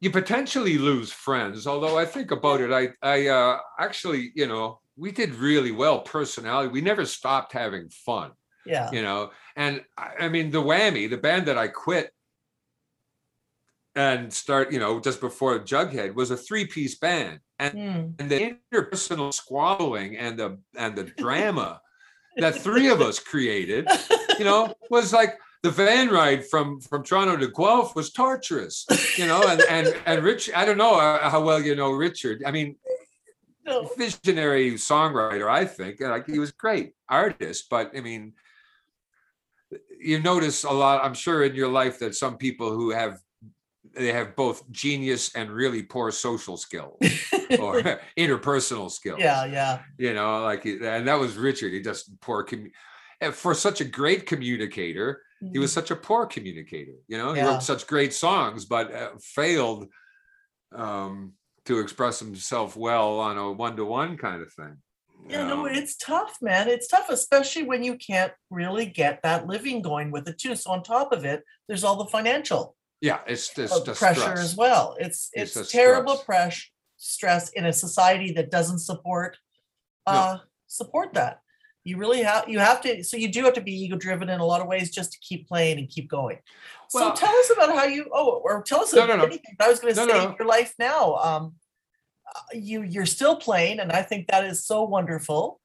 You 0.00 0.12
potentially 0.12 0.78
lose 0.78 1.10
friends, 1.10 1.66
although 1.66 1.98
I 1.98 2.04
think 2.04 2.30
about 2.30 2.60
it, 2.60 2.70
I 2.70 2.90
I 3.02 3.26
uh, 3.26 3.58
actually, 3.80 4.30
you 4.36 4.46
know, 4.46 4.78
we 4.96 5.10
did 5.10 5.34
really 5.34 5.72
well 5.72 6.02
personality. 6.02 6.68
We 6.68 6.82
never 6.82 7.04
stopped 7.04 7.52
having 7.52 7.88
fun. 7.88 8.30
Yeah. 8.66 8.90
you 8.92 9.00
know 9.00 9.30
and 9.56 9.82
I, 9.96 10.26
I 10.26 10.28
mean 10.28 10.50
the 10.50 10.60
whammy 10.62 11.08
the 11.08 11.16
band 11.16 11.46
that 11.46 11.56
i 11.56 11.68
quit 11.68 12.12
and 13.98 14.32
start, 14.32 14.72
you 14.72 14.78
know, 14.78 15.00
just 15.00 15.20
before 15.20 15.58
Jughead 15.58 16.14
was 16.14 16.30
a 16.30 16.36
three-piece 16.36 16.96
band. 16.98 17.40
And 17.58 17.72
Hmm. 17.74 18.02
and 18.20 18.30
the 18.30 18.40
interpersonal 18.72 19.34
squabbling 19.34 20.16
and 20.16 20.38
the 20.38 20.50
and 20.76 20.94
the 20.94 21.06
drama 21.24 21.80
that 22.36 22.54
three 22.66 22.88
of 22.94 23.00
us 23.08 23.18
created, 23.18 23.88
you 24.38 24.44
know, 24.44 24.60
was 24.88 25.12
like 25.12 25.32
the 25.64 25.72
van 25.72 26.08
ride 26.18 26.42
from 26.46 26.80
from 26.80 27.02
Toronto 27.02 27.36
to 27.36 27.48
Guelph 27.48 27.96
was 27.96 28.12
torturous, 28.12 28.86
you 29.20 29.26
know, 29.26 29.42
and 29.48 29.60
and 29.76 29.86
and 30.06 30.22
Rich, 30.22 30.44
I 30.54 30.64
don't 30.64 30.78
know 30.78 30.94
uh, 30.94 31.28
how 31.28 31.40
well 31.42 31.60
you 31.60 31.74
know 31.74 31.90
Richard. 31.90 32.38
I 32.46 32.52
mean, 32.52 32.76
No. 33.66 33.90
visionary 33.98 34.68
songwriter, 34.90 35.48
I 35.60 35.64
think. 35.76 35.94
and, 36.00 36.10
Like 36.14 36.26
he 36.34 36.38
was 36.38 36.52
great 36.64 36.88
artist, 37.22 37.60
but 37.68 37.86
I 37.98 38.00
mean, 38.08 38.22
you 40.10 40.16
notice 40.30 40.58
a 40.62 40.74
lot. 40.82 41.04
I'm 41.04 41.18
sure 41.24 41.38
in 41.48 41.54
your 41.60 41.72
life 41.80 41.98
that 41.98 42.14
some 42.14 42.36
people 42.46 42.70
who 42.78 42.88
have 43.02 43.14
they 43.98 44.12
have 44.12 44.36
both 44.36 44.68
genius 44.70 45.34
and 45.34 45.50
really 45.50 45.82
poor 45.82 46.10
social 46.10 46.56
skills 46.56 46.96
or 47.58 47.82
interpersonal 48.16 48.90
skills. 48.90 49.18
Yeah, 49.20 49.44
yeah. 49.44 49.80
you 49.98 50.14
know, 50.14 50.42
like 50.42 50.64
and 50.64 51.06
that 51.08 51.18
was 51.18 51.36
Richard. 51.36 51.72
He 51.72 51.80
just 51.80 52.18
poor 52.20 52.44
commu- 52.44 52.72
and 53.20 53.34
for 53.34 53.54
such 53.54 53.80
a 53.80 53.84
great 53.84 54.26
communicator. 54.26 55.22
He 55.52 55.60
was 55.60 55.72
such 55.72 55.92
a 55.92 55.96
poor 55.96 56.26
communicator. 56.26 56.94
You 57.06 57.16
know, 57.16 57.32
he 57.32 57.40
wrote 57.40 57.62
such 57.62 57.86
great 57.86 58.12
songs, 58.12 58.64
but 58.64 58.92
uh, 58.92 59.10
failed 59.20 59.86
um, 60.74 61.34
to 61.66 61.78
express 61.78 62.18
himself 62.18 62.76
well 62.76 63.20
on 63.20 63.38
a 63.38 63.52
one-to-one 63.52 64.16
kind 64.16 64.42
of 64.42 64.52
thing. 64.52 64.78
Yeah, 65.28 65.46
no, 65.46 65.66
Um, 65.66 65.74
it's 65.74 65.96
tough, 65.96 66.38
man. 66.40 66.68
It's 66.68 66.88
tough, 66.88 67.08
especially 67.10 67.64
when 67.64 67.84
you 67.84 67.96
can't 67.96 68.32
really 68.50 68.86
get 68.86 69.22
that 69.22 69.46
living 69.46 69.82
going 69.82 70.10
with 70.10 70.26
it 70.28 70.38
too. 70.38 70.56
So 70.56 70.70
on 70.70 70.82
top 70.82 71.12
of 71.12 71.24
it, 71.24 71.44
there's 71.66 71.84
all 71.84 71.96
the 71.96 72.10
financial 72.10 72.74
yeah, 73.00 73.20
it's 73.26 73.48
just 73.54 73.84
pressure 73.84 74.20
stress. 74.20 74.38
as 74.40 74.56
well. 74.56 74.96
It's 74.98 75.30
It's 75.32 75.56
it's, 75.56 75.70
terrible 75.72 76.16
stress. 76.16 76.24
pressure 76.26 76.66
stress 76.96 77.50
in 77.50 77.64
a 77.66 77.72
society 77.72 78.32
that 78.32 78.50
doesn't 78.50 78.80
support 78.80 79.36
No. 80.06 80.12
uh 80.12 80.38
support 80.66 81.14
that. 81.14 81.40
You 81.84 81.96
really 81.96 82.22
have 82.22 82.48
you 82.48 82.58
have 82.58 82.80
to 82.82 83.04
so 83.04 83.16
you 83.16 83.28
do 83.32 83.44
have 83.44 83.54
to 83.54 83.60
be 83.60 83.72
ego 83.84 83.96
driven 83.96 84.28
in 84.28 84.40
a 84.40 84.44
lot 84.44 84.60
of 84.60 84.66
ways 84.66 84.90
just 84.90 85.12
to 85.12 85.18
keep 85.20 85.48
playing 85.48 85.78
and 85.78 85.88
keep 85.88 86.08
going. 86.10 86.38
Well- 86.92 87.14
so 87.16 87.26
tell 87.26 87.34
us 87.36 87.50
about 87.50 87.70
how 87.74 87.84
you 87.84 88.10
oh 88.12 88.40
or 88.44 88.62
tell 88.62 88.80
us 88.82 88.92
No, 88.92 89.06
no, 89.06 89.16
no. 89.16 89.24
anything. 89.24 89.54
I 89.60 89.68
was 89.68 89.78
going 89.80 89.94
to 89.94 90.00
No, 90.00 90.06
say 90.08 90.18
no, 90.18 90.28
no. 90.30 90.36
your 90.38 90.48
life 90.48 90.74
now. 90.78 91.14
Um 91.16 91.54
uh, 92.34 92.40
you 92.52 92.82
you're 92.82 93.06
still 93.06 93.36
playing 93.36 93.78
and 93.80 93.90
I 93.92 94.02
think 94.02 94.26
that 94.28 94.44
is 94.44 94.66
so 94.66 94.82
wonderful. 94.82 95.60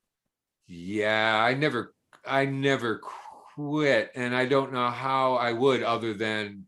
Yeah, 0.67 1.35
I 1.49 1.55
never, 1.55 1.93
I 2.25 2.45
never 2.45 2.99
quit, 2.99 4.11
and 4.15 4.33
I 4.33 4.45
don't 4.45 4.71
know 4.71 4.89
how 4.89 5.33
I 5.35 5.51
would, 5.51 5.83
other 5.83 6.13
than 6.13 6.65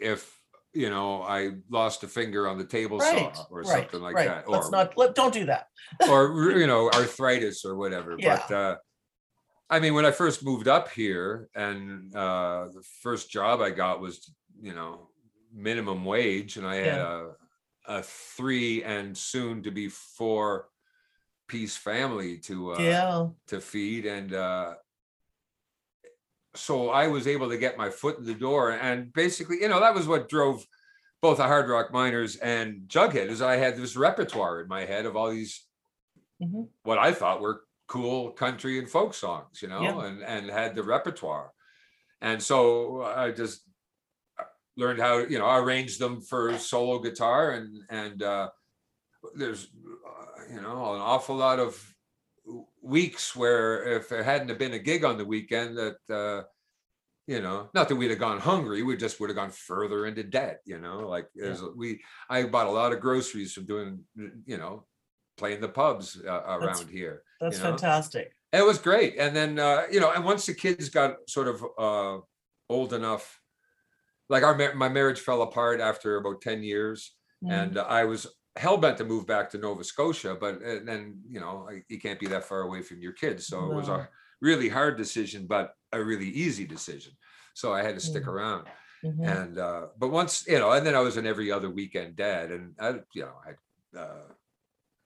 if 0.00 0.38
you 0.72 0.90
know 0.90 1.22
I 1.22 1.52
lost 1.70 2.02
a 2.04 2.08
finger 2.08 2.48
on 2.48 2.58
the 2.58 2.64
table 2.64 2.98
Right. 2.98 3.34
saw 3.34 3.44
or 3.50 3.62
right, 3.62 3.68
something 3.68 4.00
like 4.00 4.14
right. 4.14 4.28
that, 4.28 4.48
Let's 4.48 4.68
or 4.68 4.70
not 4.70 4.96
let 4.96 5.14
don't 5.14 5.32
do 5.32 5.46
that. 5.46 5.66
or 6.08 6.52
you 6.58 6.66
know 6.66 6.90
arthritis 6.90 7.64
or 7.64 7.76
whatever. 7.76 8.16
Yeah. 8.18 8.42
But 8.48 8.54
uh, 8.54 8.76
I 9.70 9.80
mean, 9.80 9.94
when 9.94 10.06
I 10.06 10.10
first 10.10 10.44
moved 10.44 10.66
up 10.68 10.90
here, 10.90 11.48
and 11.54 12.14
uh, 12.14 12.68
the 12.74 12.82
first 13.02 13.30
job 13.30 13.60
I 13.60 13.70
got 13.70 14.00
was 14.00 14.32
you 14.60 14.74
know 14.74 15.08
minimum 15.52 16.04
wage, 16.04 16.56
and 16.56 16.66
I 16.66 16.76
had 16.76 16.98
a, 17.00 17.30
a 17.86 18.02
three 18.02 18.82
and 18.82 19.16
soon 19.16 19.62
to 19.64 19.70
be 19.70 19.88
four 19.88 20.68
piece 21.48 21.76
family 21.76 22.36
to 22.36 22.74
uh, 22.74 22.78
yeah. 22.78 23.26
to 23.46 23.60
feed 23.60 24.04
and 24.04 24.34
uh 24.34 24.74
so 26.58 26.90
I 26.90 27.06
was 27.06 27.26
able 27.26 27.48
to 27.48 27.58
get 27.58 27.78
my 27.78 27.90
foot 27.90 28.18
in 28.18 28.24
the 28.24 28.34
door 28.34 28.70
and 28.72 29.12
basically 29.12 29.60
you 29.60 29.68
know 29.68 29.80
that 29.80 29.94
was 29.94 30.06
what 30.06 30.28
drove 30.28 30.66
both 31.20 31.38
the 31.38 31.44
hard 31.44 31.68
rock 31.68 31.92
miners 31.92 32.36
and 32.36 32.82
Jughead 32.88 33.28
is 33.28 33.42
I 33.42 33.56
had 33.56 33.76
this 33.76 33.96
repertoire 33.96 34.60
in 34.60 34.68
my 34.68 34.84
head 34.84 35.06
of 35.06 35.16
all 35.16 35.30
these 35.30 35.64
Mhm. 36.42 36.68
what 36.84 36.98
I 36.98 37.12
thought 37.12 37.40
were 37.40 37.64
cool 37.88 38.30
country 38.32 38.78
and 38.78 38.88
folk 38.88 39.14
songs 39.14 39.62
you 39.62 39.68
know 39.68 39.82
Yeah. 39.82 40.04
and 40.06 40.22
and 40.22 40.50
had 40.50 40.74
the 40.74 40.82
repertoire 40.82 41.52
and 42.20 42.42
so 42.42 43.02
I 43.02 43.30
just 43.32 43.62
uh, 44.38 44.44
learned 44.76 45.00
how 45.00 45.18
you 45.18 45.38
know 45.38 45.48
arrange 45.50 45.98
them 45.98 46.20
for 46.20 46.58
solo 46.58 46.98
guitar 47.00 47.52
and 47.52 47.82
and 47.90 48.22
uh 48.22 48.50
there's 49.34 49.64
uh, 49.64 50.54
you 50.54 50.60
know 50.60 50.94
an 50.94 51.00
awful 51.00 51.34
lot 51.36 51.58
of 51.58 51.72
weeks 52.82 53.34
where 53.34 53.82
if 53.96 54.08
there 54.08 54.22
hadn't 54.22 54.48
have 54.48 54.58
been 54.58 54.74
a 54.74 54.78
gig 54.78 55.04
on 55.04 55.18
the 55.18 55.24
weekend 55.24 55.76
that 55.76 55.96
uh 56.10 56.42
you 57.26 57.40
know 57.40 57.68
not 57.74 57.88
that 57.88 57.96
we'd 57.96 58.10
have 58.10 58.18
gone 58.18 58.38
hungry 58.38 58.82
we 58.82 58.96
just 58.96 59.20
would 59.20 59.28
have 59.30 59.36
gone 59.36 59.50
further 59.50 60.06
into 60.06 60.22
debt 60.22 60.60
you 60.64 60.78
know 60.78 61.08
like 61.08 61.26
there's 61.34 61.62
we 61.76 62.00
i 62.30 62.42
bought 62.44 62.66
a 62.66 62.70
lot 62.70 62.92
of 62.92 63.00
groceries 63.00 63.52
from 63.52 63.66
doing 63.66 64.00
you 64.46 64.56
know 64.56 64.84
playing 65.36 65.60
the 65.60 65.68
pubs 65.68 66.20
uh, 66.26 66.42
around 66.46 66.88
here 66.88 67.22
That's 67.40 67.58
you 67.58 67.64
know? 67.64 67.70
fantastic. 67.70 68.32
it 68.52 68.64
was 68.64 68.78
great 68.78 69.16
and 69.18 69.34
then 69.34 69.58
uh 69.58 69.82
you 69.90 70.00
know 70.00 70.10
and 70.12 70.24
once 70.24 70.46
the 70.46 70.54
kids 70.54 70.88
got 70.88 71.16
sort 71.28 71.48
of 71.48 71.64
uh 71.78 72.18
old 72.70 72.92
enough 72.92 73.40
like 74.28 74.42
our 74.42 74.74
my 74.74 74.88
marriage 74.88 75.20
fell 75.20 75.42
apart 75.42 75.80
after 75.80 76.16
about 76.16 76.40
10 76.40 76.62
years 76.62 77.12
Mm. 77.44 77.52
and 77.52 77.78
I 77.78 78.04
was 78.04 78.26
hell 78.58 78.76
bent 78.78 78.98
to 78.98 79.04
move 79.04 79.26
back 79.26 79.50
to 79.50 79.58
Nova 79.58 79.84
Scotia, 79.84 80.34
but 80.34 80.56
uh, 80.56 80.80
then 80.84 81.22
you 81.28 81.40
know 81.40 81.68
you 81.88 82.00
can't 82.00 82.20
be 82.20 82.26
that 82.28 82.44
far 82.44 82.62
away 82.62 82.82
from 82.82 83.00
your 83.00 83.12
kids, 83.12 83.48
so 83.48 83.66
it 83.70 83.74
was 83.74 83.88
a 83.88 84.02
really 84.40 84.68
hard 84.68 84.96
decision, 84.96 85.46
but 85.46 85.74
a 85.92 86.02
really 86.02 86.28
easy 86.28 86.66
decision. 86.66 87.12
So 87.54 87.72
I 87.72 87.82
had 87.82 87.94
to 87.96 88.00
stick 88.00 88.26
Mm. 88.26 88.28
around, 88.28 88.68
Mhm. 89.02 89.44
and 89.44 89.58
uh, 89.58 89.88
but 89.98 90.10
once 90.10 90.46
you 90.46 90.58
know, 90.58 90.72
and 90.72 90.86
then 90.86 90.94
I 90.96 91.00
was 91.00 91.16
an 91.16 91.26
every 91.26 91.52
other 91.52 91.70
weekend 91.70 92.16
dad, 92.16 92.52
and 92.52 92.74
I 92.80 93.00
you 93.14 93.22
know 93.22 93.36
I 93.46 93.98
uh, 93.98 94.28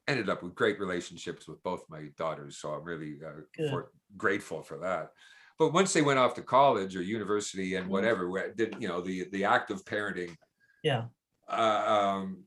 ended 0.09 0.29
up 0.29 0.43
with 0.43 0.55
great 0.55 0.81
relationships 0.81 1.47
with 1.49 1.62
both 1.62 1.85
my 1.88 2.09
daughters, 2.19 2.59
so 2.59 2.73
I'm 2.75 2.85
really 2.85 3.19
uh, 3.25 3.43
for, 3.69 3.93
grateful 4.17 4.62
for 4.62 4.79
that. 4.79 5.11
But 5.59 5.73
once 5.73 5.93
they 5.93 6.03
went 6.03 6.19
off 6.19 6.35
to 6.35 6.43
college 6.43 6.97
or 6.97 7.03
university 7.03 7.77
and 7.77 7.88
Mhm. 7.88 7.91
whatever, 7.91 8.31
where 8.31 8.53
did 8.55 8.77
you 8.81 8.88
know 8.88 9.01
the 9.01 9.29
the 9.31 9.45
act 9.45 9.71
of 9.71 9.85
parenting 9.85 10.37
Yeah. 10.83 11.09
uh, 11.49 11.85
um, 12.23 12.45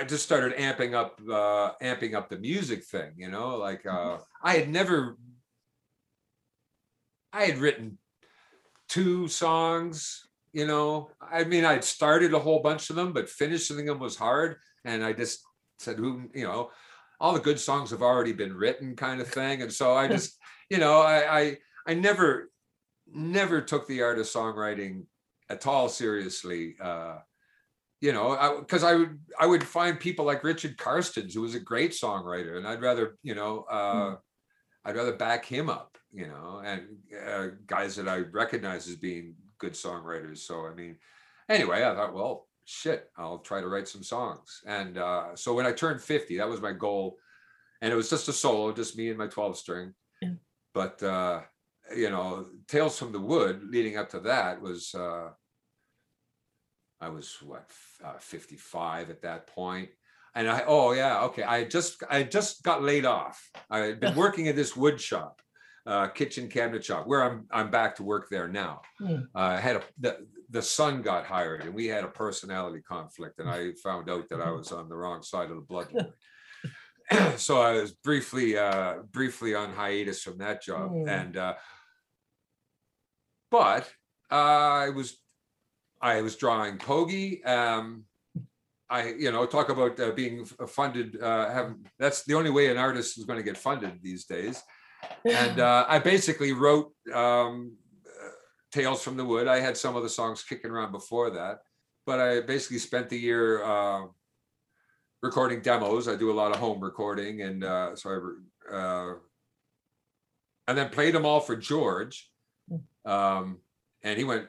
I 0.00 0.04
just 0.04 0.24
started 0.24 0.56
amping 0.56 0.94
up, 0.94 1.20
uh, 1.30 1.72
amping 1.82 2.14
up 2.14 2.30
the 2.30 2.38
music 2.38 2.84
thing. 2.84 3.12
You 3.18 3.30
know, 3.30 3.56
like 3.56 3.84
uh, 3.84 4.16
I 4.42 4.54
had 4.54 4.70
never, 4.70 5.18
I 7.34 7.44
had 7.44 7.58
written 7.58 7.98
two 8.88 9.28
songs. 9.28 10.26
You 10.54 10.66
know, 10.66 11.10
I 11.20 11.44
mean, 11.44 11.66
I'd 11.66 11.84
started 11.84 12.32
a 12.32 12.38
whole 12.38 12.60
bunch 12.60 12.88
of 12.88 12.96
them, 12.96 13.12
but 13.12 13.28
finishing 13.28 13.84
them 13.84 13.98
was 13.98 14.16
hard. 14.16 14.56
And 14.86 15.04
I 15.04 15.12
just 15.12 15.42
said, 15.78 15.98
"Who, 15.98 16.30
you 16.34 16.44
know, 16.44 16.70
all 17.20 17.34
the 17.34 17.40
good 17.40 17.60
songs 17.60 17.90
have 17.90 18.02
already 18.02 18.32
been 18.32 18.54
written," 18.54 18.96
kind 18.96 19.20
of 19.20 19.28
thing. 19.28 19.60
And 19.60 19.70
so 19.72 19.94
I 19.94 20.08
just, 20.08 20.38
you 20.70 20.78
know, 20.78 21.02
I, 21.02 21.40
I, 21.40 21.58
I 21.86 21.92
never, 21.92 22.50
never 23.06 23.60
took 23.60 23.86
the 23.86 24.00
art 24.00 24.18
of 24.18 24.24
songwriting 24.24 25.04
at 25.50 25.66
all 25.66 25.90
seriously. 25.90 26.76
Uh, 26.80 27.18
you 28.00 28.12
know, 28.12 28.58
because 28.60 28.82
I, 28.82 28.94
would 28.94 29.18
I 29.38 29.46
would 29.46 29.62
find 29.62 30.00
people 30.00 30.24
like 30.24 30.42
Richard 30.42 30.78
Karstens, 30.78 31.34
who 31.34 31.42
was 31.42 31.54
a 31.54 31.60
great 31.60 31.92
songwriter, 31.92 32.56
and 32.56 32.66
I'd 32.66 32.80
rather, 32.80 33.18
you 33.22 33.34
know, 33.34 33.66
uh, 33.70 34.16
I'd 34.84 34.96
rather 34.96 35.12
back 35.12 35.44
him 35.44 35.68
up, 35.68 35.98
you 36.10 36.26
know, 36.26 36.62
and 36.64 36.82
uh, 37.28 37.48
guys 37.66 37.96
that 37.96 38.08
I 38.08 38.18
recognize 38.18 38.88
as 38.88 38.96
being 38.96 39.34
good 39.58 39.74
songwriters. 39.74 40.38
So 40.38 40.66
I 40.66 40.74
mean, 40.74 40.96
anyway, 41.50 41.84
I 41.84 41.94
thought, 41.94 42.14
well, 42.14 42.48
shit, 42.64 43.10
I'll 43.18 43.40
try 43.40 43.60
to 43.60 43.68
write 43.68 43.88
some 43.88 44.02
songs. 44.02 44.62
And 44.66 44.96
uh, 44.96 45.36
so 45.36 45.52
when 45.52 45.66
I 45.66 45.72
turned 45.72 46.00
fifty, 46.00 46.38
that 46.38 46.48
was 46.48 46.62
my 46.62 46.72
goal, 46.72 47.18
and 47.82 47.92
it 47.92 47.96
was 47.96 48.08
just 48.08 48.28
a 48.28 48.32
solo, 48.32 48.72
just 48.72 48.96
me 48.96 49.10
and 49.10 49.18
my 49.18 49.26
twelve 49.26 49.58
string. 49.58 49.92
Yeah. 50.22 50.30
But 50.72 51.02
uh, 51.02 51.42
you 51.94 52.08
know, 52.08 52.46
Tales 52.66 52.98
from 52.98 53.12
the 53.12 53.20
Wood, 53.20 53.64
leading 53.68 53.98
up 53.98 54.08
to 54.10 54.20
that 54.20 54.62
was. 54.62 54.94
Uh, 54.94 55.30
I 57.00 57.08
was 57.08 57.36
what 57.42 57.70
uh, 58.04 58.18
55 58.18 59.10
at 59.10 59.22
that 59.22 59.46
point, 59.46 59.88
and 60.34 60.48
I 60.50 60.64
oh 60.66 60.92
yeah 60.92 61.22
okay 61.24 61.42
I 61.42 61.64
just 61.64 62.02
I 62.10 62.22
just 62.22 62.62
got 62.62 62.82
laid 62.82 63.04
off. 63.06 63.50
I 63.70 63.78
had 63.78 64.00
been 64.00 64.14
working 64.24 64.48
at 64.48 64.56
this 64.56 64.76
wood 64.76 65.00
shop, 65.00 65.40
uh, 65.86 66.08
kitchen 66.08 66.48
cabinet 66.48 66.84
shop, 66.84 67.06
where 67.06 67.22
I'm 67.22 67.46
I'm 67.50 67.70
back 67.70 67.96
to 67.96 68.02
work 68.02 68.28
there 68.30 68.48
now. 68.48 68.82
Hmm. 68.98 69.14
Uh, 69.34 69.38
I 69.38 69.60
had 69.60 69.76
a 69.76 69.82
the 69.98 70.26
the 70.50 70.62
son 70.62 71.02
got 71.02 71.24
hired, 71.24 71.62
and 71.62 71.72
we 71.72 71.86
had 71.86 72.04
a 72.04 72.08
personality 72.08 72.82
conflict, 72.82 73.38
and 73.38 73.48
I 73.48 73.72
found 73.82 74.10
out 74.10 74.28
that 74.28 74.40
I 74.40 74.50
was 74.58 74.72
on 74.72 74.88
the 74.88 74.96
wrong 74.96 75.22
side 75.22 75.50
of 75.50 75.56
the 75.56 75.62
bloodline. 75.62 76.12
so 77.38 77.60
I 77.60 77.72
was 77.80 77.92
briefly 77.92 78.56
uh, 78.56 78.98
briefly 79.10 79.54
on 79.54 79.72
hiatus 79.72 80.22
from 80.22 80.38
that 80.38 80.62
job, 80.62 80.90
Hmm. 80.90 81.08
and 81.08 81.36
uh, 81.36 81.54
but 83.50 83.90
uh, 84.30 84.34
I 84.34 84.90
was 84.90 85.18
I 86.00 86.22
was 86.22 86.36
drawing 86.36 86.78
Pogie. 86.78 87.46
Um, 87.46 88.04
I, 88.88 89.12
you 89.12 89.30
know, 89.30 89.46
talk 89.46 89.68
about 89.68 90.00
uh, 90.00 90.10
being 90.12 90.44
funded. 90.44 91.20
Uh, 91.20 91.50
have 91.50 91.74
that's 91.98 92.24
the 92.24 92.34
only 92.34 92.50
way 92.50 92.70
an 92.70 92.76
artist 92.76 93.18
is 93.18 93.24
going 93.24 93.38
to 93.38 93.44
get 93.44 93.56
funded 93.56 94.02
these 94.02 94.24
days. 94.24 94.62
And 95.24 95.60
uh, 95.60 95.86
I 95.88 95.98
basically 95.98 96.52
wrote 96.52 96.92
um, 97.14 97.76
uh, 98.06 98.30
Tales 98.72 99.02
from 99.02 99.16
the 99.16 99.24
Wood. 99.24 99.46
I 99.46 99.60
had 99.60 99.76
some 99.76 99.96
of 99.96 100.02
the 100.02 100.08
songs 100.08 100.42
kicking 100.42 100.70
around 100.70 100.92
before 100.92 101.30
that, 101.30 101.60
but 102.04 102.20
I 102.20 102.40
basically 102.40 102.78
spent 102.78 103.08
the 103.08 103.18
year 103.18 103.62
uh, 103.62 104.06
recording 105.22 105.60
demos. 105.60 106.08
I 106.08 106.16
do 106.16 106.30
a 106.30 106.34
lot 106.34 106.50
of 106.50 106.58
home 106.58 106.80
recording, 106.80 107.42
and 107.42 107.62
uh, 107.62 107.94
so 107.94 108.10
I 108.10 108.74
uh, 108.74 109.14
and 110.66 110.78
then 110.78 110.88
played 110.88 111.14
them 111.14 111.26
all 111.26 111.40
for 111.40 111.56
George. 111.56 112.30
Um, 113.04 113.58
and 114.02 114.18
he 114.18 114.24
went, 114.24 114.46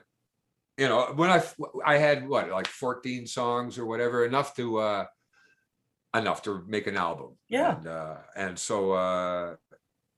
you 0.78 0.88
know, 0.88 1.12
when 1.16 1.30
I 1.30 1.44
I 1.86 1.98
had 1.98 2.28
what 2.28 2.50
like 2.50 2.68
14 2.68 3.28
songs 3.28 3.78
or 3.78 3.86
whatever, 3.86 4.26
enough 4.26 4.56
to 4.56 4.78
uh, 4.78 5.06
enough 6.16 6.42
to 6.44 6.64
make 6.68 6.88
an 6.88 6.98
album. 6.98 7.38
Yeah. 7.50 7.78
and, 7.78 7.88
uh, 7.88 8.16
and 8.36 8.60
so 8.60 8.92
uh, 8.94 9.56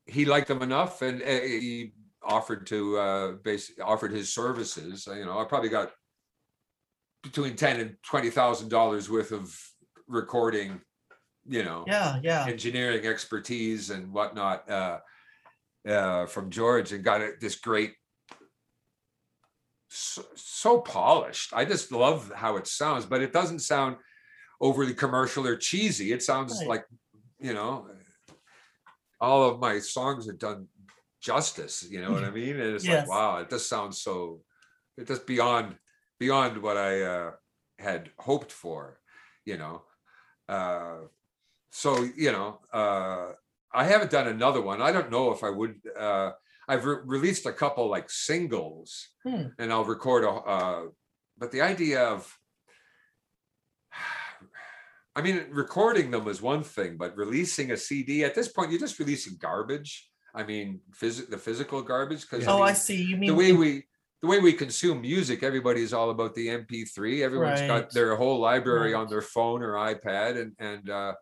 he 0.06 0.24
liked 0.24 0.48
them 0.48 0.62
enough, 0.62 1.02
and 1.02 1.22
uh, 1.22 1.26
he 1.26 1.92
offered 2.22 2.66
to 2.68 2.96
uh, 2.98 3.32
base 3.42 3.72
offered 3.82 4.12
his 4.12 4.32
services. 4.32 5.06
You 5.06 5.24
know, 5.24 5.38
I 5.38 5.44
probably 5.44 5.68
got 5.70 5.92
between 7.22 7.56
ten 7.56 7.80
and 7.80 7.96
twenty 8.02 8.30
thousand 8.30 8.68
dollars 8.68 9.10
worth 9.10 9.32
of 9.32 9.58
recording. 10.06 10.80
You 11.46 11.62
know, 11.62 11.84
Yeah, 11.86 12.20
yeah. 12.22 12.46
engineering 12.48 13.04
expertise 13.06 13.90
and 13.90 14.12
whatnot 14.12 14.70
uh, 14.70 14.98
uh, 15.86 16.24
from 16.26 16.48
George, 16.50 16.92
and 16.92 17.04
got 17.04 17.20
it 17.20 17.38
this 17.40 17.56
great. 17.56 17.92
So, 19.96 20.24
so 20.34 20.80
polished. 20.80 21.54
I 21.54 21.64
just 21.64 21.92
love 21.92 22.32
how 22.34 22.56
it 22.56 22.66
sounds, 22.66 23.06
but 23.06 23.22
it 23.22 23.32
doesn't 23.32 23.60
sound 23.60 23.96
overly 24.60 24.92
commercial 24.92 25.46
or 25.46 25.56
cheesy. 25.56 26.10
It 26.10 26.20
sounds 26.20 26.58
Right. 26.58 26.66
like, 26.66 26.86
you 27.38 27.54
know, 27.54 27.86
all 29.20 29.48
of 29.48 29.60
my 29.60 29.78
songs 29.78 30.28
are 30.28 30.32
done 30.32 30.66
justice. 31.20 31.86
You 31.88 32.02
know 32.02 32.10
what 32.12 32.24
I 32.24 32.30
mean? 32.40 32.58
And 32.58 32.74
it's 32.74 32.88
Yes. 32.88 33.06
like, 33.06 33.08
wow, 33.08 33.38
it 33.38 33.50
just 33.50 33.68
sounds 33.68 34.00
so. 34.02 34.40
It 34.96 35.06
just 35.06 35.26
beyond 35.26 35.76
beyond 36.18 36.60
what 36.60 36.76
I 36.76 37.02
uh, 37.02 37.30
had 37.78 38.10
hoped 38.18 38.50
for. 38.50 38.98
You 39.44 39.58
know, 39.58 39.82
uh, 40.48 41.02
so 41.70 42.02
you 42.16 42.32
know, 42.32 42.58
uh, 42.72 43.32
I 43.72 43.84
haven't 43.84 44.10
done 44.10 44.26
another 44.26 44.60
one. 44.60 44.82
I 44.82 44.90
don't 44.90 45.10
know 45.12 45.30
if 45.32 45.44
I 45.44 45.50
would. 45.50 45.80
Uh, 45.96 46.32
I've 46.68 46.84
re- 46.84 46.98
released 47.04 47.46
a 47.46 47.52
couple 47.52 47.88
like 47.88 48.10
singles, 48.10 49.08
Hmm. 49.24 49.48
and 49.58 49.72
I'll 49.72 49.84
record 49.84 50.24
a. 50.24 50.30
Uh, 50.30 50.82
but 51.38 51.50
the 51.52 51.60
idea 51.62 52.02
of 52.04 52.38
I 55.16 55.22
mean, 55.22 55.46
recording 55.50 56.10
them 56.10 56.26
is 56.26 56.42
one 56.42 56.64
thing, 56.64 56.96
but 56.96 57.16
releasing 57.16 57.70
a 57.70 57.76
CD 57.76 58.24
at 58.24 58.34
this 58.34 58.48
point, 58.48 58.70
you're 58.72 58.80
just 58.80 58.98
releasing 58.98 59.36
garbage. 59.38 60.10
I 60.34 60.42
mean, 60.42 60.80
phys- 61.00 61.30
the 61.30 61.38
physical 61.38 61.82
garbage. 61.82 62.22
Because 62.22 62.46
Oh, 62.48 62.60
I 62.62 62.72
see. 62.72 63.00
You 63.00 63.16
mean 63.16 63.28
the 63.28 63.34
way 63.34 63.52
we 63.52 63.84
the 64.22 64.26
way 64.28 64.38
we 64.40 64.54
consume 64.54 65.02
music, 65.02 65.42
everybody's 65.42 65.92
all 65.92 66.08
about 66.10 66.34
the 66.34 66.48
MP3. 66.48 67.22
Everyone's 67.22 67.60
Right. 67.60 67.66
got 67.68 67.90
their 67.92 68.16
whole 68.16 68.40
library 68.40 68.94
Right. 68.94 69.00
on 69.00 69.06
their 69.08 69.20
phone 69.22 69.62
or 69.62 69.74
iPad, 69.74 70.40
and 70.40 70.52
and 70.58 70.90
uh, 70.90 71.14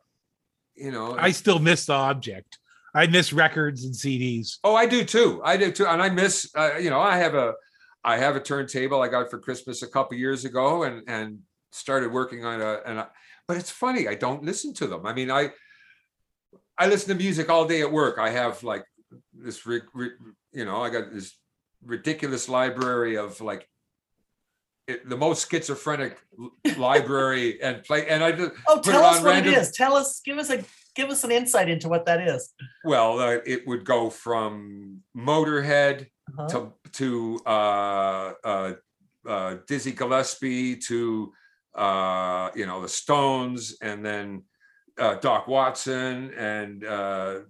you 0.74 0.90
know, 0.92 1.14
I 1.18 1.32
still 1.32 1.58
miss 1.58 1.84
the 1.86 1.92
object. 1.94 2.58
I 2.94 3.06
miss 3.06 3.32
records 3.32 3.84
and 3.84 3.94
CDs. 3.94 4.58
Oh, 4.64 4.74
I 4.74 4.86
do 4.86 5.04
too. 5.04 5.40
I 5.44 5.56
do 5.56 5.72
too. 5.72 5.86
And 5.86 6.02
I 6.02 6.10
miss, 6.10 6.50
uh, 6.54 6.76
you 6.78 6.90
know, 6.90 7.00
I 7.00 7.16
have 7.16 7.34
a, 7.34 7.54
I 8.04 8.18
have 8.18 8.36
a 8.36 8.40
turntable 8.40 9.00
I 9.00 9.08
got 9.08 9.30
for 9.30 9.38
Christmas 9.38 9.82
a 9.82 9.86
couple 9.88 10.16
years 10.18 10.44
ago, 10.44 10.82
and 10.82 11.02
and 11.08 11.38
started 11.70 12.12
working 12.12 12.44
on 12.44 12.60
a, 12.60 12.80
and 12.84 13.00
I, 13.00 13.06
but 13.48 13.56
it's 13.56 13.70
funny. 13.70 14.08
I 14.08 14.14
don't 14.14 14.42
listen 14.44 14.74
to 14.74 14.86
them. 14.86 15.06
I 15.06 15.14
mean, 15.14 15.30
I, 15.30 15.50
I 16.78 16.88
listen 16.88 17.08
to 17.08 17.14
music 17.14 17.48
all 17.48 17.64
day 17.64 17.80
at 17.80 17.90
work. 17.90 18.18
I 18.18 18.28
have 18.30 18.62
like 18.62 18.84
this, 19.32 19.64
ri- 19.66 19.82
ri- 19.94 20.10
you 20.52 20.64
know, 20.66 20.82
I 20.82 20.90
got 20.90 21.12
this 21.12 21.34
ridiculous 21.84 22.48
library 22.48 23.16
of 23.16 23.40
like. 23.40 23.68
It, 24.88 25.08
the 25.08 25.16
most 25.16 25.48
schizophrenic 25.48 26.18
library 26.76 27.62
and 27.62 27.84
play 27.84 28.08
and 28.08 28.22
I 28.24 28.32
just 28.32 28.50
Oh, 28.66 28.80
tell 28.80 29.04
us 29.04 29.22
what 29.22 29.34
random- 29.34 29.54
it 29.54 29.58
is. 29.58 29.70
Tell 29.70 29.94
us, 29.96 30.20
give 30.24 30.38
us 30.38 30.50
a 30.50 30.64
give 30.94 31.10
us 31.10 31.24
an 31.24 31.30
insight 31.32 31.68
into 31.68 31.88
what 31.88 32.04
that 32.06 32.20
is. 32.20 32.52
well 32.84 33.18
uh, 33.18 33.38
it 33.46 33.66
would 33.66 33.84
go 33.84 34.10
from 34.10 35.00
Motorhead 35.16 36.06
Uh-huh. 36.38 36.48
to 36.48 36.72
to 36.92 37.40
uh, 37.46 38.32
uh, 38.44 38.72
uh, 39.26 39.56
Dizzy 39.66 39.92
Gillespie 39.92 40.76
to 40.88 41.32
uh, 41.74 42.50
you 42.54 42.66
know 42.66 42.80
the 42.82 42.88
Stones, 42.88 43.76
and 43.82 44.04
then 44.04 44.44
uh, 44.98 45.14
Doc 45.16 45.48
Watson, 45.48 46.32
and 46.36 46.84
uh, 46.84 47.40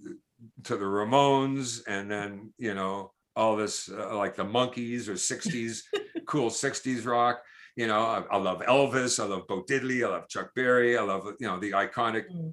to 0.64 0.76
the 0.76 0.84
Ramones, 0.84 1.82
and 1.86 2.10
then 2.10 2.52
you 2.58 2.74
know 2.74 3.12
all 3.36 3.56
this 3.56 3.88
uh, 3.90 4.16
like 4.16 4.36
the 4.36 4.44
Monkees 4.44 5.08
or 5.08 5.14
'60s 5.14 5.82
cool 6.26 6.50
'60s 6.50 7.04
rock. 7.06 7.42
You 7.76 7.86
know, 7.86 8.00
I, 8.00 8.22
I 8.30 8.36
love 8.36 8.60
Elvis, 8.62 9.18
I 9.22 9.26
love 9.26 9.46
Bo 9.48 9.62
Diddley, 9.64 10.04
I 10.06 10.08
love 10.10 10.28
Chuck 10.28 10.50
Berry, 10.54 10.96
I 10.98 11.02
love 11.02 11.24
you 11.40 11.46
know 11.48 11.58
the 11.58 11.72
iconic 11.72 12.24
Mm. 12.30 12.52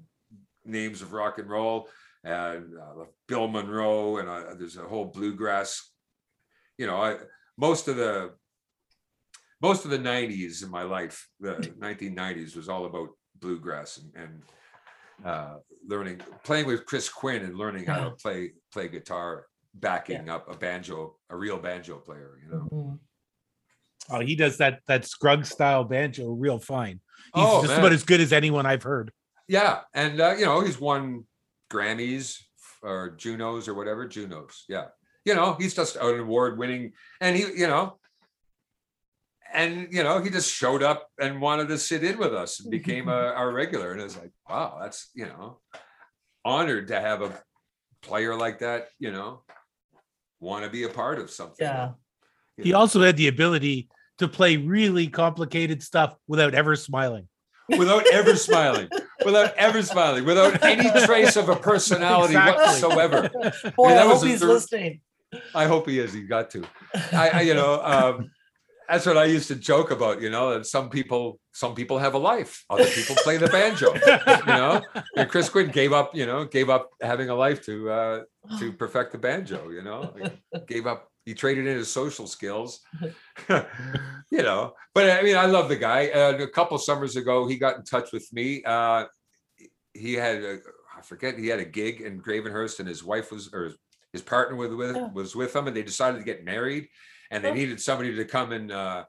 Names 0.70 1.01
of 1.01 1.13
rock 1.13 1.38
and 1.39 1.49
roll, 1.49 1.89
and 2.24 2.74
uh, 2.78 3.05
Bill 3.28 3.47
Monroe, 3.47 4.17
and 4.17 4.30
uh, 4.30 4.53
there's 4.57 4.78
a 4.78 4.82
whole 4.84 5.05
bluegrass. 5.05 5.91
You 6.78 6.88
know, 6.88 6.97
I 7.01 7.17
most 7.57 7.88
of 7.88 7.95
the 7.97 8.32
most 9.61 9.86
of 9.86 9.91
the 9.91 9.99
'90s 9.99 10.63
in 10.63 10.70
my 10.70 10.84
life, 10.84 11.28
the 11.39 11.53
1990s 11.80 12.55
was 12.55 12.70
all 12.70 12.86
about 12.86 13.09
bluegrass 13.39 13.97
and, 13.97 14.11
and 14.15 14.43
uh, 15.26 15.55
learning, 15.88 16.22
playing 16.43 16.65
with 16.65 16.86
Chris 16.86 17.09
Quinn 17.09 17.43
and 17.43 17.55
learning 17.57 17.86
how 17.86 18.05
to 18.05 18.11
play 18.11 18.51
play 18.72 18.88
guitar, 18.88 19.45
backing 19.74 20.30
up 20.30 20.49
a 20.53 20.57
banjo, 20.57 21.17
a 21.30 21.36
real 21.36 21.57
banjo 21.57 21.97
player. 21.97 22.39
You 22.43 22.51
know. 22.51 22.70
Mhm. 22.72 22.99
Oh, 24.11 24.20
he 24.22 24.36
does 24.36 24.57
that 24.57 24.80
that 24.88 25.05
Scruggs 25.05 25.49
style 25.49 25.84
banjo 25.84 26.32
real 26.32 26.57
fine. 26.59 26.99
He's 27.36 27.43
Oh, 27.45 27.61
just 27.61 27.72
man. 27.74 27.80
about 27.80 27.91
as 27.93 28.03
good 28.03 28.22
as 28.22 28.34
anyone 28.34 28.65
I've 28.65 28.82
heard. 28.84 29.11
Yeah, 29.50 29.82
and 29.95 30.22
uh, 30.22 30.36
you 30.38 30.45
know 30.45 30.62
he's 30.62 30.80
won 30.80 31.26
Grammys 31.72 32.38
or 32.84 33.16
Junos 33.18 33.68
or 33.68 33.74
whatever 33.74 34.08
Junos. 34.08 34.64
Yeah, 34.70 34.86
you 35.26 35.34
know 35.36 35.56
he's 35.60 35.74
just 35.74 35.95
an 35.97 36.20
award-winning, 36.20 36.93
and 37.20 37.36
he, 37.36 37.41
you 37.58 37.68
know, 37.68 37.97
and 39.52 39.88
you 39.91 40.04
know 40.04 40.22
he 40.22 40.30
just 40.30 40.54
showed 40.54 40.84
up 40.84 41.08
and 41.20 41.41
wanted 41.41 41.68
to 41.70 41.78
sit 41.80 42.04
in 42.04 42.20
with 42.20 42.34
us 42.34 42.60
and 42.62 42.70
became 42.80 43.10
a, 43.10 43.12
our 43.12 43.52
regular, 43.52 43.91
and 43.91 44.02
it's 44.02 44.16
like, 44.18 44.32
wow, 44.47 44.78
that's 44.80 45.10
you 45.16 45.26
know, 45.26 45.60
honored 46.45 46.88
to 46.89 47.00
have 47.02 47.24
a 47.24 47.34
player 48.04 48.36
like 48.36 48.60
that. 48.60 48.89
You 49.00 49.12
know, 49.12 49.41
want 50.39 50.64
to 50.64 50.70
be 50.70 50.84
a 50.84 50.89
part 50.89 51.18
of 51.20 51.32
something. 51.32 51.66
Yeah. 51.66 51.93
you 52.58 52.66
He 52.66 52.72
know. 52.72 52.78
also 52.78 53.02
had 53.02 53.18
the 53.18 53.28
ability 53.30 53.89
to 54.20 54.28
play 54.28 54.58
really 54.58 55.08
complicated 55.08 55.82
stuff 55.82 56.16
without 56.28 56.54
ever 56.54 56.76
smiling. 56.76 57.28
without 57.70 58.06
ever 58.14 58.36
smiling, 58.47 58.89
without 59.26 59.53
ever 59.55 59.82
smiling, 59.84 60.26
without 60.26 60.63
any 60.63 60.89
trace 61.05 61.36
of 61.36 61.49
a 61.49 61.55
personality 61.55 62.36
Exactly. 62.36 62.63
whatsoever. 62.65 63.30
Boy, 63.76 63.89
that 63.89 64.05
I 64.05 64.09
hope 64.09 64.24
he's 64.24 64.39
third- 64.39 64.47
listening. 64.49 65.01
I 65.53 65.65
hope 65.65 65.88
he 65.88 65.99
is. 65.99 66.11
He 66.13 66.22
got 66.22 66.49
to. 66.51 66.63
I, 67.11 67.30
I 67.30 67.41
you 67.41 67.53
know, 67.53 67.82
um, 67.84 68.32
that's 68.88 69.05
what 69.05 69.15
I 69.17 69.26
used 69.26 69.47
to 69.49 69.55
joke 69.55 69.91
about. 69.91 70.22
You 70.22 70.32
know, 70.32 70.57
that 70.57 70.65
some 70.65 70.89
people, 70.89 71.39
some 71.53 71.76
people 71.76 71.99
have 71.99 72.15
a 72.15 72.17
life. 72.17 72.65
Other 72.70 72.86
people 72.86 73.15
play 73.17 73.38
the 73.38 73.47
banjo. 73.47 73.93
You 73.93 74.45
know, 74.47 74.82
and 75.15 75.30
Chris 75.30 75.47
Quinn 75.49 75.70
gave 75.70 75.93
up. 75.93 76.15
You 76.15 76.26
know, 76.26 76.45
gave 76.45 76.70
up 76.72 76.89
having 76.99 77.30
a 77.30 77.36
life 77.36 77.63
to 77.65 77.89
uh, 77.91 78.22
to 78.57 78.74
perfect 78.84 79.11
the 79.11 79.20
banjo. 79.20 79.70
You 79.70 79.84
know, 79.84 80.13
gave 80.67 80.88
up. 80.88 81.07
He 81.30 81.36
traded 81.36 81.68
in 81.68 81.78
his 81.78 81.92
social 81.92 82.26
skills. 82.26 82.82
you 84.32 84.42
know, 84.42 84.74
but 84.96 85.12
I 85.12 85.22
mean, 85.22 85.38
I 85.38 85.46
love 85.46 85.70
the 85.70 85.76
guy. 85.76 86.08
Uh, 86.08 86.36
a 86.40 86.48
couple 86.48 86.76
summers 86.80 87.16
ago, 87.16 87.46
he 87.48 87.60
got 87.60 87.76
in 87.76 87.84
touch 87.84 88.12
with 88.12 88.28
me. 88.34 88.64
Uh, 88.66 89.06
he 89.94 90.16
had, 90.16 90.44
a, 90.44 90.58
I 90.98 91.02
forget, 91.04 91.38
he 91.38 91.46
had 91.46 91.60
a 91.60 91.66
gig 91.66 92.02
in 92.02 92.20
Gravenhurst, 92.20 92.80
and 92.80 92.90
his 92.90 93.04
wife 93.04 93.32
was, 93.32 93.54
or 93.54 93.74
his 94.12 94.24
partner 94.24 94.56
with, 94.56 94.74
with 94.74 94.98
was 95.14 95.36
with 95.36 95.56
him, 95.56 95.68
and 95.68 95.78
they 95.78 95.84
decided 95.84 96.18
to 96.18 96.24
get 96.24 96.44
married, 96.44 96.88
and 97.30 97.44
they 97.44 97.52
Oh. 97.52 97.54
needed 97.54 97.80
somebody 97.80 98.16
to 98.16 98.26
come 98.26 98.52
and 98.52 98.72
uh, 98.72 99.04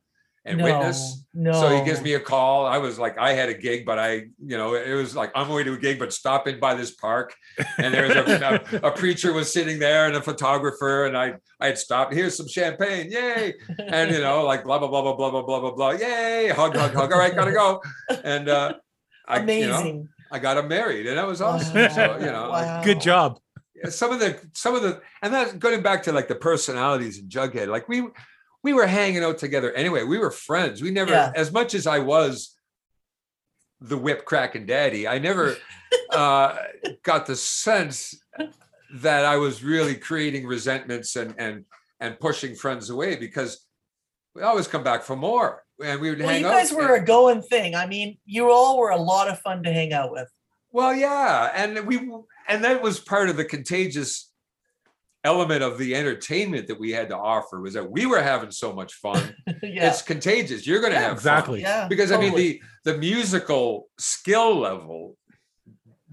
and 0.45 0.59
no, 0.59 0.65
witness. 0.65 1.25
No. 1.35 1.53
So 1.53 1.69
he 1.69 1.85
gives 1.85 2.01
me 2.01 2.15
a 2.15 2.21
call. 2.21 2.67
I 2.67 2.79
was 2.79 2.99
like, 2.99 3.19
I 3.19 3.35
had 3.35 3.49
a 3.49 3.55
gig, 3.55 3.85
but 3.85 3.99
I, 3.99 4.13
you 4.45 4.57
know, 4.57 4.75
it 4.75 4.95
was 4.95 5.15
like 5.15 5.31
I'm 5.35 5.47
going 5.49 5.65
to 5.67 5.75
a 5.75 5.79
gig, 5.79 5.99
but 5.99 6.13
stop 6.13 6.49
in 6.49 6.59
by 6.59 6.75
this 6.75 6.93
park. 6.93 7.35
And 7.79 7.93
there 7.93 8.09
was 8.09 8.17
a, 8.17 8.81
a, 8.83 8.89
a 8.89 8.91
preacher 8.91 9.33
was 9.33 9.53
sitting 9.53 9.79
there 9.79 10.07
and 10.07 10.17
a 10.17 10.23
photographer, 10.23 11.07
and 11.07 11.17
I 11.17 11.35
I 11.61 11.67
had 11.67 11.79
stopped. 11.79 12.15
Here's 12.15 12.37
some 12.37 12.49
champagne, 12.49 13.11
yay! 13.11 13.55
And 13.79 14.11
you 14.11 14.21
know, 14.21 14.45
like 14.45 14.65
blah 14.65 14.79
blah 14.79 14.89
blah 14.89 15.03
blah 15.03 15.15
blah 15.15 15.31
blah 15.31 15.43
blah 15.43 15.61
blah 15.61 15.73
blah, 15.73 15.91
yay! 15.91 16.49
Hug 16.49 16.75
hug 16.75 16.95
hug. 16.95 17.13
All 17.13 17.19
right, 17.19 17.35
gotta 17.35 17.53
go. 17.53 17.83
And 18.25 18.49
uh, 18.49 18.75
I, 19.29 19.41
you 19.41 19.67
know, 19.67 19.77
Amazing. 19.79 20.09
I 20.33 20.39
got 20.39 20.57
him 20.57 20.69
married, 20.69 21.07
and 21.07 21.19
that 21.19 21.27
was 21.27 21.41
awesome. 21.43 21.75
Wow. 21.75 21.89
So 21.89 22.19
you 22.19 22.27
know, 22.27 22.49
like, 22.51 22.67
Wow. 22.67 22.83
Good 22.83 23.01
job. 23.01 23.39
some 23.89 24.13
of 24.13 24.21
the 24.21 24.39
some 24.55 24.75
of 24.75 24.83
the 24.83 25.01
and 25.23 25.33
that's 25.33 25.53
going 25.55 25.83
back 25.83 26.03
to 26.05 26.13
like 26.13 26.29
the 26.29 26.35
personalities 26.35 27.19
in 27.19 27.29
Jughead. 27.29 27.69
Like 27.69 27.89
we 27.89 28.09
we 28.63 28.73
were 28.73 28.87
hanging 28.87 29.25
out 29.25 29.39
together 29.39 29.73
anyway. 29.73 30.03
We 30.05 30.19
were 30.19 30.31
friends. 30.31 30.83
We 30.83 30.91
never, 30.91 31.13
Yeah. 31.13 31.33
as 31.35 31.51
much 31.53 31.75
as 31.75 31.87
I 31.87 31.99
was 32.01 32.57
the 33.81 33.97
whip 33.97 34.25
cracking 34.25 34.67
daddy, 34.67 35.09
I 35.09 35.19
never 35.19 35.57
uh, 36.11 36.57
got 37.03 37.27
the 37.27 37.37
sense 37.37 38.15
that 38.95 39.25
I 39.25 39.37
was 39.37 39.63
really 39.63 39.95
creating 39.95 40.47
resentments 40.47 41.17
and 41.17 41.35
and 41.39 41.65
and 42.01 42.19
pushing 42.19 42.55
friends 42.55 42.91
away 42.91 43.17
because 43.17 43.67
we 44.35 44.43
always 44.43 44.67
come 44.69 44.83
back 44.83 45.03
for 45.03 45.17
more. 45.17 45.63
and 45.83 46.01
we 46.01 46.11
would 46.11 46.19
Well, 46.21 46.29
hang 46.29 46.41
you 46.43 46.47
out. 46.47 46.53
guys 46.53 46.73
were 46.73 46.95
a 46.95 47.05
going 47.05 47.41
thing. 47.43 47.75
I 47.75 47.87
mean, 47.87 48.19
you 48.27 48.51
all 48.51 48.79
were 48.79 48.91
a 48.91 48.97
lot 49.01 49.29
of 49.29 49.39
fun 49.41 49.63
to 49.65 49.73
hang 49.73 49.93
out 49.95 50.13
with. 50.13 50.29
Well, 50.73 50.95
yeah, 50.95 51.51
and 51.55 51.87
we 51.87 51.97
and 52.49 52.63
that 52.65 52.83
was 52.83 53.01
part 53.01 53.29
of 53.31 53.37
the 53.37 53.45
contagious 53.45 54.30
element 55.25 55.63
of 55.63 55.77
the 55.79 55.95
entertainment 55.95 56.67
that 56.69 56.81
we 56.81 56.91
had 56.93 57.09
to 57.11 57.17
offer 57.17 57.61
was 57.61 57.75
that 57.75 57.91
we 57.91 58.07
were 58.07 58.23
having 58.23 58.51
so 58.51 58.73
much 58.73 58.95
fun. 58.95 59.35
yeah. 59.63 59.89
It's 59.91 60.03
contagious. 60.03 60.67
You're 60.67 60.81
going 60.81 60.93
to 60.93 60.99
Yeah, 60.99 61.09
have 61.09 61.13
exactly. 61.13 61.61
yeah. 61.61 61.81
fun 61.81 61.89
because 61.89 62.11
I 62.13 62.17
mean 62.19 62.35
the 62.35 62.63
the 62.85 62.97
musical 62.97 63.89
skill 63.99 64.57
level 64.59 65.17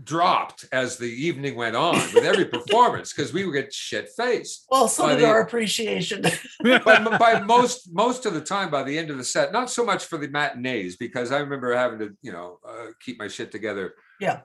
dropped 0.03 0.66
as 0.72 0.97
the 0.97 1.05
evening 1.08 1.55
went 1.55 1.76
on 1.76 1.95
with 2.14 2.24
every 2.24 2.45
performance 2.58 3.14
because 3.14 3.34
we 3.34 3.45
would 3.45 3.53
get 3.53 3.74
shit 3.74 4.10
faced. 4.16 4.66
Well, 4.70 4.88
so 4.88 5.03
by 5.03 5.16
did 5.16 5.24
the- 5.24 5.28
our 5.28 5.41
appreciation. 5.41 6.24
But 6.64 7.18
by 7.20 7.41
most 7.41 7.89
most 7.93 8.26
of 8.26 8.34
the 8.34 8.41
time, 8.41 8.70
by 8.70 8.84
the 8.84 8.97
end 8.97 9.10
of 9.10 9.18
the 9.18 9.24
set, 9.24 9.51
not 9.51 9.70
so 9.70 9.86
much 9.86 10.05
for 10.05 10.18
the 10.18 10.28
matinees 10.28 10.97
because 10.97 11.32
I 11.32 11.39
remember 11.39 11.74
having 11.76 11.99
to 11.99 12.10
you 12.22 12.32
know 12.32 12.60
uh, 12.68 12.88
keep 13.01 13.18
my 13.20 13.28
shit 13.28 13.51
together. 13.51 13.93
Yeah. 14.20 14.41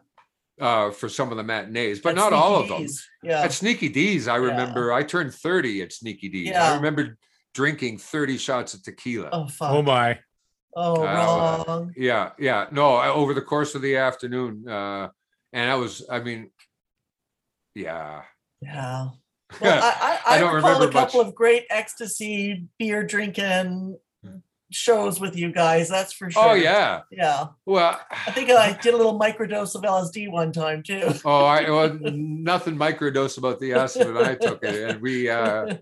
Uh, 0.61 0.91
for 0.91 1.09
some 1.09 1.31
of 1.31 1.37
the 1.39 1.43
matinees, 1.43 2.01
but 2.01 2.11
At 2.11 2.17
not 2.17 2.33
all 2.33 2.57
of 2.57 2.69
them. 2.69 2.83
Dee's. 2.83 3.09
Yeah. 3.23 3.41
At 3.41 3.53
Sneaky 3.53 3.89
Dee's, 3.89 4.29
I 4.29 4.37
Yeah. 4.37 4.43
remember 4.45 4.93
I 4.93 5.03
turned 5.03 5.35
30 5.35 5.83
at 5.83 5.93
Sneaky 5.93 6.29
Dee's. 6.29 6.55
I 6.55 6.77
remember 6.77 7.17
drinking 7.55 7.99
30 7.99 8.37
shots 8.39 8.75
of 8.75 8.83
tequila. 8.83 9.31
Oh 9.33 9.49
fuck. 9.49 9.71
oh 9.73 9.83
my. 9.83 10.19
Oh, 10.77 11.03
Uh, 11.03 11.65
wrong. 11.67 11.93
Yeah, 11.97 12.31
yeah. 12.39 12.67
No, 12.71 12.95
I- 12.95 13.09
over 13.11 13.35
the 13.35 13.43
course 13.43 13.75
of 13.75 13.83
the 13.83 13.97
afternoon. 13.97 14.69
Uh, 14.69 15.09
and 15.53 15.71
I 15.71 15.75
was, 15.75 16.05
I 16.11 16.21
mean, 16.21 16.51
yeah. 17.75 18.23
Yeah. 18.61 19.09
Well, 19.61 19.83
I, 19.83 19.87
I 19.87 20.33
I, 20.33 20.37
I, 20.37 20.41
don't 20.41 20.55
recall 20.55 20.71
remember 20.75 20.89
a 20.89 20.93
couple 21.03 21.21
much. 21.21 21.29
of 21.29 21.35
great 21.35 21.65
ecstasy 21.69 22.69
beer 22.79 23.03
drinking 23.05 23.99
shows 24.75 25.21
with 25.21 25.37
you 25.37 25.53
guys. 25.53 25.89
That's 25.89 26.13
for 26.13 26.31
sure. 26.31 26.51
Oh, 26.51 26.55
yeah. 26.55 27.03
Yeah. 27.11 27.49
Well, 27.67 28.01
I 28.27 28.31
think 28.33 28.51
I 28.51 28.73
did 28.73 28.95
a 28.95 28.97
little 28.97 29.19
microdose 29.19 29.75
of 29.75 29.83
LSD 29.83 30.31
one 30.31 30.53
time 30.53 30.83
too. 30.83 31.13
oh, 31.25 31.45
I 31.45 31.69
well, 31.71 31.99
nothing 32.03 32.77
microdose 32.77 33.39
about 33.39 33.61
the 33.61 33.75
acid 33.75 34.13
when 34.15 34.25
I 34.25 34.35
took 34.35 34.63
it. 34.65 34.91
And 34.91 35.01
we, 35.03 35.29
uh, 35.29 35.77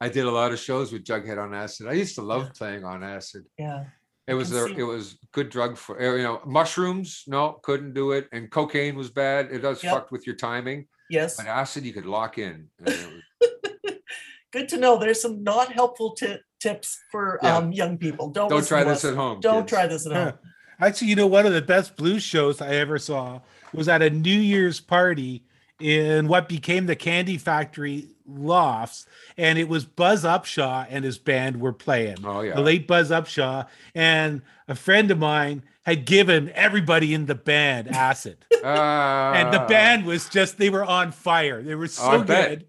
I 0.00 0.08
did 0.08 0.24
a 0.26 0.30
lot 0.30 0.52
of 0.52 0.58
shows 0.58 0.92
with 0.92 1.04
Jughead 1.04 1.38
on 1.42 1.54
acid. 1.54 1.86
I 1.88 1.92
used 1.92 2.14
to 2.16 2.22
love 2.22 2.52
playing 2.54 2.84
on 2.84 3.02
acid. 3.02 3.44
yeah. 3.58 3.84
It 4.28 4.34
was 4.34 4.52
a, 4.52 4.66
it 4.66 4.84
was 4.84 5.18
good 5.32 5.48
drug 5.48 5.76
for 5.76 6.00
you 6.16 6.22
know 6.22 6.40
mushrooms. 6.46 7.24
No, 7.26 7.58
couldn't 7.64 7.94
do 7.94 8.12
it. 8.12 8.28
And 8.30 8.48
cocaine 8.48 8.94
was 8.94 9.10
bad. 9.10 9.48
It 9.50 9.58
does 9.58 9.82
Yep. 9.82 9.92
fucked 9.92 10.12
with 10.12 10.24
your 10.24 10.36
timing. 10.36 10.86
Yes. 11.08 11.36
But 11.36 11.46
acid 11.48 11.84
you 11.84 11.92
could 11.92 12.06
lock 12.06 12.38
in. 12.38 12.68
and 12.78 12.86
was- 12.86 13.94
Good 14.52 14.68
to 14.68 14.76
know. 14.78 14.98
There's 14.98 15.20
some 15.22 15.42
not 15.42 15.72
helpful 15.72 16.14
ti- 16.14 16.38
tips 16.60 16.98
for 17.10 17.38
Yeah. 17.42 17.56
um, 17.56 17.72
young 17.72 17.98
people. 17.98 18.30
Don't 18.30 18.48
Don't 18.48 18.66
try 18.66 18.84
this 18.84 19.04
at 19.04 19.14
home. 19.14 19.40
Don't 19.40 19.62
kids. 19.62 19.70
try 19.72 19.86
this 19.86 20.06
at 20.06 20.12
home. 20.12 20.32
Actually, 20.80 21.08
you 21.08 21.16
know, 21.16 21.26
one 21.26 21.44
of 21.46 21.52
the 21.52 21.60
best 21.62 21.96
blues 21.96 22.22
shows 22.22 22.60
I 22.60 22.68
ever 22.76 22.98
saw 22.98 23.40
was 23.74 23.88
at 23.88 24.00
a 24.02 24.08
New 24.10 24.30
Year's 24.38 24.80
party 24.80 25.44
in 25.78 26.28
what 26.28 26.48
became 26.48 26.86
the 26.86 26.96
Candy 26.96 27.36
Factory 27.38 28.08
lofts, 28.26 29.06
and 29.36 29.58
it 29.58 29.68
was 29.68 29.84
Buzz 29.84 30.24
Upshaw 30.24 30.86
and 30.88 31.04
his 31.04 31.18
band 31.18 31.60
were 31.60 31.72
playing. 31.72 32.16
Oh 32.24 32.40
yeah. 32.42 32.54
The 32.54 32.60
late 32.62 32.86
Buzz 32.86 33.10
Upshaw 33.10 33.66
and 33.94 34.42
a 34.68 34.74
friend 34.74 35.10
of 35.10 35.18
mine 35.18 35.64
had 35.84 36.04
given 36.04 36.50
everybody 36.54 37.12
in 37.14 37.26
the 37.26 37.34
band 37.34 37.88
acid, 37.88 38.44
and 38.64 39.52
the 39.52 39.64
band 39.68 40.04
was 40.06 40.28
just 40.28 40.58
they 40.58 40.70
were 40.70 40.84
on 40.84 41.12
fire. 41.12 41.62
They 41.62 41.74
were 41.74 41.88
so 41.88 42.04
I 42.08 42.22
bet. 42.22 42.48
good. 42.50 42.66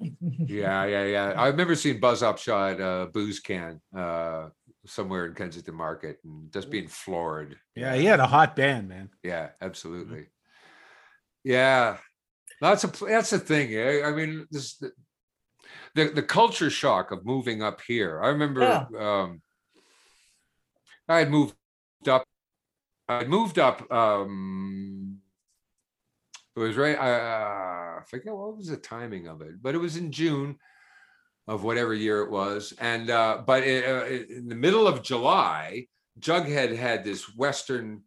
Yeah, 0.48 0.84
yeah, 0.84 1.04
yeah. 1.04 1.24
I 1.36 1.48
remember 1.48 1.74
seeing 1.74 2.00
Buzz 2.00 2.22
Upshaw 2.22 2.72
at 2.72 2.80
a 2.80 3.06
booze 3.10 3.40
can 3.40 3.80
uh, 3.96 4.48
somewhere 4.86 5.26
in 5.26 5.34
Kensington 5.34 5.74
Market 5.74 6.18
and 6.24 6.52
just 6.52 6.70
being 6.70 6.88
floored. 6.88 7.56
Yeah, 7.74 7.94
he 7.94 8.04
had 8.04 8.20
a 8.20 8.26
hot 8.26 8.56
band, 8.56 8.88
man. 8.88 9.10
Yeah, 9.22 9.50
absolutely. 9.60 10.26
Yeah, 11.44 11.96
that's 12.60 12.84
a 12.84 13.04
that's 13.04 13.30
the 13.30 13.38
thing. 13.38 13.74
eh? 13.74 14.02
I 14.04 14.12
mean, 14.12 14.46
this 14.50 14.76
the, 14.76 14.92
the 15.94 16.04
the 16.10 16.22
culture 16.22 16.70
shock 16.70 17.10
of 17.10 17.24
moving 17.26 17.62
up 17.62 17.80
here. 17.86 18.22
I 18.22 18.28
remember 18.28 18.60
Yeah. 18.62 18.86
um, 18.98 19.42
I 21.08 21.18
had 21.20 21.30
moved 21.30 21.54
up. 22.06 22.24
I 23.08 23.24
moved 23.24 23.58
up. 23.58 23.90
Um, 23.90 25.07
it 26.62 26.68
was 26.68 26.76
right. 26.76 26.98
I 26.98 27.98
uh, 27.98 28.02
forget 28.08 28.34
what 28.34 28.56
was 28.56 28.68
the 28.68 28.76
timing 28.76 29.26
of 29.28 29.42
it, 29.42 29.62
but 29.62 29.74
it 29.74 29.78
was 29.78 29.96
in 29.96 30.12
June 30.12 30.56
of 31.46 31.64
whatever 31.64 31.94
year 31.94 32.22
it 32.22 32.30
was. 32.30 32.72
And 32.80 33.10
uh, 33.10 33.42
but 33.46 33.62
i- 33.62 33.84
uh, 33.84 34.04
in 34.06 34.48
the 34.48 34.54
middle 34.54 34.86
of 34.86 35.02
July, 35.02 35.86
Jughead 36.20 36.76
had 36.76 37.04
this 37.04 37.34
Western 37.36 38.02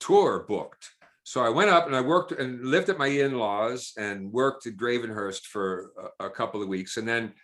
tour 0.00 0.44
booked. 0.48 0.90
So 1.24 1.42
I 1.44 1.50
went 1.50 1.70
up 1.70 1.86
and 1.86 1.94
I 1.94 2.00
worked 2.00 2.32
and 2.32 2.64
lived 2.64 2.88
at 2.88 2.96
my 2.98 3.06
in-laws 3.08 3.92
and 3.98 4.32
worked 4.32 4.66
at 4.66 4.76
Gravenhurst 4.76 5.44
for 5.44 5.90
a, 6.20 6.26
a 6.26 6.30
couple 6.30 6.62
of 6.62 6.68
weeks. 6.68 6.96
And 6.96 7.06
then, 7.06 7.34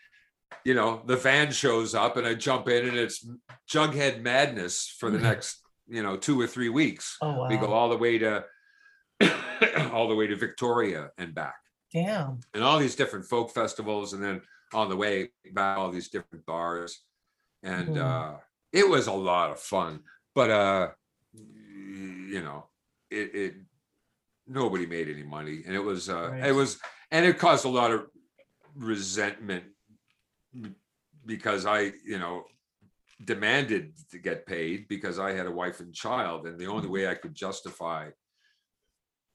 you 0.64 0.72
know, 0.74 1.02
the 1.04 1.16
van 1.16 1.52
shows 1.52 1.94
up 1.94 2.16
and 2.16 2.26
I 2.26 2.32
jump 2.34 2.68
in 2.68 2.88
and 2.88 2.96
it's 2.96 3.26
Jughead 3.70 4.22
madness 4.22 4.88
for 4.98 5.10
the 5.10 5.18
next, 5.28 5.60
you 5.86 6.02
know, 6.02 6.16
two 6.16 6.40
or 6.40 6.46
three 6.46 6.70
weeks. 6.70 7.18
Oh 7.20 7.34
wow. 7.40 7.48
We 7.48 7.56
go 7.58 7.72
all 7.74 7.90
the 7.90 7.98
way 7.98 8.16
to 8.18 8.44
all 9.92 10.08
the 10.08 10.14
way 10.14 10.26
to 10.26 10.36
Victoria 10.36 11.10
and 11.18 11.34
back 11.34 11.54
Damn. 11.92 12.40
and 12.54 12.62
all 12.64 12.78
these 12.78 12.96
different 12.96 13.24
folk 13.26 13.50
festivals 13.52 14.12
and 14.12 14.22
then 14.22 14.40
on 14.72 14.88
the 14.88 14.96
way 14.96 15.30
back 15.52 15.78
all 15.78 15.90
these 15.90 16.08
different 16.08 16.44
bars 16.46 17.02
and 17.62 17.96
Mhm. 17.96 18.02
uh 18.02 18.38
it 18.72 18.88
was 18.88 19.06
a 19.06 19.12
lot 19.12 19.50
of 19.50 19.60
fun 19.60 20.02
but 20.34 20.50
uh 20.50 20.88
you 21.32 22.42
know 22.42 22.66
it, 23.10 23.34
it 23.34 23.54
nobody 24.46 24.86
made 24.86 25.08
any 25.08 25.22
money 25.22 25.62
and 25.64 25.74
it 25.74 25.80
was 25.82 26.08
uh 26.10 26.30
Right. 26.30 26.46
it 26.46 26.52
was 26.52 26.80
and 27.10 27.24
it 27.24 27.38
caused 27.38 27.64
a 27.64 27.68
lot 27.68 27.90
of 27.92 28.06
resentment 28.74 29.64
because 31.24 31.64
i 31.66 31.92
you 32.04 32.18
know 32.18 32.44
demanded 33.24 33.94
to 34.10 34.18
get 34.18 34.44
paid 34.46 34.88
because 34.88 35.18
i 35.20 35.32
had 35.32 35.46
a 35.46 35.50
wife 35.50 35.78
and 35.80 35.94
child 35.94 36.46
and 36.46 36.58
the 36.58 36.66
only 36.66 36.88
way 36.88 37.06
i 37.08 37.14
could 37.14 37.34
justify 37.34 38.10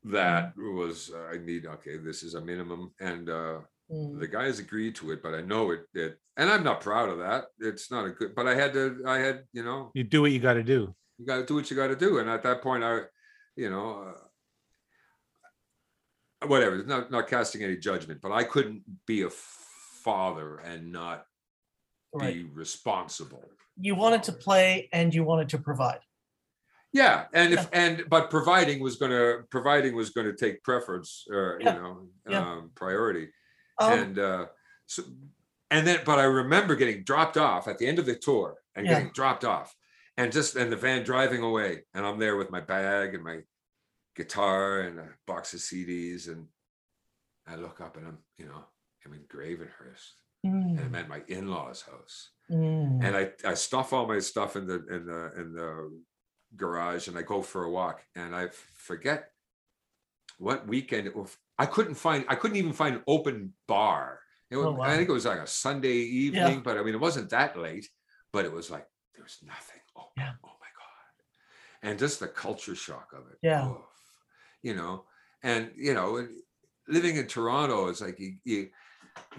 that 0.05 0.53
was 0.57 1.11
uh, 1.13 1.27
i 1.33 1.37
need 1.37 1.65
okay 1.65 1.97
this 1.97 2.23
is 2.23 2.33
a 2.35 2.41
minimum 2.41 2.91
and 2.99 3.29
uh 3.29 3.59
Mm. 3.91 4.19
the 4.19 4.27
guys 4.27 4.59
agreed 4.59 4.93
to 4.97 5.09
it 5.09 5.23
but 5.23 5.33
i 5.33 5.41
know 5.41 5.71
it 5.71 5.81
it 5.95 6.19
and 6.37 6.47
i'm 6.47 6.63
not 6.63 6.79
proud 6.79 7.09
of 7.09 7.17
that 7.17 7.45
it's 7.59 7.89
not 7.89 8.05
a 8.05 8.11
good 8.11 8.35
but 8.35 8.45
i 8.47 8.53
had 8.53 8.71
to 8.73 9.01
i 9.07 9.17
had 9.17 9.45
you 9.51 9.63
know 9.63 9.89
You 9.95 10.03
do 10.03 10.21
what 10.21 10.31
you 10.31 10.37
got 10.37 10.53
to 10.53 10.61
do. 10.63 10.93
you 11.17 11.25
got 11.25 11.37
to 11.37 11.45
do 11.47 11.55
what 11.55 11.71
you 11.71 11.75
got 11.75 11.87
to 11.87 11.95
do 11.95 12.19
and 12.19 12.29
at 12.29 12.43
that 12.43 12.61
point 12.61 12.83
i 12.83 12.99
you 13.55 13.71
know 13.71 14.13
uh, 16.43 16.47
whatever 16.47 16.83
not 16.83 17.09
not 17.11 17.27
casting 17.27 17.63
any 17.63 17.77
judgment 17.77 18.21
but 18.21 18.31
i 18.31 18.43
couldn't 18.43 18.83
be 19.07 19.23
a 19.23 19.29
father 19.29 20.57
and 20.59 20.91
not 20.91 21.25
Right. 22.13 22.35
be 22.35 22.43
responsible 22.43 23.43
You 23.79 23.95
wanted 23.95 24.21
to 24.23 24.33
play 24.33 24.89
and 24.93 25.13
you 25.15 25.23
wanted 25.23 25.49
to 25.49 25.57
provide. 25.59 26.01
Yeah 26.93 27.25
and 27.33 27.53
if 27.53 27.67
and 27.73 28.03
but 28.09 28.29
providing 28.29 28.79
was 28.79 28.95
gonna 28.95 29.43
providing 29.49 29.95
was 29.95 30.09
gonna 30.09 30.35
take 30.35 30.63
preference 30.63 31.25
or 31.29 31.59
Yeah. 31.61 31.75
you 31.75 31.81
know 31.81 32.07
Yeah. 32.27 32.51
um 32.51 32.71
priority 32.75 33.29
Um, 33.79 33.93
and 33.93 34.19
uh 34.19 34.45
so 34.87 35.03
and 35.71 35.85
then 35.85 36.01
but 36.05 36.19
i 36.19 36.23
remember 36.23 36.75
getting 36.75 37.03
dropped 37.03 37.37
off 37.37 37.67
at 37.67 37.77
the 37.77 37.87
end 37.87 37.99
of 37.99 38.05
the 38.05 38.15
tour 38.15 38.55
and 38.75 38.85
Yeah. 38.85 38.93
getting 38.95 39.11
dropped 39.13 39.45
off 39.45 39.75
and 40.17 40.31
just 40.31 40.55
and 40.55 40.71
the 40.71 40.75
van 40.77 41.03
driving 41.03 41.43
away 41.43 41.83
and 41.93 42.05
i'm 42.05 42.19
there 42.19 42.37
with 42.37 42.49
my 42.51 42.59
bag 42.61 43.13
and 43.13 43.23
my 43.23 43.39
guitar 44.15 44.81
and 44.81 44.99
a 44.99 45.07
box 45.27 45.53
of 45.53 45.59
cds 45.59 46.27
and 46.27 46.47
i 47.47 47.55
look 47.55 47.79
up 47.81 47.97
and 47.97 48.07
i'm 48.07 48.17
you 48.37 48.45
know 48.45 48.65
i'm 49.05 49.13
in 49.13 49.21
gravenhurst 49.33 50.15
and 50.43 50.79
i'm 50.79 50.91
mm, 50.91 50.99
at 50.99 51.07
my 51.09 51.21
in-laws 51.27 51.81
house 51.83 52.31
mm. 52.51 53.03
and 53.03 53.15
I, 53.15 53.31
I 53.45 53.53
stuff 53.53 53.93
all 53.93 54.07
my 54.07 54.19
stuff 54.19 54.55
in 54.55 54.65
the 54.67 54.85
in 54.87 55.05
the 55.05 55.31
in 55.39 55.53
the 55.53 56.01
garage 56.55 57.07
and 57.07 57.17
I 57.17 57.21
go 57.21 57.41
for 57.41 57.63
a 57.63 57.69
walk 57.71 58.01
and 58.15 58.35
I 58.35 58.47
forget 58.73 59.31
what 60.37 60.67
weekend 60.67 61.07
it 61.07 61.15
was. 61.15 61.35
I 61.57 61.65
couldn't 61.65 61.95
find 61.95 62.25
I 62.27 62.35
couldn't 62.35 62.57
even 62.57 62.73
find 62.73 62.95
an 62.95 63.03
open 63.07 63.53
bar. 63.67 64.19
It 64.49 64.55
was, 64.57 64.65
Oh, 64.65 64.71
wow. 64.71 64.85
I 64.85 64.95
think 64.95 65.09
it 65.09 65.13
was 65.13 65.25
like 65.25 65.39
a 65.39 65.47
Sunday 65.47 65.97
evening, 65.97 66.61
but 66.61 66.77
I 66.77 66.83
mean 66.83 66.95
it 66.95 66.99
wasn't 67.01 67.29
that 67.31 67.57
late, 67.57 67.87
but 68.33 68.45
it 68.45 68.51
was 68.51 68.71
like 68.71 68.87
there 69.15 69.23
was 69.23 69.37
nothing. 69.45 69.81
Oh, 69.97 70.09
Yeah. 70.17 70.31
oh 70.43 70.55
my 70.59 70.71
God. 70.77 71.89
And 71.89 71.99
just 71.99 72.19
the 72.19 72.27
culture 72.27 72.75
shock 72.75 73.09
of 73.13 73.29
it. 73.31 73.37
Yeah. 73.41 73.73
You 74.63 74.75
know, 74.75 75.05
and 75.43 75.71
you 75.75 75.93
know, 75.93 76.27
living 76.87 77.17
in 77.17 77.27
Toronto 77.27 77.87
is 77.89 78.01
like 78.01 78.19
you, 78.19 78.35
you 78.43 78.69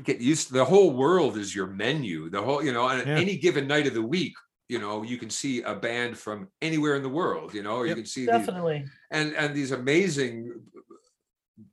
get 0.05 0.21
used 0.21 0.49
to 0.49 0.53
the 0.55 0.65
whole 0.65 0.93
world 0.93 1.37
is 1.39 1.55
your 1.55 1.67
menu 1.67 2.29
the 2.29 2.41
whole 2.43 2.63
you 2.63 2.73
know 2.73 2.87
and 2.89 3.07
Yeah. 3.07 3.17
any 3.17 3.37
given 3.39 3.67
night 3.67 3.87
of 3.87 3.95
the 3.95 4.03
week 4.03 4.35
you 4.71 4.79
know 4.79 5.03
you 5.03 5.19
can 5.19 5.31
see 5.31 5.63
a 5.63 5.75
band 5.75 6.17
from 6.17 6.49
anywhere 6.63 6.95
in 6.97 7.03
the 7.03 7.09
world 7.09 7.53
you 7.53 7.63
know 7.63 7.77
or 7.77 7.87
you 7.87 7.95
can 7.95 8.07
see 8.07 8.25
these, 8.39 8.47
and 9.11 9.35
and 9.35 9.55
these 9.55 9.73
amazing 9.73 10.37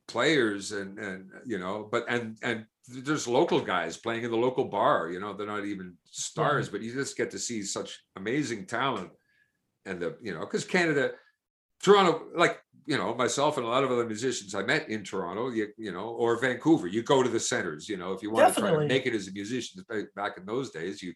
players 0.07 0.71
and 0.71 0.97
and 0.99 1.29
you 1.45 1.59
know 1.59 1.87
but 1.91 2.05
and 2.09 2.37
and 2.41 2.65
there's 2.87 3.27
local 3.27 3.59
guys 3.59 3.97
playing 3.97 4.23
in 4.23 4.31
the 4.31 4.37
local 4.37 4.65
bar. 4.65 5.09
You 5.09 5.19
know, 5.19 5.33
they're 5.33 5.47
not 5.47 5.65
even 5.65 5.95
stars, 6.05 6.69
but 6.69 6.81
you 6.81 6.93
just 6.93 7.17
get 7.17 7.31
to 7.31 7.39
see 7.39 7.61
such 7.63 7.99
amazing 8.15 8.65
talent. 8.65 9.09
And 9.85 9.99
the 9.99 10.17
you 10.21 10.33
know, 10.33 10.41
because 10.41 10.65
Canada, 10.65 11.11
Toronto, 11.83 12.27
like 12.35 12.59
you 12.85 12.97
know, 12.97 13.13
myself 13.13 13.57
and 13.57 13.65
a 13.65 13.69
lot 13.69 13.83
of 13.83 13.91
other 13.91 14.05
musicians 14.05 14.55
I 14.55 14.63
met 14.63 14.89
in 14.89 15.03
Toronto, 15.03 15.49
you, 15.49 15.67
you 15.77 15.91
know, 15.91 16.09
or 16.09 16.39
Vancouver, 16.39 16.87
you 16.87 17.03
go 17.03 17.21
to 17.21 17.29
the 17.29 17.39
centers. 17.39 17.89
You 17.89 17.97
know, 17.97 18.13
if 18.13 18.21
you 18.21 18.31
want 18.31 18.53
to 18.53 18.61
try 18.61 18.71
to 18.71 18.87
make 18.87 19.05
it 19.05 19.13
as 19.13 19.27
a 19.27 19.31
musician 19.31 19.83
back 20.15 20.37
in 20.37 20.45
those 20.45 20.71
days, 20.71 21.01
you 21.01 21.13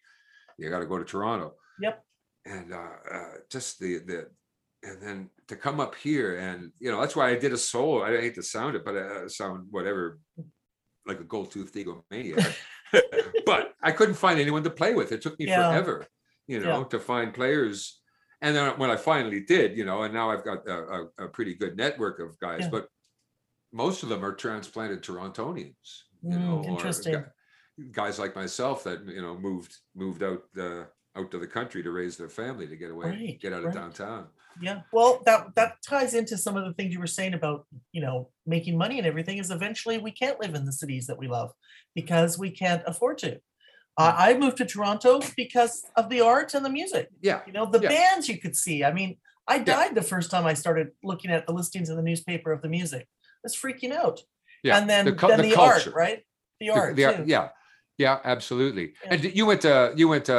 you 0.58 0.68
got 0.68 0.80
to 0.80 0.86
go 0.86 0.98
to 0.98 1.04
Toronto. 1.04 1.54
Yep. 1.80 2.04
And 2.44 2.72
uh, 2.72 2.90
uh, 3.10 3.30
just 3.50 3.78
the 3.78 3.98
the 3.98 4.30
and 4.84 5.00
then 5.00 5.30
to 5.46 5.54
come 5.56 5.78
up 5.78 5.94
here 5.94 6.38
and 6.38 6.72
you 6.80 6.90
know 6.90 7.00
that's 7.00 7.14
why 7.14 7.28
I 7.30 7.36
did 7.38 7.52
a 7.52 7.56
solo. 7.58 8.02
I 8.02 8.20
hate 8.20 8.34
to 8.34 8.42
sound 8.42 8.74
it, 8.76 8.84
but 8.84 8.96
uh, 8.96 9.28
sound 9.28 9.68
whatever 9.70 10.18
like 11.06 11.20
a 11.20 11.24
gold 11.24 11.50
toothed 11.50 11.74
egomaniac. 11.74 12.54
but 13.46 13.74
I 13.82 13.92
couldn't 13.92 14.14
find 14.14 14.38
anyone 14.40 14.62
to 14.64 14.70
play 14.70 14.94
with. 14.94 15.12
It 15.12 15.22
took 15.22 15.38
me 15.38 15.46
Yeah. 15.46 15.68
forever, 15.70 16.06
you 16.46 16.60
know, 16.60 16.78
Yeah. 16.80 16.84
to 16.88 17.00
find 17.00 17.34
players. 17.34 18.00
And 18.40 18.56
then 18.56 18.76
when 18.78 18.90
I 18.90 18.96
finally 18.96 19.40
did, 19.40 19.76
you 19.76 19.84
know, 19.84 20.02
and 20.02 20.12
now 20.12 20.30
I've 20.30 20.44
got 20.44 20.66
a, 20.68 20.78
a, 21.18 21.24
a 21.26 21.28
pretty 21.28 21.54
good 21.54 21.76
network 21.76 22.18
of 22.20 22.38
guys, 22.40 22.60
Yeah. 22.62 22.70
but 22.70 22.88
most 23.72 24.02
of 24.02 24.08
them 24.08 24.24
are 24.24 24.34
transplanted 24.34 25.02
Torontonians. 25.02 26.02
You 26.22 26.38
Mm, 26.38 26.40
know, 26.40 26.76
or 26.76 27.32
guys 27.90 28.18
like 28.18 28.36
myself 28.36 28.84
that 28.84 29.04
you 29.06 29.22
know 29.22 29.36
moved 29.36 29.76
moved 29.96 30.22
out 30.22 30.42
uh, 30.56 30.84
out 31.16 31.30
to 31.30 31.38
the 31.38 31.46
country 31.46 31.82
to 31.82 31.90
raise 31.90 32.16
their 32.16 32.28
family 32.28 32.66
to 32.66 32.76
get 32.76 32.90
away, 32.90 33.10
Right, 33.10 33.40
get 33.40 33.52
out 33.52 33.64
of 33.64 33.72
downtown. 33.74 34.26
Yeah, 34.60 34.82
well, 34.92 35.22
that 35.24 35.54
that 35.54 35.76
ties 35.86 36.12
into 36.14 36.36
some 36.36 36.56
of 36.56 36.64
the 36.66 36.74
things 36.74 36.92
you 36.92 37.00
were 37.00 37.06
saying 37.06 37.32
about 37.34 37.66
you 37.92 38.02
know 38.02 38.28
making 38.46 38.76
money 38.76 38.98
and 38.98 39.06
everything. 39.06 39.38
Is 39.38 39.50
eventually 39.50 39.98
we 39.98 40.10
can't 40.10 40.40
live 40.40 40.54
in 40.54 40.64
the 40.66 40.72
cities 40.72 41.06
that 41.06 41.18
we 41.18 41.26
love 41.26 41.52
because 41.94 42.38
we 42.38 42.50
can't 42.50 42.82
afford 42.86 43.18
to. 43.18 43.40
Uh, 43.98 44.14
I 44.16 44.34
moved 44.38 44.56
to 44.58 44.64
Toronto 44.66 45.20
because 45.36 45.84
of 45.96 46.08
the 46.08 46.20
art 46.22 46.54
and 46.54 46.64
the 46.64 46.70
music. 46.70 47.08
Yeah, 47.20 47.40
You 47.46 47.52
know, 47.52 47.66
the 47.66 47.80
Yeah. 47.80 47.88
bands 47.90 48.26
you 48.28 48.38
could 48.38 48.56
see. 48.56 48.84
I 48.84 48.92
mean, 48.92 49.18
I 49.46 49.58
died 49.58 49.94
the 49.94 50.02
first 50.02 50.30
time 50.30 50.46
I 50.46 50.54
started 50.54 50.92
looking 51.02 51.30
at 51.30 51.46
the 51.46 51.52
listings 51.52 51.90
in 51.90 51.96
the 51.96 52.02
newspaper 52.02 52.52
of 52.52 52.62
the 52.62 52.70
music. 52.70 53.02
I 53.24 53.38
was 53.42 53.54
freaking 53.56 53.92
out. 53.92 54.20
yeah. 54.62 54.78
and 54.78 54.88
then 54.88 55.04
the, 55.04 55.12
then 55.12 55.42
the 55.42 55.50
the, 55.50 55.56
art, 55.60 55.86
right? 55.94 56.24
The 56.60 56.68
The- 56.68 56.72
art 56.72 56.96
the 56.96 57.02
too. 57.16 57.24
yeah, 57.26 57.48
yeah, 58.02 58.18
absolutely. 58.24 58.86
Yeah. 59.04 59.14
And 59.14 59.18
you 59.38 59.44
went 59.50 59.60
to 59.62 59.74
you 59.96 60.06
went 60.08 60.24
to 60.26 60.36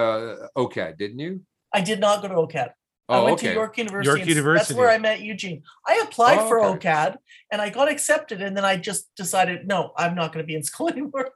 OCAD, 0.63 0.97
didn't 0.97 1.19
you? 1.25 1.33
I 1.73 1.81
did 1.89 1.99
not 2.05 2.21
go 2.21 2.27
to 2.33 2.35
OCAD. 2.35 2.69
I 3.09 3.17
Oh, 3.17 3.23
went 3.25 3.37
okay. 3.39 3.49
to 3.49 3.53
York 3.61 3.77
University. 3.77 4.21
and 4.21 4.29
s- 4.29 4.35
University. 4.35 4.73
That's 4.73 4.77
where 4.79 4.89
I 4.89 4.97
met 4.97 5.17
Eugene. 5.21 5.59
I 5.91 5.93
applied 6.05 6.39
Oh, 6.39 6.47
for 6.49 6.57
okay. 6.63 6.89
OCAD 6.89 7.11
and 7.51 7.59
I 7.61 7.69
got 7.69 7.87
accepted, 7.95 8.41
and 8.45 8.55
then 8.55 8.65
I 8.71 8.75
just 8.89 9.01
decided, 9.23 9.67
no, 9.67 9.79
I'm 9.97 10.15
not 10.15 10.27
going 10.31 10.43
to 10.45 10.47
be 10.51 10.55
in 10.55 10.63
school 10.71 10.87
anymore. 10.89 11.29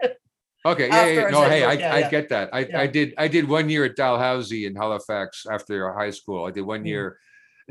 Okay, 0.66 0.88
yeah, 0.88 1.06
yeah, 1.06 1.30
no, 1.30 1.42
said 1.44 1.52
hey, 1.52 1.64
I, 1.64 1.74
yeah, 1.74 1.94
I 1.98 2.00
yeah. 2.00 2.10
get 2.10 2.26
that. 2.30 2.50
I, 2.54 2.60
Yeah. 2.60 2.82
I 2.84 2.88
did, 2.88 3.14
I 3.18 3.28
did 3.36 3.48
one 3.58 3.70
year 3.70 3.84
at 3.86 3.96
Dalhousie 3.96 4.66
in 4.66 4.76
Halifax 4.76 5.46
after 5.56 5.76
high 6.02 6.10
school. 6.20 6.46
I 6.46 6.52
did 6.52 6.66
one 6.76 6.84
Mm. 6.84 6.88
year 6.94 7.06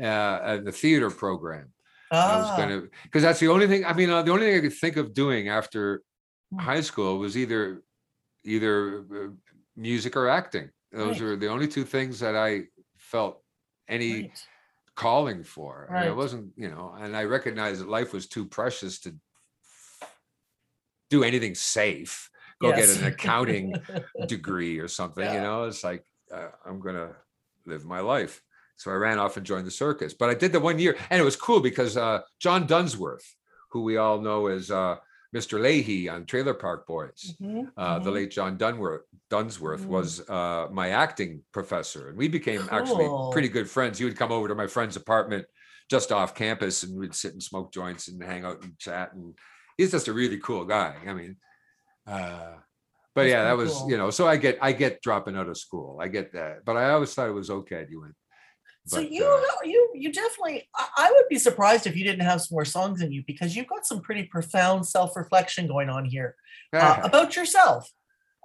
uh, 0.09 0.55
in 0.59 0.63
the 0.69 0.71
theater 0.71 1.09
program. 1.09 1.67
I 2.11 2.37
was 2.37 2.47
Ah, 2.51 2.57
gonna, 2.57 2.79
because 3.03 3.23
that's 3.23 3.39
the 3.39 3.49
only 3.55 3.67
thing. 3.67 3.83
I 3.83 3.93
mean, 3.93 4.09
uh, 4.09 4.21
the 4.21 4.31
only 4.31 4.45
thing 4.47 4.57
I 4.57 4.61
could 4.61 4.77
think 4.83 4.95
of 4.97 5.13
doing 5.13 5.49
after 5.49 6.01
Hmm. 6.53 6.59
high 6.59 6.81
school 6.89 7.17
was 7.17 7.35
either 7.43 7.81
either 8.43 9.05
uh, 9.13 9.27
music 9.75 10.15
or 10.15 10.27
acting. 10.29 10.69
Those 10.91 11.19
Right. 11.21 11.27
are 11.27 11.35
the 11.35 11.47
only 11.47 11.67
two 11.67 11.83
things 11.83 12.19
that 12.19 12.35
I 12.35 12.63
felt 12.97 13.43
any 13.87 14.21
right. 14.21 14.47
calling 14.95 15.43
for. 15.43 15.87
Right. 15.89 16.07
it 16.07 16.15
wasn't, 16.15 16.53
you 16.55 16.69
know, 16.69 16.95
and 16.97 17.15
I 17.15 17.23
recognized 17.25 17.81
that 17.81 17.89
life 17.89 18.13
was 18.13 18.27
too 18.27 18.45
precious 18.45 18.99
to 19.01 19.15
do 21.09 21.23
anything 21.23 21.55
safe. 21.55 22.29
Go 22.59 22.69
Yes. 22.69 22.95
get 22.95 23.01
an 23.01 23.13
accounting 23.13 23.73
degree 24.27 24.79
or 24.79 24.87
something, 24.87 25.31
you 25.31 25.39
know, 25.41 25.65
it's 25.65 25.83
like, 25.83 26.05
uh, 26.31 26.49
I'm 26.65 26.79
gonna 26.79 27.15
live 27.65 27.85
my 27.85 27.99
life. 27.99 28.41
So 28.77 28.91
I 28.91 28.95
ran 28.95 29.17
off 29.19 29.37
and 29.37 29.45
joined 29.45 29.65
the 29.65 29.71
circus, 29.71 30.13
but 30.13 30.29
I 30.29 30.33
did 30.35 30.51
the 30.51 30.59
one 30.59 30.79
year 30.79 30.95
and 31.09 31.19
it 31.19 31.23
was 31.23 31.35
cool 31.35 31.59
because 31.59 31.97
uh, 31.97 32.21
John 32.39 32.67
Dunsworth, 32.67 33.35
who 33.71 33.83
we 33.83 33.97
all 33.97 34.19
know 34.21 34.47
as 34.47 34.69
uh, 34.71 34.97
Mr. 35.35 35.59
Lahey 35.59 36.11
on 36.11 36.25
Trailer 36.25 36.53
Park 36.53 36.87
Boys, 36.87 37.35
Mhm, 37.41 37.71
uh, 37.75 37.99
the 37.99 38.09
mhm. 38.09 38.13
late 38.13 38.31
John 38.31 38.57
Dunworth, 38.57 39.01
Dunsworth 39.29 39.81
Mm. 39.81 39.87
was 39.87 40.27
uh, 40.29 40.67
my 40.71 40.89
acting 40.89 41.43
professor, 41.51 42.09
and 42.09 42.17
we 42.17 42.27
became 42.27 42.67
actually 42.71 43.09
pretty 43.33 43.49
good 43.49 43.69
friends. 43.69 43.99
He 43.99 44.05
would 44.05 44.15
come 44.17 44.31
over 44.31 44.47
to 44.47 44.55
my 44.55 44.67
friend's 44.67 44.95
apartment 44.95 45.45
just 45.89 46.11
off 46.11 46.33
campus, 46.33 46.83
and 46.83 46.97
we'd 46.97 47.13
sit 47.13 47.33
and 47.33 47.43
smoke 47.43 47.71
joints 47.73 48.07
and 48.07 48.21
hang 48.23 48.45
out 48.45 48.61
and 48.63 48.77
chat. 48.79 49.13
And 49.13 49.37
he's 49.77 49.91
just 49.91 50.07
a 50.07 50.13
really 50.13 50.37
cool 50.39 50.63
guy. 50.65 50.95
I 51.05 51.13
mean, 51.13 51.37
uh, 52.05 52.55
but 53.13 53.23
That's 53.23 53.29
yeah, 53.31 53.43
that 53.43 53.57
was 53.57 53.73
cool. 53.73 53.89
you 53.91 53.97
know. 53.97 54.09
So 54.11 54.27
I 54.27 54.37
get 54.37 54.57
I 54.61 54.71
get 54.71 55.01
dropping 55.01 55.35
out 55.35 55.49
of 55.49 55.57
school. 55.57 55.99
I 56.01 56.07
get 56.07 56.31
that, 56.33 56.63
but 56.65 56.77
I 56.77 56.91
always 56.91 57.13
thought 57.13 57.27
it 57.27 57.33
was 57.33 57.49
okay. 57.49 57.85
You 57.89 58.01
went. 58.01 58.15
So 58.87 59.01
But, 59.01 59.11
you 59.11 59.25
uh, 59.25 59.65
you 59.65 59.91
you 59.93 60.13
definitely 60.13 60.69
I, 60.73 61.11
would 61.13 61.27
be 61.29 61.37
surprised 61.37 61.87
if 61.87 61.95
you 61.97 62.05
didn't 62.05 62.25
have 62.25 62.41
some 62.41 62.55
more 62.55 62.65
songs 62.65 63.01
in 63.01 63.11
you 63.11 63.21
because 63.27 63.53
you've 63.55 63.67
got 63.67 63.85
some 63.85 63.99
pretty 63.99 64.23
profound 64.23 64.87
self-reflection 64.87 65.67
going 65.67 65.89
on 65.89 66.05
here 66.05 66.35
uh, 66.71 67.01
about 67.03 67.35
yourself 67.35 67.91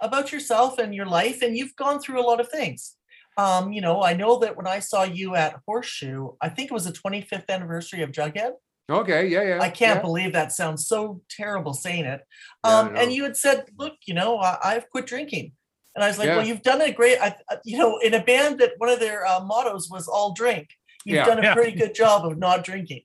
about 0.01 0.32
yourself 0.32 0.78
and 0.78 0.93
your 0.95 1.07
life 1.07 1.43
and 1.43 1.57
you've 1.57 1.76
gone 1.76 2.01
through 2.01 2.20
a 2.20 2.26
lot 2.26 2.40
of 2.40 2.49
things. 2.49 2.97
Um 3.36 3.72
you 3.72 3.80
know 3.80 4.03
i 4.03 4.12
know 4.14 4.40
that 4.40 4.57
when 4.57 4.66
i 4.66 4.78
saw 4.78 5.05
you 5.05 5.36
at 5.36 5.61
horseshoe 5.64 6.32
i 6.43 6.49
think 6.51 6.70
it 6.70 6.74
was 6.74 6.84
the 6.84 6.93
25th 6.93 7.49
anniversary 7.49 8.03
of 8.03 8.11
jughead. 8.11 8.53
Okay, 8.90 9.28
yeah, 9.28 9.43
yeah. 9.43 9.59
i 9.61 9.70
can't 9.70 9.99
yeah. 9.99 10.03
believe 10.03 10.32
that 10.32 10.53
sounds 10.53 10.86
so 10.86 11.22
terrible 11.30 11.72
saying 11.72 12.05
it. 12.05 12.20
Yeah, 12.64 12.78
um 12.78 12.97
and 12.97 13.12
you 13.12 13.22
had 13.22 13.36
said 13.36 13.66
look 13.78 13.95
you 14.07 14.12
know 14.12 14.38
I, 14.38 14.59
i've 14.64 14.90
quit 14.90 15.07
drinking 15.07 15.53
and 15.95 16.05
i 16.05 16.09
was 16.09 16.18
like 16.18 16.26
Yeah. 16.26 16.36
well 16.36 16.47
you've 16.47 16.62
done 16.62 16.80
a 16.80 16.93
great 16.93 17.18
I, 17.20 17.36
I- 17.51 17.59
you 17.64 17.78
know 17.78 17.99
in 17.99 18.14
a 18.14 18.22
band 18.22 18.59
that 18.61 18.72
one 18.78 18.88
of 18.88 19.01
their 19.01 19.26
uh, 19.26 19.40
mottos 19.45 19.88
was 19.90 20.09
all 20.09 20.32
drink 20.32 20.68
you've 21.05 21.16
Yeah. 21.16 21.24
done 21.26 21.38
a 21.38 21.43
Yeah. 21.43 21.55
pretty 21.55 21.76
good 21.76 21.95
job 21.95 22.24
of 22.26 22.38
not 22.38 22.64
drinking 22.64 23.03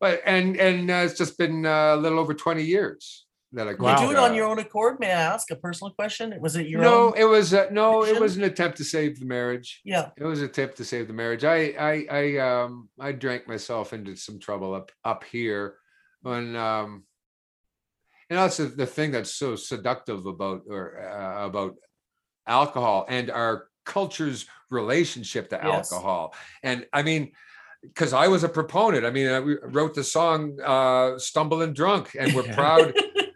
But 0.00 0.22
and 0.26 0.56
and 0.56 0.90
uh, 0.90 1.02
it's 1.06 1.18
just 1.18 1.38
been 1.38 1.64
uh, 1.66 1.94
a 1.94 1.96
little 1.96 2.18
over 2.18 2.34
twenty 2.34 2.64
years 2.64 3.26
that 3.52 3.68
I. 3.68 3.70
you 3.70 3.76
quit, 3.76 3.98
do 3.98 4.10
it 4.10 4.18
on 4.18 4.34
your 4.34 4.46
own 4.46 4.58
accord 4.58 4.98
may 5.00 5.10
i 5.12 5.22
ask 5.34 5.50
a 5.50 5.56
personal 5.56 5.92
question 6.00 6.34
was 6.40 6.56
it 6.56 6.66
your 6.66 6.82
no, 6.82 6.94
own 7.08 7.12
it 7.16 7.24
was 7.36 7.54
uh, 7.54 7.68
no, 7.70 8.04
it 8.04 8.18
was 8.20 8.36
an 8.36 8.42
attempt 8.44 8.76
to 8.78 8.84
save 8.84 9.12
the 9.20 9.26
marriage. 9.26 9.80
yeah 9.84 10.10
It 10.16 10.24
was 10.24 10.40
an 10.42 10.46
attempt 10.46 10.76
to 10.78 10.84
save 10.84 11.06
the 11.08 11.14
marriage. 11.22 11.44
I 11.44 11.58
I 11.92 11.94
I 12.20 12.24
um 12.48 12.88
I 13.08 13.12
drank 13.12 13.46
myself 13.54 13.92
into 13.96 14.16
some 14.16 14.38
trouble 14.46 14.74
up 14.74 14.90
up 15.04 15.22
here 15.36 15.64
when 16.22 16.56
um 16.56 17.04
and 18.28 18.38
that's 18.38 18.56
the, 18.56 18.64
the 18.82 18.86
thing 18.96 19.10
that's 19.12 19.34
so 19.42 19.54
seductive 19.54 20.20
about 20.26 20.62
or 20.68 20.84
uh, 20.98 21.46
about 21.46 21.72
alcohol 22.46 23.06
and 23.08 23.30
our 23.30 23.68
culture's 23.84 24.46
relationship 24.70 25.50
to 25.50 25.60
Yes. 25.62 25.92
alcohol. 25.92 26.34
And 26.62 26.86
I 26.92 27.02
mean 27.02 27.32
because 27.82 28.12
I 28.14 28.28
was 28.28 28.44
a 28.44 28.48
proponent. 28.48 29.04
I 29.04 29.10
mean, 29.10 29.28
I 29.28 29.40
we 29.40 29.56
wrote 29.62 29.94
the 29.94 30.04
song 30.04 30.58
uh, 30.64 31.18
"Stumbling 31.18 31.74
Drunk," 31.74 32.16
and 32.18 32.32
we're 32.34 32.50
proud 32.54 32.94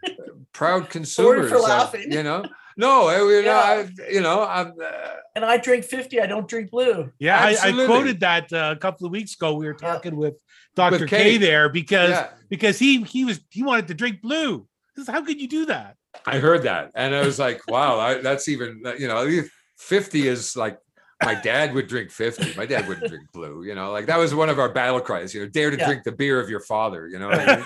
proud 0.53 0.89
consumers. 0.89 1.51
For 1.51 1.59
laughing. 1.59 2.11
you 2.11 2.23
know, 2.23 2.43
no, 2.75 3.07
I, 3.07 3.17
you 3.19 3.43
know, 3.43 3.51
I, 3.51 3.89
you 4.11 4.21
know, 4.21 4.43
I'm. 4.43 4.73
Uh, 4.81 5.15
and 5.35 5.45
i 5.45 5.57
drink 5.57 5.85
50 5.85 6.19
i 6.19 6.25
don't 6.25 6.47
drink 6.47 6.71
blue 6.71 7.11
Yeah, 7.19 7.39
I, 7.39 7.55
I 7.61 7.85
quoted 7.85 8.19
that 8.21 8.51
uh, 8.51 8.73
a 8.75 8.79
couple 8.79 9.05
of 9.05 9.11
weeks 9.11 9.35
ago. 9.35 9.53
We 9.53 9.67
were 9.67 9.77
Yeah. 9.79 9.93
talking 9.93 10.15
with 10.15 10.35
Dr. 10.75 11.05
K 11.05 11.23
Kate. 11.23 11.37
there 11.37 11.69
because 11.69 12.09
yeah. 12.09 12.29
because 12.49 12.79
he 12.79 13.03
he 13.03 13.25
was 13.25 13.39
he 13.49 13.61
wanted 13.63 13.87
to 13.89 13.93
drink 13.93 14.21
blue. 14.21 14.67
How 15.07 15.21
could 15.23 15.39
you 15.39 15.47
do 15.47 15.67
that? 15.67 15.95
I 16.25 16.39
heard 16.39 16.63
that, 16.63 16.91
and 16.95 17.15
I 17.15 17.23
was 17.25 17.39
like, 17.39 17.61
"Wow, 17.67 17.99
I, 17.99 18.21
that's 18.21 18.47
even 18.47 18.81
you 18.97 19.07
know, 19.07 19.41
fifty 19.77 20.27
is 20.27 20.55
like 20.55 20.77
my 21.21 21.35
dad 21.35 21.73
would 21.73 21.87
drink 21.87 22.11
fifty. 22.11 22.53
My 22.53 22.65
dad 22.65 22.87
wouldn't 22.87 23.07
drink 23.07 23.23
blue. 23.33 23.63
You 23.63 23.75
know, 23.75 23.91
like 23.91 24.05
that 24.07 24.17
was 24.17 24.33
one 24.35 24.49
of 24.49 24.59
our 24.59 24.71
battle 24.71 25.01
cries. 25.01 25.33
You 25.33 25.41
know, 25.41 25.49
dare 25.49 25.71
to 25.71 25.77
Yeah. 25.77 25.85
drink 25.85 26.03
the 26.03 26.11
beer 26.11 26.39
of 26.39 26.49
your 26.49 26.59
father. 26.61 27.07
You 27.07 27.19
know, 27.19 27.29
I 27.31 27.45
mean? 27.55 27.65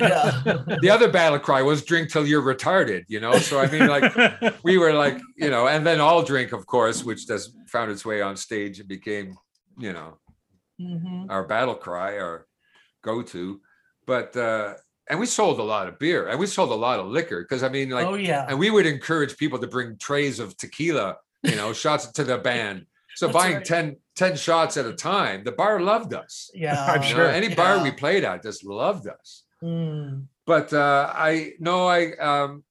yeah 0.00 0.42
the 0.80 0.90
other 0.90 1.10
battle 1.10 1.38
cry 1.38 1.62
was 1.62 1.84
drink 1.84 2.10
till 2.10 2.26
you're 2.26 2.42
retarded. 2.42 3.04
You 3.08 3.20
know, 3.20 3.38
so 3.38 3.58
I 3.60 3.70
mean, 3.70 3.88
like 3.88 4.12
we 4.64 4.78
were 4.78 4.92
like, 4.92 5.18
you 5.36 5.50
know, 5.50 5.66
and 5.68 5.86
then 5.86 6.00
all 6.00 6.22
drink, 6.22 6.52
of 6.52 6.66
course, 6.66 7.04
which 7.04 7.26
does 7.26 7.56
found 7.68 7.90
its 7.90 8.04
way 8.04 8.22
on 8.22 8.36
stage 8.36 8.80
and 8.80 8.88
became, 8.88 9.36
you 9.78 9.92
know, 9.92 10.18
Mhm. 10.80 11.30
our 11.30 11.46
battle 11.46 11.76
cry, 11.76 12.18
our 12.18 12.46
go-to. 13.02 13.60
But 14.06 14.36
uh, 14.36 14.74
and 15.08 15.20
we 15.20 15.26
sold 15.26 15.58
a 15.60 15.62
lot 15.62 15.86
of 15.88 15.98
beer 15.98 16.28
and 16.28 16.38
we 16.38 16.46
sold 16.46 16.70
a 16.70 16.74
lot 16.74 16.98
of 17.00 17.06
liquor 17.06 17.42
because 17.42 17.62
I 17.62 17.68
mean, 17.68 17.90
like 17.90 18.06
oh 18.06 18.14
yeah 18.14 18.46
and 18.48 18.58
we 18.58 18.70
would 18.70 18.86
encourage 18.86 19.36
people 19.36 19.58
to 19.58 19.66
bring 19.66 19.96
trays 19.98 20.38
of 20.40 20.56
tequila, 20.56 21.16
you 21.42 21.56
know, 21.56 21.72
shots 21.72 22.06
to 22.12 22.24
the 22.24 22.38
band. 22.38 22.86
So 23.16 23.26
That's 23.26 23.38
buying 23.38 23.54
right. 23.56 23.64
10, 23.64 23.96
10 24.16 24.36
shots 24.36 24.76
at 24.76 24.86
a 24.86 24.92
time, 24.92 25.44
the 25.44 25.52
bar 25.52 25.80
loved 25.80 26.14
us. 26.14 26.50
yeah 26.54 26.84
I'm 26.88 27.02
You 27.02 27.10
know, 27.10 27.14
sure. 27.16 27.28
any 27.30 27.54
bar 27.54 27.82
we 27.82 27.90
played 27.92 28.24
at 28.24 28.42
just 28.42 28.64
loved 28.64 29.06
us. 29.08 29.44
Mm. 29.62 30.26
But 30.46 30.72
uh, 30.72 31.10
I 31.14 31.52
no, 31.60 31.86
I 31.86 32.12
um, 32.16 32.64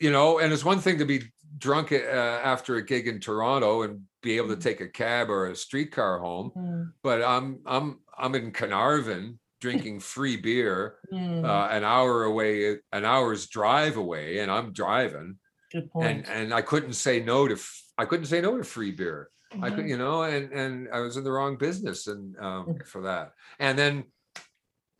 you 0.00 0.10
know, 0.10 0.38
and 0.40 0.52
it's 0.52 0.64
one 0.64 0.80
thing 0.80 0.98
to 0.98 1.04
be 1.04 1.22
drunk 1.58 1.92
uh, 1.92 1.96
after 1.96 2.76
a 2.76 2.84
gig 2.84 3.06
in 3.08 3.20
Toronto 3.20 3.82
and 3.82 4.02
be 4.22 4.36
able 4.36 4.48
to 4.48 4.56
Mhm. 4.56 4.62
take 4.62 4.80
a 4.80 4.88
cab 4.88 5.30
or 5.30 5.46
a 5.46 5.56
streetcar 5.56 6.18
home, 6.18 6.50
Mm. 6.56 6.92
but 7.02 7.22
I'm 7.22 7.60
I'm 7.66 8.00
I'm 8.18 8.34
in 8.34 8.50
Carnarvon 8.52 9.38
drinking 9.64 9.98
free 10.00 10.36
beer 10.36 10.98
Mm, 11.12 11.44
uh, 11.44 11.68
an 11.70 11.84
hour 11.84 12.24
away, 12.24 12.78
an 12.92 13.04
hour's 13.04 13.46
drive 13.46 13.96
away, 13.96 14.38
and 14.40 14.50
I'm 14.50 14.72
driving, 14.72 15.38
Good 15.72 15.90
point. 15.90 16.26
and 16.26 16.28
and 16.28 16.54
I 16.54 16.62
couldn't 16.62 16.94
say 16.94 17.20
no 17.20 17.48
to 17.48 17.56
I 17.96 18.04
couldn't 18.04 18.26
say 18.26 18.40
no 18.40 18.58
to 18.58 18.64
free 18.64 18.92
beer. 18.92 19.30
I 19.62 19.70
could, 19.70 19.84
Mhm. 19.84 19.88
you 19.90 19.98
know, 19.98 20.22
and 20.24 20.52
and 20.52 20.88
I 20.92 21.00
was 21.00 21.16
in 21.16 21.24
the 21.24 21.32
wrong 21.32 21.56
business 21.56 22.06
and 22.08 22.36
um, 22.48 22.64
Mm. 22.66 22.86
for 22.86 23.02
that. 23.02 23.32
And 23.58 23.78
then 23.78 23.94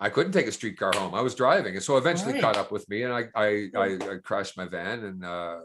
I 0.00 0.08
couldn't 0.14 0.32
take 0.32 0.46
a 0.46 0.52
streetcar 0.52 0.92
home. 1.00 1.14
I 1.14 1.20
was 1.28 1.34
driving, 1.34 1.74
and 1.76 1.84
so 1.84 1.96
eventually 1.98 2.32
Right. 2.34 2.42
caught 2.42 2.56
up 2.62 2.70
with 2.72 2.88
me, 2.88 3.02
and 3.04 3.12
I 3.18 3.22
I 3.46 3.46
I, 3.84 3.88
I 4.12 4.14
crashed 4.28 4.56
my 4.56 4.66
van 4.76 4.98
and 5.04 5.24
uh, 5.24 5.60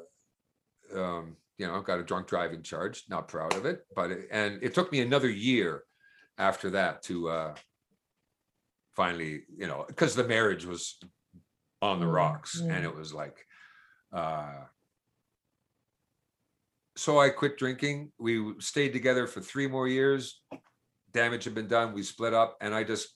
um, 0.94 1.38
you 1.58 1.68
know 1.68 1.82
got 1.82 2.00
a 2.00 2.04
drunk 2.04 2.28
driving 2.28 2.64
charge. 2.64 3.06
Not 3.10 3.28
proud 3.36 3.54
of 3.56 3.66
it, 3.66 3.78
but 3.96 4.12
it, 4.12 4.28
and 4.32 4.62
it 4.62 4.74
took 4.74 4.92
me 4.92 5.00
another 5.02 5.30
year 5.30 5.84
after 6.38 6.70
that 6.72 7.02
to 7.04 7.16
uh, 7.30 7.56
finally, 9.04 9.44
you 9.58 9.66
know, 9.66 9.86
because 9.88 10.14
the 10.14 10.26
marriage 10.26 10.66
was 10.66 11.00
on 11.82 12.02
the 12.02 12.06
Mm, 12.06 12.14
rocks, 12.14 12.60
mm. 12.62 12.70
and 12.70 12.84
it 12.84 12.94
was 12.94 13.14
like. 13.14 13.38
Uh, 14.12 14.66
so 16.98 17.18
I 17.18 17.30
quit 17.30 17.58
drinking. 17.58 18.12
We 18.20 18.56
stayed 18.60 18.92
together 18.92 19.26
for 19.26 19.40
three 19.40 19.68
more 19.68 19.88
years. 19.88 20.42
Damage 21.14 21.46
had 21.46 21.56
been 21.56 21.70
done. 21.70 21.94
We 21.94 22.04
split 22.04 22.34
up, 22.34 22.58
and 22.60 22.76
I 22.76 22.84
just 22.84 23.08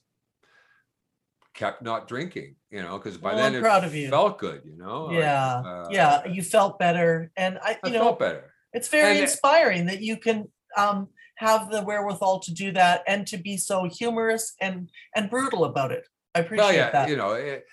kept 1.53 1.81
not 1.81 2.07
drinking. 2.07 2.55
You 2.71 2.81
know, 2.81 2.97
because 2.97 3.17
by 3.17 3.33
Well, 3.33 3.37
then 3.43 3.51
I'm 3.51 3.59
it 3.59 3.61
proud 3.61 3.83
of 3.83 3.93
you. 3.93 4.09
felt 4.09 4.37
good. 4.39 4.61
You 4.63 4.77
know. 4.77 5.05
like, 5.07 5.17
Yeah, 5.17 5.61
uh, 5.65 5.87
yeah, 5.91 6.25
you 6.25 6.43
felt 6.43 6.79
better, 6.79 7.29
and 7.35 7.59
I, 7.61 7.77
I 7.83 7.87
you 7.87 7.93
know, 7.93 7.99
felt 8.05 8.19
better. 8.19 8.53
it's 8.71 8.87
very 8.87 9.09
and 9.09 9.17
it- 9.19 9.23
inspiring 9.23 9.87
that 9.87 10.01
you 10.01 10.15
can 10.15 10.47
um, 10.77 11.09
have 11.43 11.69
the 11.69 11.81
wherewithal 11.83 12.39
to 12.39 12.53
do 12.53 12.71
that 12.71 13.03
and 13.07 13.27
to 13.27 13.37
be 13.37 13.57
so 13.57 13.83
humorous 13.85 14.53
and 14.59 14.89
and 15.15 15.29
brutal 15.29 15.65
about 15.65 15.91
it. 15.91 16.07
I 16.35 16.39
appreciate 16.39 16.65
Well, 16.65 16.73
yeah, 16.73 16.89
that. 16.91 17.09
you 17.09 17.15
know, 17.15 17.33
it, 17.33 17.65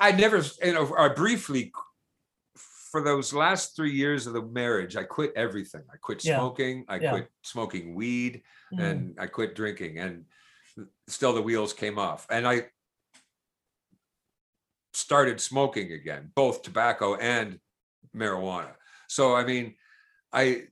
I 0.00 0.10
never, 0.12 0.42
you 0.62 0.72
know, 0.72 0.92
I 0.98 1.08
briefly, 1.08 1.72
for 2.90 3.00
those 3.02 3.32
last 3.32 3.76
three 3.76 3.92
years 3.92 4.26
of 4.26 4.32
the 4.32 4.42
marriage, 4.42 4.96
I 4.96 5.04
quit 5.04 5.32
everything. 5.36 5.82
I 5.92 5.96
quit 6.00 6.24
Yeah, 6.24 6.38
smoking. 6.38 6.84
I 6.88 6.96
yeah. 6.98 7.10
quit 7.10 7.28
smoking 7.42 7.94
weed. 7.94 8.42
Mm, 8.74 8.80
and 8.82 9.16
I 9.18 9.26
quit 9.28 9.54
drinking 9.54 9.98
and 9.98 10.24
still 11.06 11.32
the 11.32 11.42
wheels 11.42 11.72
came 11.72 11.98
off 11.98 12.26
and 12.30 12.46
I 12.46 12.66
started 14.92 15.40
smoking 15.40 15.92
again 15.92 16.30
both 16.34 16.62
tobacco 16.62 17.14
and 17.16 17.58
marijuana 18.14 18.72
so 19.08 19.34
I 19.34 19.44
mean 19.44 19.74
I 20.32 20.64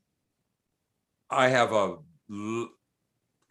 I 1.30 1.48
have 1.48 1.72
a 1.72 1.96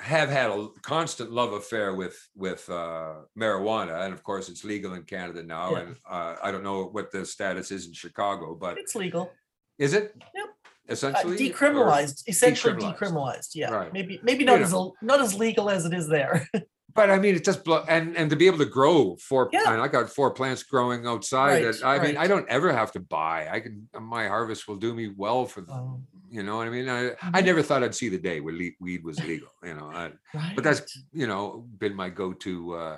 have 0.01 0.29
had 0.29 0.49
a 0.51 0.67
constant 0.81 1.31
love 1.31 1.53
affair 1.53 1.93
with 1.95 2.17
with 2.35 2.67
uh 2.69 3.13
marijuana 3.37 4.03
and 4.05 4.13
of 4.13 4.21
course 4.23 4.49
it's 4.49 4.63
legal 4.65 4.93
in 4.93 5.03
Canada 5.03 5.41
now 5.41 5.71
Yeah. 5.71 5.79
and 5.79 5.95
uh, 6.09 6.35
I 6.43 6.51
don't 6.51 6.63
know 6.63 6.85
what 6.85 7.11
the 7.11 7.25
status 7.25 7.71
is 7.71 7.87
in 7.87 7.93
Chicago 7.93 8.55
but 8.55 8.77
it's 8.77 8.95
legal, 8.95 9.31
is 9.79 9.93
it 9.93 10.13
Yep. 10.35 10.45
uh, 10.45 10.49
essentially 10.89 11.35
or- 11.35 11.39
decriminalized, 11.39 12.23
essentially 12.27 12.73
decriminalized. 12.73 12.97
decriminalized. 12.99 13.49
Yeah, 13.55 13.69
Right. 13.71 13.93
maybe 13.93 14.19
maybe 14.21 14.43
not 14.43 14.59
You 14.59 14.65
as 14.65 14.73
not 15.01 15.21
as 15.21 15.33
legal 15.33 15.69
as 15.69 15.85
it 15.85 15.93
is 15.93 16.07
there. 16.07 16.47
But 16.95 17.09
I 17.11 17.19
mean, 17.19 17.35
it 17.35 17.43
just 17.43 17.63
blow 17.65 17.83
and 17.89 18.15
and 18.15 18.29
to 18.29 18.35
be 18.37 18.47
able 18.47 18.57
to 18.59 18.65
grow 18.65 19.17
four. 19.17 19.49
Yeah. 19.51 19.71
And 19.73 19.81
I 19.81 19.87
got 19.89 20.09
four 20.09 20.33
plants 20.33 20.63
growing 20.63 21.05
outside. 21.05 21.63
Right, 21.63 21.73
that 21.75 21.85
I 21.85 21.99
mean. 21.99 22.17
I 22.17 22.27
don't 22.27 22.47
ever 22.49 22.71
have 22.71 22.91
to 22.93 22.99
buy. 23.01 23.49
I 23.51 23.59
can 23.59 23.89
my 23.99 24.27
harvest 24.27 24.67
will 24.67 24.77
do 24.77 24.93
me 24.93 25.09
well 25.09 25.45
for 25.45 25.61
Um, 25.69 26.07
you 26.29 26.41
know 26.43 26.57
what 26.57 26.67
I 26.67 26.69
mean. 26.71 26.87
I 26.89 27.11
I 27.33 27.41
Mhm. 27.41 27.45
never 27.45 27.61
thought 27.63 27.83
I'd 27.83 27.95
see 27.95 28.09
the 28.09 28.17
day 28.17 28.39
where 28.39 28.53
le- 28.53 28.77
weed 28.79 29.03
was 29.03 29.21
legal. 29.23 29.49
You 29.63 29.73
know, 29.75 29.87
I, 29.91 30.13
right. 30.33 30.53
but 30.55 30.63
that's 30.63 30.81
you 31.11 31.27
know 31.27 31.67
been 31.77 31.95
my 31.95 32.09
go-to 32.09 32.73
uh, 32.75 32.97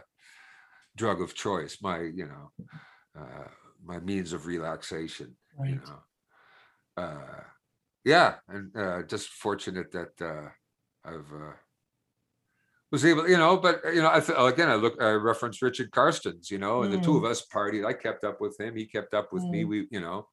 drug 0.96 1.22
of 1.22 1.34
choice. 1.36 1.82
My 1.82 2.00
you 2.02 2.28
know 2.28 2.52
uh, 3.20 3.48
my 3.84 4.00
means 4.00 4.34
of 4.34 4.46
relaxation. 4.46 5.38
You 5.68 5.80
right. 5.80 5.82
know, 5.86 6.00
uh, 6.98 7.44
yeah, 8.04 8.40
and 8.48 8.76
uh, 8.76 9.04
just 9.04 9.30
fortunate 9.30 9.92
that 9.92 10.14
uh, 10.22 10.50
I've. 11.04 11.32
Uh, 11.34 11.54
was 12.92 13.06
able, 13.06 13.28
you 13.30 13.38
know, 13.38 13.58
but 13.58 13.82
you 13.94 14.02
know, 14.02 14.10
I 14.12 14.20
th- 14.20 14.38
again, 14.38 14.70
I 14.70 14.76
look, 14.76 15.02
I 15.02 15.12
reference 15.12 15.62
Richard 15.62 15.92
Karstens, 15.92 16.50
you 16.50 16.58
know, 16.58 16.84
and 16.84 16.94
the 16.94 17.00
two 17.00 17.18
of 17.18 17.26
us 17.26 17.46
partied. 17.54 17.86
I 17.86 17.94
kept 17.94 18.24
up 18.24 18.40
with 18.40 18.60
him. 18.60 18.76
He 18.76 18.86
kept 18.86 19.14
up 19.14 19.34
with 19.34 19.44
me. 19.44 19.64
Mm. 19.64 19.68
We, 19.68 19.88
you 19.92 20.00
know, 20.00 20.28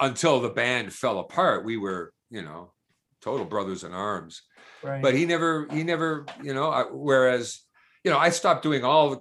until 0.00 0.40
the 0.40 0.48
band 0.48 0.92
fell 0.92 1.18
apart, 1.18 1.64
we 1.64 1.76
were, 1.76 2.12
you 2.30 2.42
know, 2.42 2.72
total 3.20 3.44
brothers 3.44 3.84
in 3.84 3.92
arms. 3.92 4.42
Right. 4.82 5.02
But 5.02 5.14
he 5.14 5.26
never, 5.26 5.66
he 5.72 5.82
never, 5.84 6.24
you 6.42 6.54
know. 6.54 6.70
I, 6.70 6.84
whereas, 6.84 7.60
you 8.04 8.10
know, 8.10 8.18
I 8.18 8.30
stopped 8.30 8.62
doing 8.62 8.84
all. 8.84 9.10
the- 9.10 9.20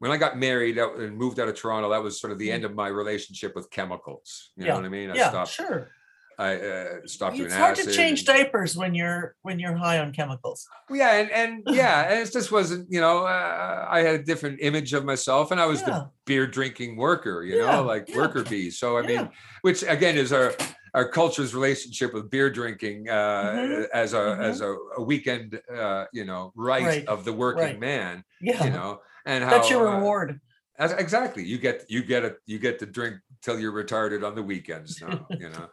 When 0.00 0.12
I 0.12 0.16
got 0.18 0.38
married 0.38 0.78
and 0.78 1.16
moved 1.16 1.40
out 1.40 1.48
of 1.48 1.56
Toronto, 1.56 1.90
that 1.90 2.02
was 2.02 2.20
sort 2.20 2.32
of 2.32 2.38
the 2.38 2.52
end 2.52 2.64
of 2.64 2.72
my 2.76 2.86
relationship 2.86 3.56
with 3.56 3.68
chemicals. 3.70 4.52
You 4.56 4.62
Mm. 4.62 4.66
Yeah, 4.66 4.72
know 4.74 4.78
what 4.80 4.86
I 4.86 4.88
mean? 4.90 5.10
I 5.10 5.14
yeah, 5.16 5.28
stopped. 5.30 5.50
sure. 5.50 5.90
I 6.38 6.54
uh, 6.56 6.94
stopped 7.06 7.36
doing 7.36 7.46
It's 7.46 7.56
hard 7.56 7.74
to 7.76 7.92
change 7.92 8.24
diapers 8.24 8.76
when 8.76 8.94
you're 8.94 9.34
when 9.42 9.58
you're 9.58 9.74
high 9.76 9.98
on 9.98 10.12
chemicals. 10.12 10.66
yeah 10.90 11.16
and, 11.20 11.30
and 11.30 11.62
yeah 11.80 12.10
and 12.10 12.20
it 12.26 12.32
just 12.32 12.50
wasn't 12.52 12.86
you 12.90 13.00
know 13.00 13.26
uh, 13.26 13.86
i 13.90 14.00
had 14.00 14.14
a 14.20 14.22
different 14.22 14.58
image 14.62 14.94
of 14.94 15.04
myself 15.04 15.50
and 15.50 15.60
i 15.60 15.66
was 15.66 15.80
Yeah. 15.80 15.86
the 15.90 16.10
beer 16.26 16.46
drinking 16.46 16.96
worker 16.96 17.42
you 17.44 17.56
Yeah, 17.56 17.66
know 17.66 17.82
like 17.82 18.08
yeah. 18.08 18.16
worker 18.20 18.44
bees 18.44 18.78
so 18.78 18.96
i 18.96 19.02
mean 19.02 19.28
which 19.62 19.82
again 19.82 20.16
is 20.16 20.32
our 20.32 20.54
our 20.94 21.08
culture's 21.10 21.54
relationship 21.54 22.14
with 22.14 22.30
beer 22.30 22.48
drinking 22.50 23.08
uh 23.08 23.54
Mhm, 23.58 23.88
as 23.92 24.12
a 24.14 24.16
mhm. 24.16 24.40
as 24.50 24.60
a, 24.60 24.70
a 24.96 25.02
weekend 25.02 25.60
uh 25.74 26.04
you 26.12 26.24
know 26.24 26.52
right, 26.56 26.84
Right, 26.84 27.06
of 27.08 27.24
the 27.24 27.32
working 27.32 27.60
right. 27.74 27.80
Man 27.80 28.24
Yeah, 28.40 28.64
you 28.64 28.70
know 28.70 29.00
and 29.26 29.42
how 29.44 29.50
that's 29.58 29.70
your 29.70 29.86
uh, 29.88 29.96
reward. 29.96 30.40
as- 30.78 30.92
exactly 31.04 31.42
you 31.44 31.58
get 31.58 31.84
you 31.94 32.02
get 32.02 32.22
it 32.24 32.36
you 32.46 32.58
get 32.58 32.78
to 32.78 32.86
drink 32.86 33.16
till 33.42 33.58
you're 33.60 33.72
retarded 33.84 34.20
on 34.28 34.34
the 34.38 34.42
weekends 34.52 35.00
now 35.02 35.28
you 35.42 35.50
know 35.50 35.66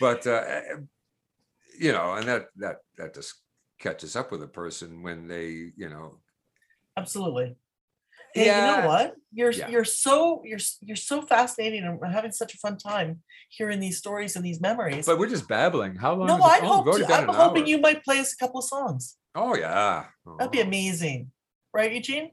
but 0.00 0.26
uh 0.26 0.60
you 1.78 1.92
know 1.92 2.14
and 2.14 2.26
that 2.28 2.46
that 2.56 2.76
that 2.98 3.14
just 3.14 3.34
catches 3.78 4.14
up 4.16 4.30
with 4.30 4.42
a 4.42 4.46
person 4.46 5.02
when 5.02 5.26
they 5.28 5.72
you 5.76 5.88
know 5.88 6.18
Absolutely. 6.96 7.56
Hey, 8.34 8.46
you 8.46 8.52
know 8.82 8.86
what? 8.86 9.14
You're 9.32 9.50
Yeah. 9.50 9.68
you're 9.68 9.84
so 9.84 10.42
you're 10.44 10.58
you're 10.80 10.96
so 10.96 11.22
fascinating 11.22 11.84
and 11.84 11.98
we're 11.98 12.08
having 12.08 12.32
such 12.32 12.54
a 12.54 12.58
fun 12.58 12.76
time 12.78 13.22
hearing 13.50 13.80
these 13.80 13.98
stories 13.98 14.36
and 14.36 14.44
these 14.44 14.60
memories. 14.60 15.06
but 15.06 15.18
we're 15.18 15.28
just 15.28 15.48
babbling 15.48 15.96
how 15.96 16.14
long 16.14 16.26
no, 16.28 16.36
is 16.38 16.40
it? 16.44 16.46
I'd 16.46 16.62
Oh, 16.62 16.66
hope 16.68 16.84
we've 16.84 16.88
already 16.94 17.04
to, 17.04 17.08
done 17.08 17.28
I'm 17.30 17.34
hoping 17.34 17.62
hour. 17.64 17.68
you 17.68 17.78
might 17.78 18.04
play 18.04 18.18
us 18.20 18.32
a 18.32 18.36
couple 18.36 18.60
of 18.60 18.64
songs. 18.66 19.16
oh 19.34 19.54
yeah 19.56 20.04
That'd 20.38 20.52
be 20.52 20.60
Oh. 20.60 20.66
amazing. 20.66 21.30
Right, 21.74 21.92
Eugene? 21.92 22.30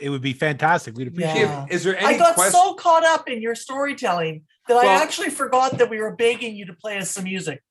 It 0.00 0.10
would 0.10 0.20
be 0.22 0.34
fantastic. 0.34 0.94
We'd 0.96 1.08
appreciate 1.08 1.36
If- 1.42 1.48
Yeah. 1.48 1.66
is 1.70 1.84
there 1.84 1.96
I 1.98 2.18
got 2.18 2.34
question 2.34 2.52
so 2.52 2.74
caught 2.74 3.04
up 3.04 3.28
in 3.30 3.40
your 3.40 3.54
storytelling 3.54 4.44
that 4.68 4.76
I 4.76 4.86
actually 5.02 5.30
forgot 5.30 5.78
that 5.78 5.90
we 5.90 5.98
were 5.98 6.14
begging 6.16 6.56
you 6.56 6.66
to 6.66 6.74
play 6.74 6.98
us 6.98 7.10
some 7.10 7.24
music. 7.24 7.62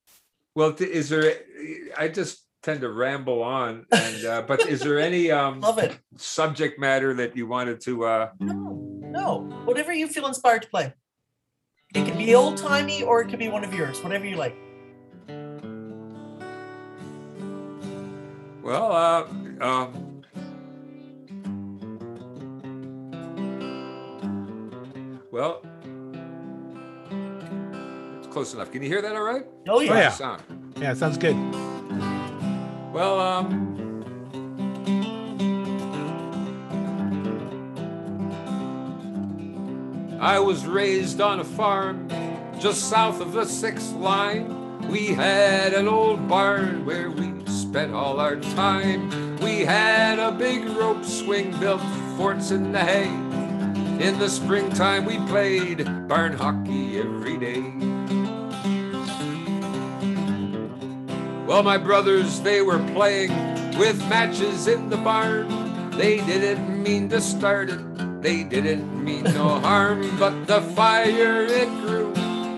well 0.56 0.76
is 0.80 1.10
there 1.10 1.34
i 1.98 2.08
just 2.08 2.46
tend 2.62 2.82
to 2.82 2.90
ramble 2.90 3.42
on 3.44 3.86
and 3.92 4.26
uh 4.26 4.42
but 4.48 4.60
is 4.68 4.80
there 4.82 5.00
any 5.00 5.32
um 5.40 5.60
Love 5.62 5.80
it. 5.80 5.98
subject 6.18 6.80
matter 6.80 7.14
that 7.16 7.36
you 7.36 7.46
wanted 7.48 7.82
to 7.82 8.06
uh 8.06 8.30
No, 8.40 8.54
no. 9.20 9.30
Whatever 9.66 9.92
you 9.94 10.08
feel 10.08 10.28
inspired 10.28 10.62
to 10.64 10.70
play. 10.70 10.94
It 11.96 12.06
can 12.06 12.18
be 12.18 12.34
old 12.36 12.58
timey 12.58 13.04
or 13.04 13.22
it 13.22 13.28
could 13.30 13.40
be 13.40 13.48
one 13.50 13.64
of 13.64 13.74
yours, 13.74 14.02
whatever 14.04 14.26
you 14.26 14.36
like. 14.38 14.56
well 18.64 18.92
uh 18.92 19.24
um 19.62 19.88
well 25.32 25.62
close 28.34 28.54
enough 28.54 28.72
can 28.72 28.82
you 28.82 28.88
hear 28.90 29.02
that 29.02 29.16
all 29.16 29.24
right 29.24 29.46
Oh 29.68 29.80
yeah. 29.80 29.92
Oh, 29.92 29.96
yeah. 29.96 30.10
Sound. 30.10 30.42
Yeah, 30.78 30.94
sounds 30.94 31.18
good. 31.18 31.36
Well, 32.94 33.20
um, 33.20 33.70
I 40.20 40.40
was 40.40 40.66
raised 40.66 41.22
on 41.22 41.40
a 41.40 41.44
farm 41.44 42.08
just 42.60 42.90
south 42.90 43.22
of 43.22 43.34
the 43.34 43.46
sixth 43.46 43.94
line. 43.94 44.88
We 44.90 45.08
had 45.08 45.74
an 45.74 45.88
old 45.88 46.28
barn 46.28 46.86
where 46.86 47.10
we 47.10 47.34
spent 47.46 47.94
all 47.94 48.20
our 48.20 48.38
time. 48.38 49.38
We 49.38 49.62
had 49.62 50.20
a 50.20 50.32
big 50.32 50.66
rope 50.66 51.04
swing 51.04 51.58
built 51.60 51.82
forts 52.18 52.52
in 52.52 52.72
the 52.72 52.80
hay. 52.80 53.10
In 54.06 54.18
the 54.20 54.30
springtime, 54.30 55.06
we 55.06 55.18
played 55.28 55.86
barn 56.08 56.34
hockey 56.34 57.00
every 57.00 57.38
day. 57.38 57.93
Well, 61.46 61.62
my 61.62 61.78
brothers, 61.78 62.40
they 62.40 62.62
were 62.62 62.80
playing 62.94 63.32
with 63.78 64.00
matches 64.08 64.68
in 64.68 64.90
the 64.90 64.96
barn. 64.96 65.92
They 65.92 66.18
didn't 66.18 66.82
mean 66.82 67.10
to 67.10 67.20
start 67.20 67.70
it, 67.70 68.22
they 68.22 68.44
didn't 68.44 69.04
mean 69.04 69.24
no 69.26 69.60
harm. 69.60 70.18
But 70.18 70.48
the 70.48 70.62
fire, 70.62 71.44
it 71.44 71.68
grew 71.82 72.14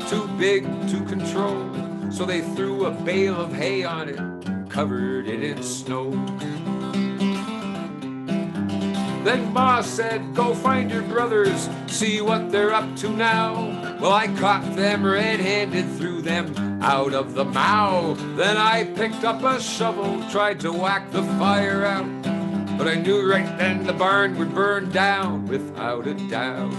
too 0.07 0.27
big 0.37 0.63
to 0.89 1.03
control. 1.05 1.67
So 2.11 2.25
they 2.25 2.41
threw 2.41 2.85
a 2.85 2.91
bale 2.91 3.41
of 3.41 3.51
hay 3.51 3.83
on 3.83 4.07
it, 4.07 4.69
covered 4.69 5.27
it 5.27 5.43
in 5.43 5.63
snow. 5.63 6.11
Then 9.23 9.51
Ma 9.51 9.81
said, 9.81 10.35
Go 10.35 10.53
find 10.53 10.91
your 10.91 11.01
brothers, 11.01 11.67
see 11.87 12.21
what 12.21 12.51
they're 12.51 12.73
up 12.73 12.95
to 12.97 13.09
now. 13.09 13.97
Well, 13.99 14.13
I 14.13 14.27
caught 14.35 14.75
them 14.75 15.03
red 15.03 15.39
handed, 15.39 15.91
threw 15.97 16.21
them 16.21 16.74
out 16.81 17.13
of 17.13 17.33
the 17.33 17.45
mow. 17.45 18.15
Then 18.35 18.57
I 18.57 18.83
picked 18.83 19.23
up 19.23 19.43
a 19.43 19.61
shovel, 19.61 20.23
tried 20.29 20.59
to 20.61 20.71
whack 20.71 21.11
the 21.11 21.23
fire 21.39 21.85
out. 21.85 22.77
But 22.77 22.87
I 22.87 22.95
knew 22.95 23.29
right 23.29 23.57
then 23.57 23.85
the 23.85 23.93
barn 23.93 24.37
would 24.37 24.53
burn 24.53 24.89
down 24.89 25.47
without 25.47 26.07
a 26.07 26.13
doubt. 26.29 26.73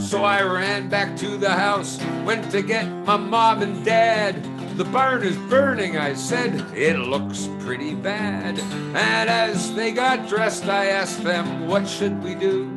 So 0.00 0.22
I 0.22 0.42
ran 0.42 0.88
back 0.88 1.16
to 1.16 1.36
the 1.36 1.50
house, 1.50 1.98
went 2.24 2.50
to 2.52 2.62
get 2.62 2.86
my 3.04 3.16
mom 3.16 3.62
and 3.62 3.84
dad. 3.84 4.42
The 4.76 4.84
barn 4.84 5.22
is 5.22 5.36
burning, 5.48 5.96
I 5.96 6.14
said. 6.14 6.54
It 6.76 6.98
looks 6.98 7.48
pretty 7.60 7.94
bad. 7.94 8.58
And 8.58 9.30
as 9.30 9.74
they 9.74 9.92
got 9.92 10.28
dressed, 10.28 10.66
I 10.66 10.86
asked 10.86 11.24
them, 11.24 11.66
What 11.66 11.88
should 11.88 12.22
we 12.22 12.34
do? 12.34 12.72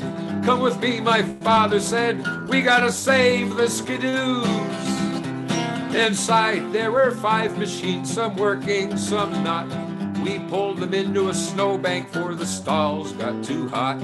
Come 0.48 0.62
with 0.62 0.80
me, 0.80 1.02
my 1.02 1.24
father 1.42 1.82
said. 1.82 2.48
We 2.48 2.62
gotta 2.62 2.90
save 2.90 3.58
the 3.58 3.64
skidoos. 3.64 4.48
Inside 5.94 6.72
there 6.72 6.90
were 6.90 7.12
five 7.12 7.58
machines, 7.58 8.14
some 8.14 8.38
working, 8.38 8.96
some 8.96 9.44
not. 9.44 9.68
We 10.24 10.40
pulled 10.40 10.78
them 10.78 10.94
into 10.94 11.28
a 11.28 11.34
snowbank 11.34 12.08
for 12.14 12.34
the 12.34 12.46
stalls 12.46 13.12
got 13.12 13.44
too 13.44 13.68
hot. 13.68 14.00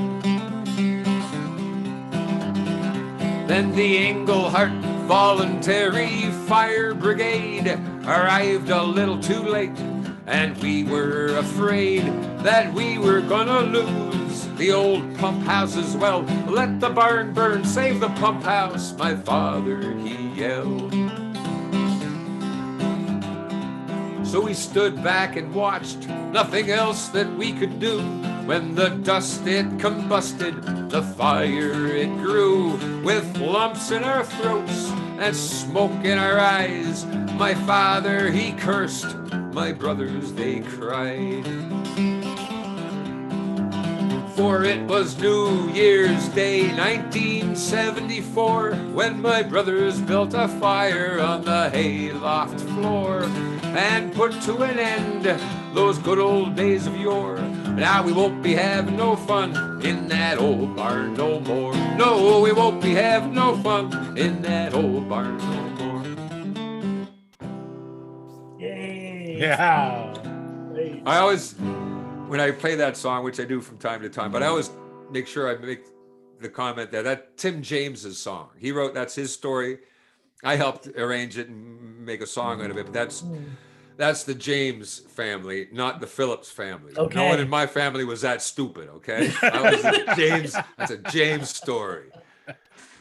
Then 3.47 3.73
the 3.73 3.99
Englehart 3.99 4.73
Voluntary 5.07 6.29
Fire 6.45 6.93
Brigade 6.93 7.79
arrived 8.05 8.69
a 8.69 8.83
little 8.83 9.17
too 9.17 9.43
late, 9.43 9.79
and 10.27 10.57
we 10.57 10.83
were 10.83 11.37
afraid 11.37 12.03
that 12.39 12.73
we 12.73 12.97
were 12.97 13.21
gonna 13.21 13.61
lose 13.61 14.22
the 14.57 14.71
old 14.71 15.17
pump 15.17 15.43
house 15.43 15.75
as 15.75 15.95
well. 15.97 16.21
Let 16.47 16.79
the 16.79 16.89
barn 16.89 17.33
burn, 17.33 17.65
save 17.65 17.99
the 17.99 18.09
pump 18.09 18.43
house, 18.43 18.93
my 18.97 19.15
father, 19.15 19.93
he 19.97 20.29
yelled. 20.29 20.93
So 24.25 24.41
we 24.41 24.53
stood 24.53 25.03
back 25.03 25.35
and 25.35 25.53
watched, 25.53 26.07
nothing 26.07 26.71
else 26.71 27.09
that 27.09 27.31
we 27.35 27.53
could 27.53 27.79
do. 27.79 27.99
When 28.45 28.75
the 28.75 28.89
dust 28.89 29.45
it 29.45 29.77
combusted, 29.77 30.89
the 30.89 31.03
fire 31.03 31.85
it 31.95 32.09
grew. 32.17 32.79
With 33.03 33.37
lumps 33.37 33.91
in 33.91 34.03
our 34.03 34.23
throats 34.23 34.89
and 35.19 35.35
smoke 35.35 36.03
in 36.03 36.17
our 36.17 36.39
eyes, 36.39 37.05
my 37.37 37.53
father 37.53 38.31
he 38.31 38.53
cursed, 38.53 39.15
my 39.53 39.71
brothers 39.71 40.33
they 40.33 40.61
cried. 40.61 41.82
For 44.35 44.63
it 44.63 44.81
was 44.87 45.17
New 45.19 45.69
Year's 45.69 46.27
Day 46.29 46.67
1974 46.75 48.71
when 48.93 49.21
my 49.21 49.43
brothers 49.43 50.01
built 50.01 50.33
a 50.33 50.47
fire 50.47 51.19
on 51.19 51.43
the 51.45 51.69
hayloft 51.69 52.59
floor 52.61 53.25
and 53.63 54.11
put 54.11 54.31
to 54.41 54.63
an 54.63 54.79
end 54.79 55.25
those 55.75 55.99
good 55.99 56.17
old 56.17 56.55
days 56.55 56.87
of 56.87 56.97
yore. 56.97 57.37
Now 57.75 58.01
we 58.03 58.11
won't 58.11 58.41
be 58.41 58.55
having 58.55 58.97
no 58.97 59.15
fun 59.15 59.81
in 59.85 60.07
that 60.07 60.39
old 60.39 60.75
barn 60.75 61.13
no 61.13 61.39
more. 61.39 61.75
No, 61.95 62.41
we 62.41 62.51
won't 62.51 62.81
be 62.81 62.95
having 62.95 63.35
no 63.35 63.55
fun 63.57 64.17
in 64.17 64.41
that 64.41 64.73
old 64.73 65.07
barn 65.07 65.37
no 65.37 65.69
more. 65.77 66.03
Yay. 68.59 69.37
Yeah. 69.39 70.11
I 71.05 71.17
always, 71.17 71.53
when 72.33 72.41
I 72.41 72.49
play 72.49 72.73
that 72.73 72.97
song, 72.97 73.23
which 73.23 73.39
I 73.39 73.43
do 73.43 73.61
from 73.61 73.77
time 73.77 74.01
to 74.01 74.09
time, 74.09 74.31
but 74.31 74.41
I 74.41 74.47
always 74.47 74.71
make 75.11 75.27
sure 75.27 75.55
I 75.55 75.63
make 75.63 75.85
the 76.39 76.49
comment 76.49 76.91
that 76.91 77.03
that 77.03 77.37
Tim 77.37 77.61
James's 77.61 78.17
song. 78.17 78.49
He 78.57 78.71
wrote 78.71 78.95
that's 78.95 79.13
his 79.13 79.31
story. 79.31 79.77
I 80.43 80.55
helped 80.55 80.87
arrange 80.87 81.37
it 81.37 81.47
and 81.47 82.03
make 82.03 82.21
a 82.21 82.25
song 82.25 82.63
out 82.63 82.71
of 82.71 82.77
it, 82.77 82.85
but 82.85 82.91
that's 82.91 83.23
that's 83.97 84.23
the 84.23 84.33
James 84.33 84.97
family, 84.97 85.67
not 85.71 86.01
the 86.01 86.07
Phillips 86.07 86.49
family. 86.49 86.93
Okay. 86.97 87.15
No 87.15 87.25
one 87.25 87.39
in 87.39 87.51
my 87.51 87.67
family 87.67 88.03
was 88.03 88.21
that 88.21 88.41
stupid. 88.41 88.89
Okay, 88.95 89.31
I 89.43 89.71
was 89.71 90.17
James. 90.17 90.55
That's 90.75 90.89
a 90.89 90.97
James 90.97 91.51
story. 91.51 92.09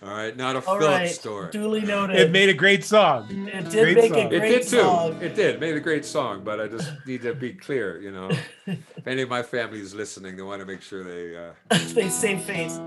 All 0.04 0.08
right, 0.08 0.36
not 0.36 0.56
a 0.56 0.64
All 0.66 0.78
Phillips 0.78 0.98
right. 0.98 1.08
story. 1.10 1.50
Duly 1.52 1.80
noted. 1.94 2.16
It 2.16 2.32
made 2.32 2.48
a 2.48 2.54
great 2.54 2.84
song. 2.84 3.28
It 3.30 3.70
did 3.70 3.84
great 3.84 3.96
make 3.96 4.12
song. 4.12 4.20
a 4.20 4.26
It 4.34 4.38
great 4.40 4.48
did 4.50 4.62
too. 4.62 4.80
song. 4.80 5.22
It 5.22 5.34
did. 5.36 5.60
Made 5.60 5.76
a 5.76 5.80
great 5.80 6.04
song, 6.04 6.42
but 6.42 6.60
I 6.60 6.66
just 6.66 6.90
need 7.06 7.22
to 7.22 7.34
be 7.34 7.52
clear. 7.52 8.00
You 8.00 8.10
know, 8.10 8.30
if 8.66 9.06
any 9.06 9.22
of 9.22 9.28
my 9.28 9.42
family 9.44 9.78
is 9.80 9.94
listening, 9.94 10.34
they 10.36 10.42
want 10.42 10.60
to 10.60 10.66
make 10.66 10.82
sure 10.82 11.04
they. 11.04 11.36
Uh, 11.36 11.52
they 11.94 12.08
save 12.08 12.40
face. 12.42 12.78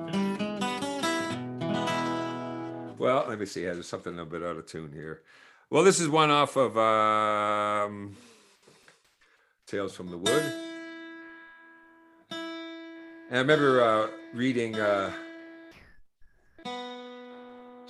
well, 2.97 3.25
let 3.29 3.39
me 3.39 3.45
see. 3.45 3.63
Yeah, 3.63 3.73
There's 3.73 3.87
something 3.87 4.19
a 4.19 4.25
bit 4.25 4.43
out 4.43 4.57
of 4.57 4.65
tune 4.65 4.91
here. 4.91 5.21
Well, 5.69 5.83
this 5.83 5.99
is 6.01 6.09
one 6.09 6.31
off 6.31 6.57
of 6.57 6.77
um, 6.77 8.15
Tales 9.67 9.95
from 9.95 10.09
the 10.11 10.17
Wood. 10.17 10.53
And 12.29 13.31
I 13.31 13.37
remember 13.39 13.81
uh, 13.83 14.07
reading 14.33 14.75
uh, 14.79 15.11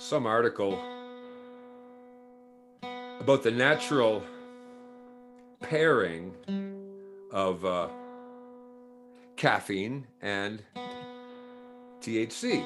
some 0.06 0.24
article 0.24 0.78
about 3.18 3.42
the 3.42 3.50
natural 3.50 4.22
pairing 5.60 6.32
of 7.32 7.64
uh, 7.64 7.88
caffeine 9.34 10.06
and 10.22 10.62
THC. 12.00 12.64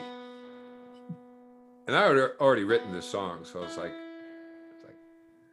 And 1.87 1.97
I 1.97 2.09
had 2.09 2.19
already 2.39 2.65
written 2.65 2.93
this 2.93 3.07
song, 3.07 3.47
so 3.47 3.63
it's 3.63 3.79
like, 3.79 3.93
it's 4.77 4.85
like, 4.85 4.97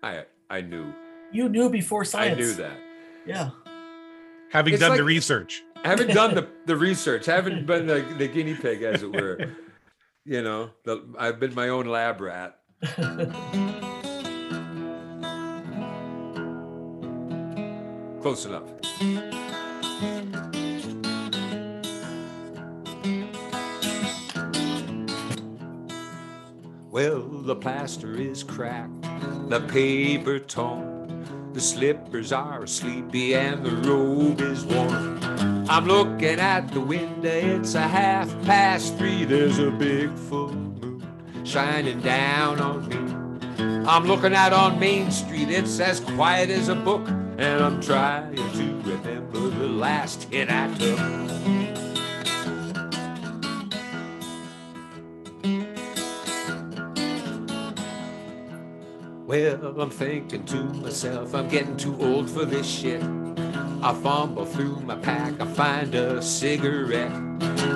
I 0.03 0.25
I 0.53 0.61
knew, 0.61 0.93
You 1.31 1.47
knew 1.47 1.69
before 1.69 2.03
science. 2.03 2.37
I 2.37 2.41
knew 2.41 2.53
that. 2.55 2.77
Yeah. 3.25 3.49
Having 4.51 4.73
It's 4.73 4.81
done 4.81 4.97
the 4.97 5.05
research. 5.05 5.63
I 5.85 5.87
haven't 5.87 6.13
done 6.13 6.35
the, 6.35 6.49
the 6.65 6.75
research. 6.75 7.27
haven't 7.27 7.65
been 7.65 7.87
the, 7.87 8.01
the 8.17 8.27
guinea 8.27 8.55
pig, 8.55 8.83
as 8.83 9.03
it 9.03 9.11
were. 9.11 9.37
You 10.29 10.41
know, 10.41 10.71
the, 10.83 11.01
I've 11.17 11.39
been 11.39 11.55
my 11.55 11.69
own 11.69 11.85
lab 11.85 12.19
rat. 12.19 12.59
Close 18.21 18.45
enough. 18.45 18.69
Well, 26.91 27.21
the 27.21 27.55
plaster 27.55 28.15
is 28.15 28.43
cracked, 28.43 29.03
the 29.49 29.61
paper 29.69 30.39
torn, 30.39 31.53
the 31.53 31.61
slippers 31.61 32.33
are 32.33 32.67
sleepy, 32.67 33.33
and 33.33 33.65
the 33.65 33.71
robe 33.89 34.41
is 34.41 34.65
worn. 34.65 35.16
I'm 35.69 35.85
looking 35.85 36.39
at 36.39 36.71
the 36.71 36.79
window, 36.79 37.29
it's 37.29 37.75
a 37.75 37.81
half 37.81 38.29
past 38.43 38.97
three. 38.97 39.25
There's 39.25 39.59
a 39.59 39.69
big 39.69 40.17
full 40.17 40.53
moon 40.53 41.05
shining 41.43 41.99
down 41.99 42.61
on 42.61 42.87
me. 42.87 42.95
I'm 43.85 44.05
looking 44.05 44.33
out 44.33 44.53
on 44.53 44.79
Main 44.79 45.11
Street, 45.11 45.49
it's 45.49 45.79
as 45.81 45.99
quiet 45.99 46.49
as 46.49 46.69
a 46.69 46.75
book, 46.75 47.05
and 47.37 47.61
I'm 47.61 47.81
trying 47.81 48.37
to 48.37 48.81
remember 48.85 49.39
the 49.49 49.67
last 49.67 50.23
hit 50.31 50.49
I 50.49 50.73
took. 50.75 50.99
Well, 59.27 59.81
I'm 59.81 59.89
thinking 59.89 60.45
to 60.45 60.63
myself, 60.63 61.35
I'm 61.35 61.49
getting 61.49 61.75
too 61.75 61.97
old 61.99 62.29
for 62.29 62.45
this 62.45 62.65
shit. 62.65 63.03
I 63.81 63.93
fumble 63.93 64.45
through 64.45 64.79
my 64.81 64.95
pack, 64.95 65.39
I 65.39 65.45
find 65.45 65.93
a 65.93 66.21
cigarette. 66.21 67.11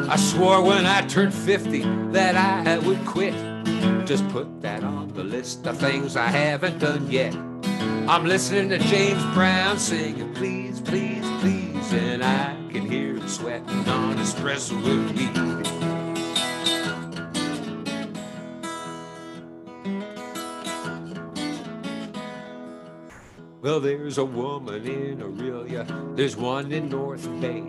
I 0.09 0.15
swore 0.15 0.63
when 0.63 0.85
I 0.85 1.01
turned 1.01 1.33
50 1.33 1.81
that 2.11 2.35
I 2.35 2.79
would 2.79 3.05
quit. 3.05 3.35
Just 4.05 4.27
put 4.29 4.61
that 4.61 4.83
on 4.83 5.09
the 5.13 5.23
list 5.23 5.67
of 5.67 5.77
things 5.77 6.15
I 6.15 6.27
haven't 6.27 6.79
done 6.79 7.09
yet. 7.09 7.35
I'm 8.09 8.25
listening 8.25 8.69
to 8.69 8.79
James 8.79 9.23
Brown 9.33 9.77
singing, 9.77 10.33
please, 10.33 10.81
please, 10.81 11.25
please, 11.39 11.93
and 11.93 12.23
I 12.23 12.55
can 12.71 12.89
hear 12.89 13.15
him 13.15 13.27
sweating 13.27 13.87
on 13.87 14.17
espresso 14.17 14.75
with 14.83 15.15
me. 15.15 15.50
Well, 23.61 23.79
there's 23.79 24.17
a 24.17 24.25
woman 24.25 24.87
in 24.87 25.19
Orillia, 25.19 26.15
there's 26.15 26.35
one 26.35 26.71
in 26.71 26.89
North 26.89 27.29
Bay. 27.39 27.61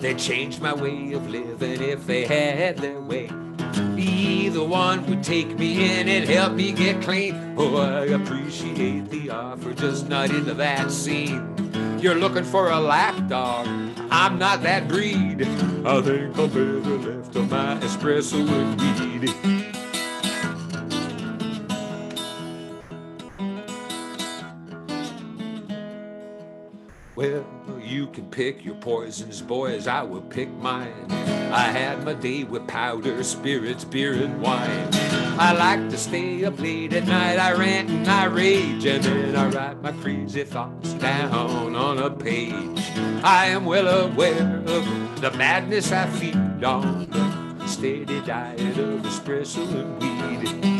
They'd 0.00 0.18
change 0.18 0.58
my 0.58 0.72
way 0.72 1.12
of 1.12 1.28
living 1.28 1.82
if 1.82 2.06
they 2.06 2.24
had 2.24 2.78
their 2.78 2.98
way. 2.98 3.30
Be 3.94 4.48
the 4.48 4.64
one 4.64 5.04
who'd 5.04 5.22
take 5.22 5.58
me 5.58 6.00
in 6.00 6.08
and 6.08 6.26
help 6.26 6.54
me 6.54 6.72
get 6.72 7.02
clean. 7.02 7.56
Oh, 7.58 7.76
I 7.76 8.06
appreciate 8.06 9.10
the 9.10 9.28
offer, 9.28 9.74
just 9.74 10.08
not 10.08 10.30
into 10.30 10.54
that 10.54 10.90
scene. 10.90 11.54
You're 12.00 12.14
looking 12.14 12.44
for 12.44 12.70
a 12.70 12.80
lap 12.80 13.28
dog. 13.28 13.66
I'm 14.10 14.38
not 14.38 14.62
that 14.62 14.88
breed. 14.88 15.42
I 15.84 16.00
think 16.00 16.38
I'll 16.38 16.48
better 16.48 16.80
left 16.80 17.36
on 17.36 17.50
my 17.50 17.76
espresso 17.80 18.40
with 18.48 19.22
weed. 19.22 19.63
Well, 27.16 27.46
you 27.80 28.08
can 28.08 28.28
pick 28.28 28.64
your 28.64 28.74
poisons, 28.74 29.40
boys. 29.40 29.86
I 29.86 30.02
will 30.02 30.22
pick 30.22 30.50
mine. 30.50 31.06
I 31.52 31.70
had 31.70 32.04
my 32.04 32.14
day 32.14 32.42
with 32.42 32.66
powder, 32.66 33.22
spirits, 33.22 33.84
beer, 33.84 34.14
and 34.14 34.42
wine. 34.42 34.88
I 35.38 35.52
like 35.52 35.90
to 35.90 35.96
stay 35.96 36.44
up 36.44 36.58
late 36.58 36.92
at 36.92 37.06
night. 37.06 37.38
I 37.38 37.52
rant 37.52 37.88
and 37.88 38.08
I 38.08 38.24
rage, 38.24 38.84
and 38.84 39.04
then 39.04 39.36
I 39.36 39.48
write 39.48 39.80
my 39.80 39.92
crazy 39.92 40.42
thoughts 40.42 40.94
down 40.94 41.76
on 41.76 41.98
a 41.98 42.10
page. 42.10 42.82
I 43.22 43.46
am 43.46 43.64
well 43.64 43.86
aware 43.86 44.60
of 44.66 45.20
the 45.20 45.30
madness 45.36 45.92
I 45.92 46.08
feed 46.08 46.64
on 46.64 47.08
the 47.10 47.68
steady 47.68 48.22
diet 48.22 48.76
of 48.76 49.02
espresso 49.02 49.62
and 49.68 50.42
weed. 50.42 50.73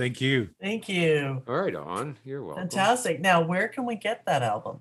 Thank 0.00 0.20
you. 0.20 0.48
Thank 0.60 0.88
you. 0.88 1.42
All 1.46 1.60
right, 1.60 1.74
on. 1.74 2.16
You're 2.24 2.42
welcome. 2.42 2.62
Fantastic. 2.62 3.20
Now, 3.20 3.42
where 3.42 3.68
can 3.68 3.84
we 3.84 3.96
get 3.96 4.24
that 4.24 4.42
album? 4.42 4.80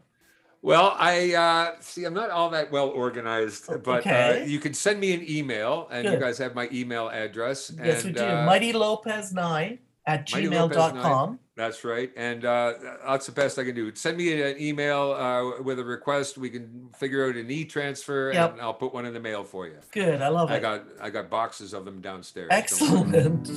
Well, 0.61 0.95
I 0.97 1.34
uh, 1.36 1.76
see. 1.82 2.05
I'm 2.05 2.13
not 2.13 2.30
all 2.30 2.49
that 2.51 2.72
well 2.72 2.89
organized, 2.89 3.70
but 3.84 4.05
uh, 4.07 4.39
you 4.45 4.59
can 4.59 4.74
send 4.74 4.99
me 4.99 5.13
an 5.13 5.24
email, 5.30 5.88
and 5.91 6.05
you 6.05 6.17
guys 6.17 6.38
have 6.38 6.55
my 6.55 6.67
email 6.72 7.09
address. 7.09 7.72
Yes, 7.82 8.03
we 8.03 8.11
do. 8.11 8.24
uh, 8.24 8.45
Mighty 8.45 8.74
Lopez 8.74 9.34
9 9.34 9.80
at 10.05 10.32
Mighty 10.32 10.49
Lopez 10.49 10.78
9. 10.78 10.93
gmail.com. 10.95 11.39
That's 11.55 11.84
right, 11.84 12.11
and 12.15 12.43
uh, 12.45 12.74
that's 13.05 13.26
the 13.26 13.32
best 13.34 13.57
I 13.59 13.63
can 13.65 13.76
do. 13.76 13.93
Send 13.95 14.17
me 14.17 14.41
an 14.41 14.55
email 14.59 15.11
uh, 15.11 15.61
with 15.61 15.80
a 15.80 15.84
request. 15.84 16.38
We 16.38 16.49
can 16.49 16.89
figure 16.97 17.28
out 17.28 17.36
an 17.36 17.51
e-transfer, 17.51 18.32
Yep. 18.34 18.53
and 18.53 18.61
I'll 18.61 18.74
put 18.74 18.93
one 18.93 19.05
in 19.05 19.13
the 19.13 19.20
mail 19.20 19.43
for 19.45 19.65
you. 19.67 19.78
Good. 19.91 20.22
I 20.22 20.28
love 20.30 20.51
I 20.51 20.55
it. 20.57 20.61
got 20.61 20.84
I 21.01 21.09
got 21.09 21.30
boxes 21.30 21.74
of 21.74 21.84
them 21.86 21.99
downstairs. 22.01 22.49
Excellent. 22.51 23.49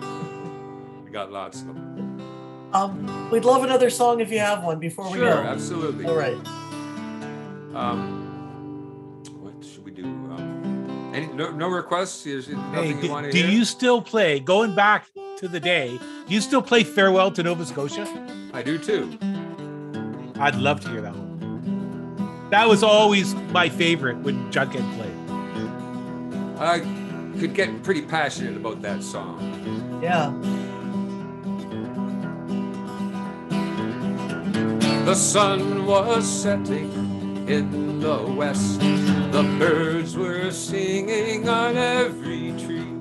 We 1.14 1.20
got 1.20 1.30
lots 1.30 1.60
of 1.60 1.68
them. 1.68 2.20
um, 2.72 3.30
we'd 3.30 3.44
love 3.44 3.62
another 3.62 3.88
song 3.88 4.18
if 4.18 4.32
you 4.32 4.40
have 4.40 4.64
one 4.64 4.80
before 4.80 5.08
we 5.12 5.18
Sure, 5.18 5.28
go. 5.44 5.48
absolutely. 5.48 6.06
All 6.06 6.16
right. 6.16 6.34
Um, 7.72 9.22
what 9.40 9.64
should 9.64 9.84
we 9.84 9.92
do? 9.92 10.02
Um, 10.06 11.12
any 11.14 11.28
no, 11.28 11.52
no 11.52 11.68
requests? 11.68 12.24
There's 12.24 12.48
Hey, 12.48 12.54
nothing 12.54 12.96
you 12.96 13.02
do, 13.02 13.10
want 13.10 13.26
to 13.26 13.30
do 13.30 13.38
hear? 13.38 13.48
you 13.48 13.64
still 13.64 14.02
play 14.02 14.40
going 14.40 14.74
back 14.74 15.06
to 15.36 15.46
the 15.46 15.60
day? 15.60 16.00
Do 16.26 16.34
you 16.34 16.40
still 16.40 16.60
play 16.62 16.82
Farewell 16.82 17.30
to 17.30 17.44
Nova 17.44 17.64
Scotia? 17.64 18.08
I 18.52 18.62
do 18.64 18.76
too. 18.76 19.16
I'd 20.40 20.56
love 20.56 20.80
to 20.80 20.88
hear 20.88 21.00
that 21.02 21.14
one. 21.14 22.48
That 22.50 22.66
was 22.68 22.82
always 22.82 23.36
my 23.52 23.68
favorite 23.68 24.16
when 24.24 24.50
Jughead 24.50 24.82
played. 24.96 26.58
I 26.60 26.80
could 27.38 27.54
get 27.54 27.84
pretty 27.84 28.02
passionate 28.02 28.56
about 28.56 28.82
that 28.82 29.04
song. 29.04 30.00
Yeah. 30.02 30.32
The 35.04 35.14
sun 35.14 35.84
was 35.84 36.24
setting 36.26 36.90
in 37.46 38.00
the 38.00 38.22
west. 38.22 38.80
The 38.80 39.44
birds 39.58 40.16
were 40.16 40.50
singing 40.50 41.46
on 41.46 41.76
every 41.76 42.52
tree. 42.52 42.96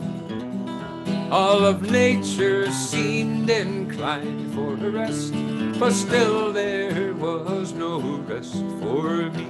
All 1.32 1.66
of 1.66 1.90
nature 1.90 2.70
seemed 2.72 3.50
inclined 3.50 4.54
for 4.54 4.74
a 4.74 4.92
rest, 4.92 5.34
but 5.80 5.94
still 5.94 6.52
there 6.52 7.14
was 7.14 7.72
no 7.72 8.00
rest 8.28 8.62
for 8.82 9.32
me. 9.32 9.48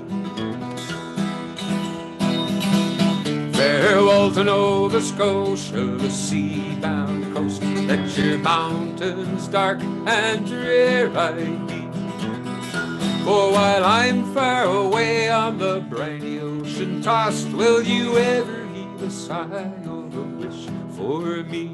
Farewell 3.53 4.31
to 4.31 4.43
Nova 4.43 5.01
Scotia, 5.01 5.97
the 5.97 6.09
sea-bound 6.09 7.33
coast. 7.33 7.63
Let 7.63 8.15
your 8.15 8.37
mountains 8.37 9.47
dark 9.47 9.81
and 9.81 10.45
drear 10.45 11.11
I 11.17 11.31
be. 11.67 11.82
For 13.23 13.53
while 13.53 13.85
I'm 13.85 14.33
far 14.33 14.65
away 14.65 15.29
on 15.29 15.57
the 15.57 15.79
briny 15.79 16.39
ocean 16.39 17.01
tossed, 17.01 17.47
will 17.51 17.81
you 17.81 18.17
ever 18.17 18.67
heave 18.67 19.01
a 19.01 19.09
sigh 19.09 19.71
or 19.87 20.03
a 20.11 20.23
wish 20.43 20.67
for 20.97 21.41
me? 21.47 21.71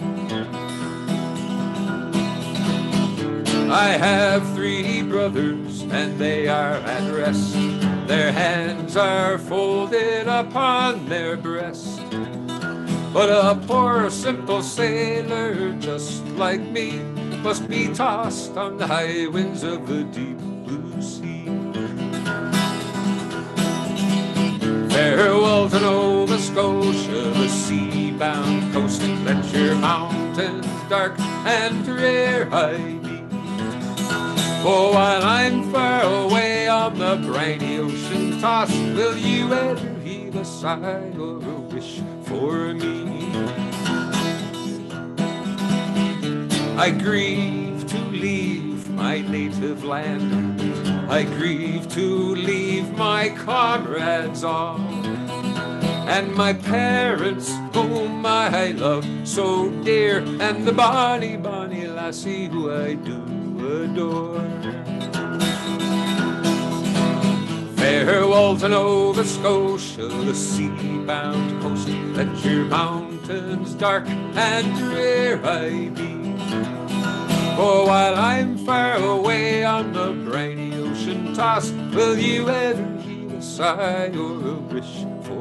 I 3.72 3.97
have 3.97 4.47
three 4.54 5.02
brothers, 5.02 5.82
and 5.89 6.20
they 6.20 6.47
are 6.47 6.76
at 6.86 7.12
rest. 7.12 7.54
Their 8.06 8.32
hands 8.32 8.95
are 8.95 9.39
folded 9.39 10.28
upon 10.28 11.10
their 11.10 11.36
breast. 11.36 12.00
But 13.12 13.30
a 13.30 13.60
poor 13.66 14.12
simple 14.12 14.62
sailor 14.62 15.74
just 15.80 16.24
like 16.38 16.62
me 16.62 17.00
must 17.41 17.68
be 17.68 17.88
tossed 17.88 18.56
on 18.56 18.78
the 18.78 18.86
high 18.86 19.26
winds 19.26 19.64
of 19.64 19.88
the 19.88 20.04
deep 20.04 20.49
Farewell 25.00 25.70
to 25.70 25.80
Nova 25.80 26.38
Scotia, 26.38 27.32
the 27.32 27.47
sea-bound 27.47 28.74
coast. 28.74 29.02
Let 29.24 29.45
your 29.54 29.76
mountains 29.76 30.68
dark 30.89 31.18
and 31.47 31.86
drear 31.86 32.50
I. 32.52 32.76
For 34.62 34.91
while 34.91 35.24
I'm 35.24 35.72
far 35.72 36.02
away 36.04 36.68
on 36.68 37.00
the 37.00 37.16
briny 37.16 37.78
ocean 37.78 38.41
tossed, 38.41 38.76
will 38.93 39.16
you 39.16 39.54
ever 39.54 39.93
heave 40.04 40.36
a 40.36 40.43
sigh 40.43 41.14
or 41.18 41.38
a 41.38 41.60
wish 41.72 42.02
for 42.26 42.74
me? 42.74 43.32
I 46.78 46.91
grieve 46.91 47.88
to 47.88 48.00
leave 48.12 48.89
my 48.89 49.22
native 49.22 49.86
land. 49.86 50.68
I 51.10 51.24
grieve 51.24 51.89
to 51.93 52.36
leave 52.36 52.95
my 52.95 53.30
comrades 53.30 54.43
all. 54.43 54.80
And 56.07 56.36
my 56.36 56.53
parents, 56.53 57.51
whom 57.74 58.24
I 58.26 58.74
love 58.74 59.07
so 59.24 59.72
dear, 59.84 60.20
and 60.39 60.68
the 60.68 60.72
bonny, 60.72 61.36
bonny 61.36 61.88
lassie 61.88 62.47
who 62.47 62.72
I 62.72 62.93
do 62.93 63.24
adore. 63.84 64.39
Farewell 67.76 68.57
to 68.57 68.70
Nova 68.70 69.26
Scotia, 69.26 70.07
the 70.07 70.36
sea-bound 70.36 71.62
coast. 71.64 71.88
Let 71.88 72.45
your 72.45 72.66
mountains 72.66 73.74
dark 73.74 74.07
and 74.07 74.76
drear 74.78 75.43
I 75.43 75.89
be. 75.89 76.78
For 77.60 77.86
while 77.86 78.16
I'm 78.16 78.57
far 78.60 78.95
away 78.95 79.66
on 79.66 79.91
the 79.91 80.14
briny 80.14 80.74
ocean 80.76 81.34
tossed, 81.34 81.76
will 81.93 82.18
you 82.18 82.47
ever 82.47 83.01
heave 83.01 83.34
a 83.34 83.41
sigh 83.41 84.07
or 84.16 84.47
a 84.47 84.53
wish 84.72 85.03
for 85.24 85.38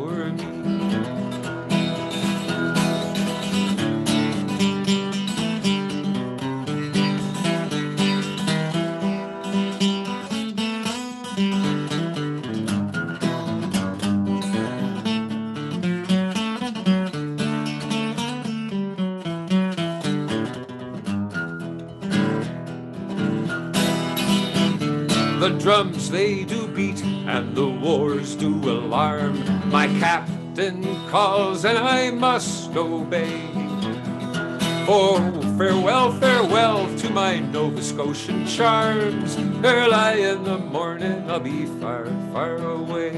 drums 25.59 26.11
they 26.11 26.45
do 26.45 26.69
beat 26.69 27.03
and 27.05 27.55
the 27.57 27.69
wars 27.69 28.37
do 28.37 28.55
alarm. 28.71 29.43
My 29.71 29.89
captain 29.99 30.85
calls 31.09 31.65
and 31.65 31.77
I 31.77 32.11
must 32.11 32.75
obey. 32.77 33.43
Oh, 34.91 35.19
farewell, 35.59 36.13
farewell 36.13 36.97
to 36.99 37.11
my 37.11 37.41
Nova 37.41 37.83
Scotian 37.83 38.47
charms. 38.47 39.37
Early 39.65 40.23
in 40.23 40.45
the 40.45 40.59
morning 40.59 41.29
I'll 41.29 41.41
be 41.41 41.67
far, 41.81 42.07
far 42.33 42.57
away. 42.57 43.13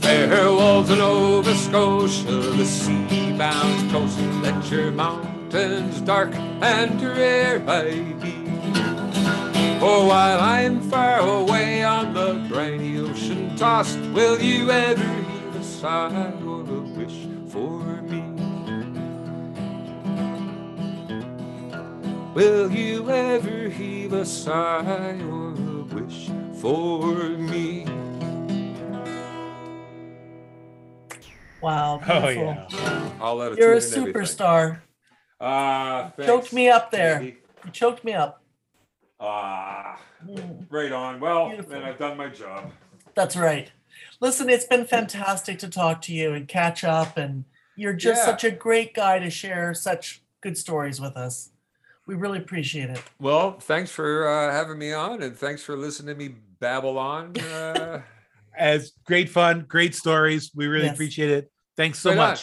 Farewell 0.00 0.84
to 0.84 0.96
Nova 0.96 1.54
Scotia, 1.54 2.24
the 2.24 2.64
sea-bound 2.64 3.90
coast. 3.90 4.18
Let 4.42 4.70
your 4.70 4.90
mountains 4.90 6.00
dark 6.00 6.34
and 6.34 6.98
drear 6.98 7.62
I 7.66 8.02
be. 8.20 8.37
For 9.80 10.06
while 10.08 10.40
I'm 10.40 10.80
far 10.90 11.20
away 11.20 11.84
on 11.84 12.12
the 12.12 12.44
briny 12.48 12.98
ocean 12.98 13.54
tossed, 13.56 13.98
will 14.12 14.40
you 14.40 14.70
ever 14.70 15.04
heave 15.04 15.54
a 15.56 15.62
sigh 15.62 16.32
or 16.44 16.60
a 16.62 16.80
wish 16.98 17.26
for 17.52 17.84
me? 18.02 18.22
Will 22.34 22.70
you 22.72 23.08
ever 23.10 23.68
heave 23.68 24.12
a 24.12 24.24
sigh 24.26 25.16
or 25.22 25.54
a 25.54 25.82
wish 25.94 26.28
for 26.60 27.14
me? 27.38 27.86
Wow. 31.62 32.00
Oh 32.08 32.28
yeah. 32.28 32.66
I'll 33.20 33.36
let 33.36 33.52
it 33.52 33.58
You're 33.58 33.74
a 33.74 33.80
tune 33.80 33.92
in 33.92 34.08
everything. 34.08 34.22
superstar. 34.22 34.80
Ah, 35.40 36.12
Choked 36.20 36.52
me 36.52 36.68
up 36.68 36.90
there. 36.90 37.16
Andy. 37.16 37.36
You 37.64 37.70
choked 37.70 38.02
me 38.04 38.12
up. 38.14 38.42
Ah, 39.20 40.00
Mm, 40.26 40.66
right 40.68 40.90
on. 40.92 41.20
Well, 41.20 41.48
Beautiful. 41.48 41.72
then 41.72 41.82
I've 41.84 41.98
done 41.98 42.16
my 42.16 42.28
job. 42.28 42.72
That's 43.14 43.36
right. 43.36 43.70
Listen, 44.20 44.48
it's 44.48 44.64
been 44.66 44.84
fantastic 44.84 45.58
to 45.60 45.68
talk 45.68 46.02
to 46.02 46.12
you 46.12 46.34
and 46.34 46.46
catch 46.48 46.82
up. 46.84 47.16
And 47.16 47.44
you're 47.76 47.92
just 47.92 48.20
Yeah. 48.22 48.26
such 48.26 48.44
a 48.44 48.50
great 48.50 48.94
guy 48.94 49.18
to 49.20 49.30
share 49.30 49.74
such 49.74 50.22
good 50.40 50.56
stories 50.58 51.00
with 51.00 51.16
us. 51.16 51.50
We 52.06 52.14
really 52.16 52.38
appreciate 52.38 52.90
it. 52.90 53.02
Well, 53.20 53.58
thanks 53.60 53.90
for 53.90 54.26
uh, 54.26 54.50
having 54.50 54.78
me 54.78 54.92
on, 54.92 55.22
and 55.22 55.36
thanks 55.36 55.62
for 55.62 55.76
listening 55.76 56.14
to 56.16 56.18
me 56.28 56.34
babble 56.60 56.98
on. 56.98 57.34
Uh, 57.40 58.02
As 58.56 58.92
great 59.04 59.28
fun, 59.30 59.66
great 59.68 59.94
stories. 59.94 60.50
We 60.54 60.66
really 60.66 60.86
Yes. 60.86 60.94
appreciate 60.96 61.30
it. 61.30 61.50
Thanks 61.76 62.00
so 62.00 62.10
right 62.10 62.18
on. 62.18 62.36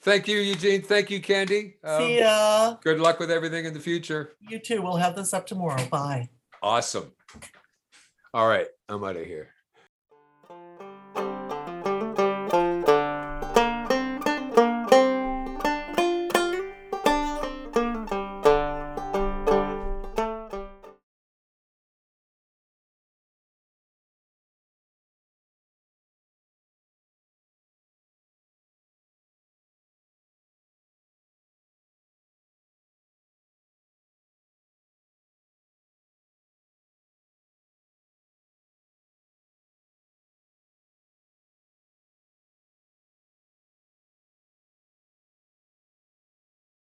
Thank 0.00 0.28
you, 0.28 0.38
Eugene. 0.38 0.82
Thank 0.82 1.10
you, 1.10 1.20
Candy. 1.20 1.76
Um, 1.82 1.98
See 2.02 2.18
ya. 2.18 2.76
Good 2.82 3.00
luck 3.00 3.18
with 3.18 3.30
everything 3.30 3.64
in 3.64 3.74
the 3.74 3.80
future. 3.80 4.34
You 4.40 4.58
too. 4.58 4.82
We'll 4.82 4.96
have 4.96 5.16
this 5.16 5.34
up 5.34 5.46
tomorrow. 5.46 5.84
Bye. 5.86 6.28
Awesome. 6.62 7.12
All 8.32 8.48
right, 8.48 8.66
I'm 8.88 9.02
out 9.02 9.16
of 9.16 9.24
here. 9.24 9.50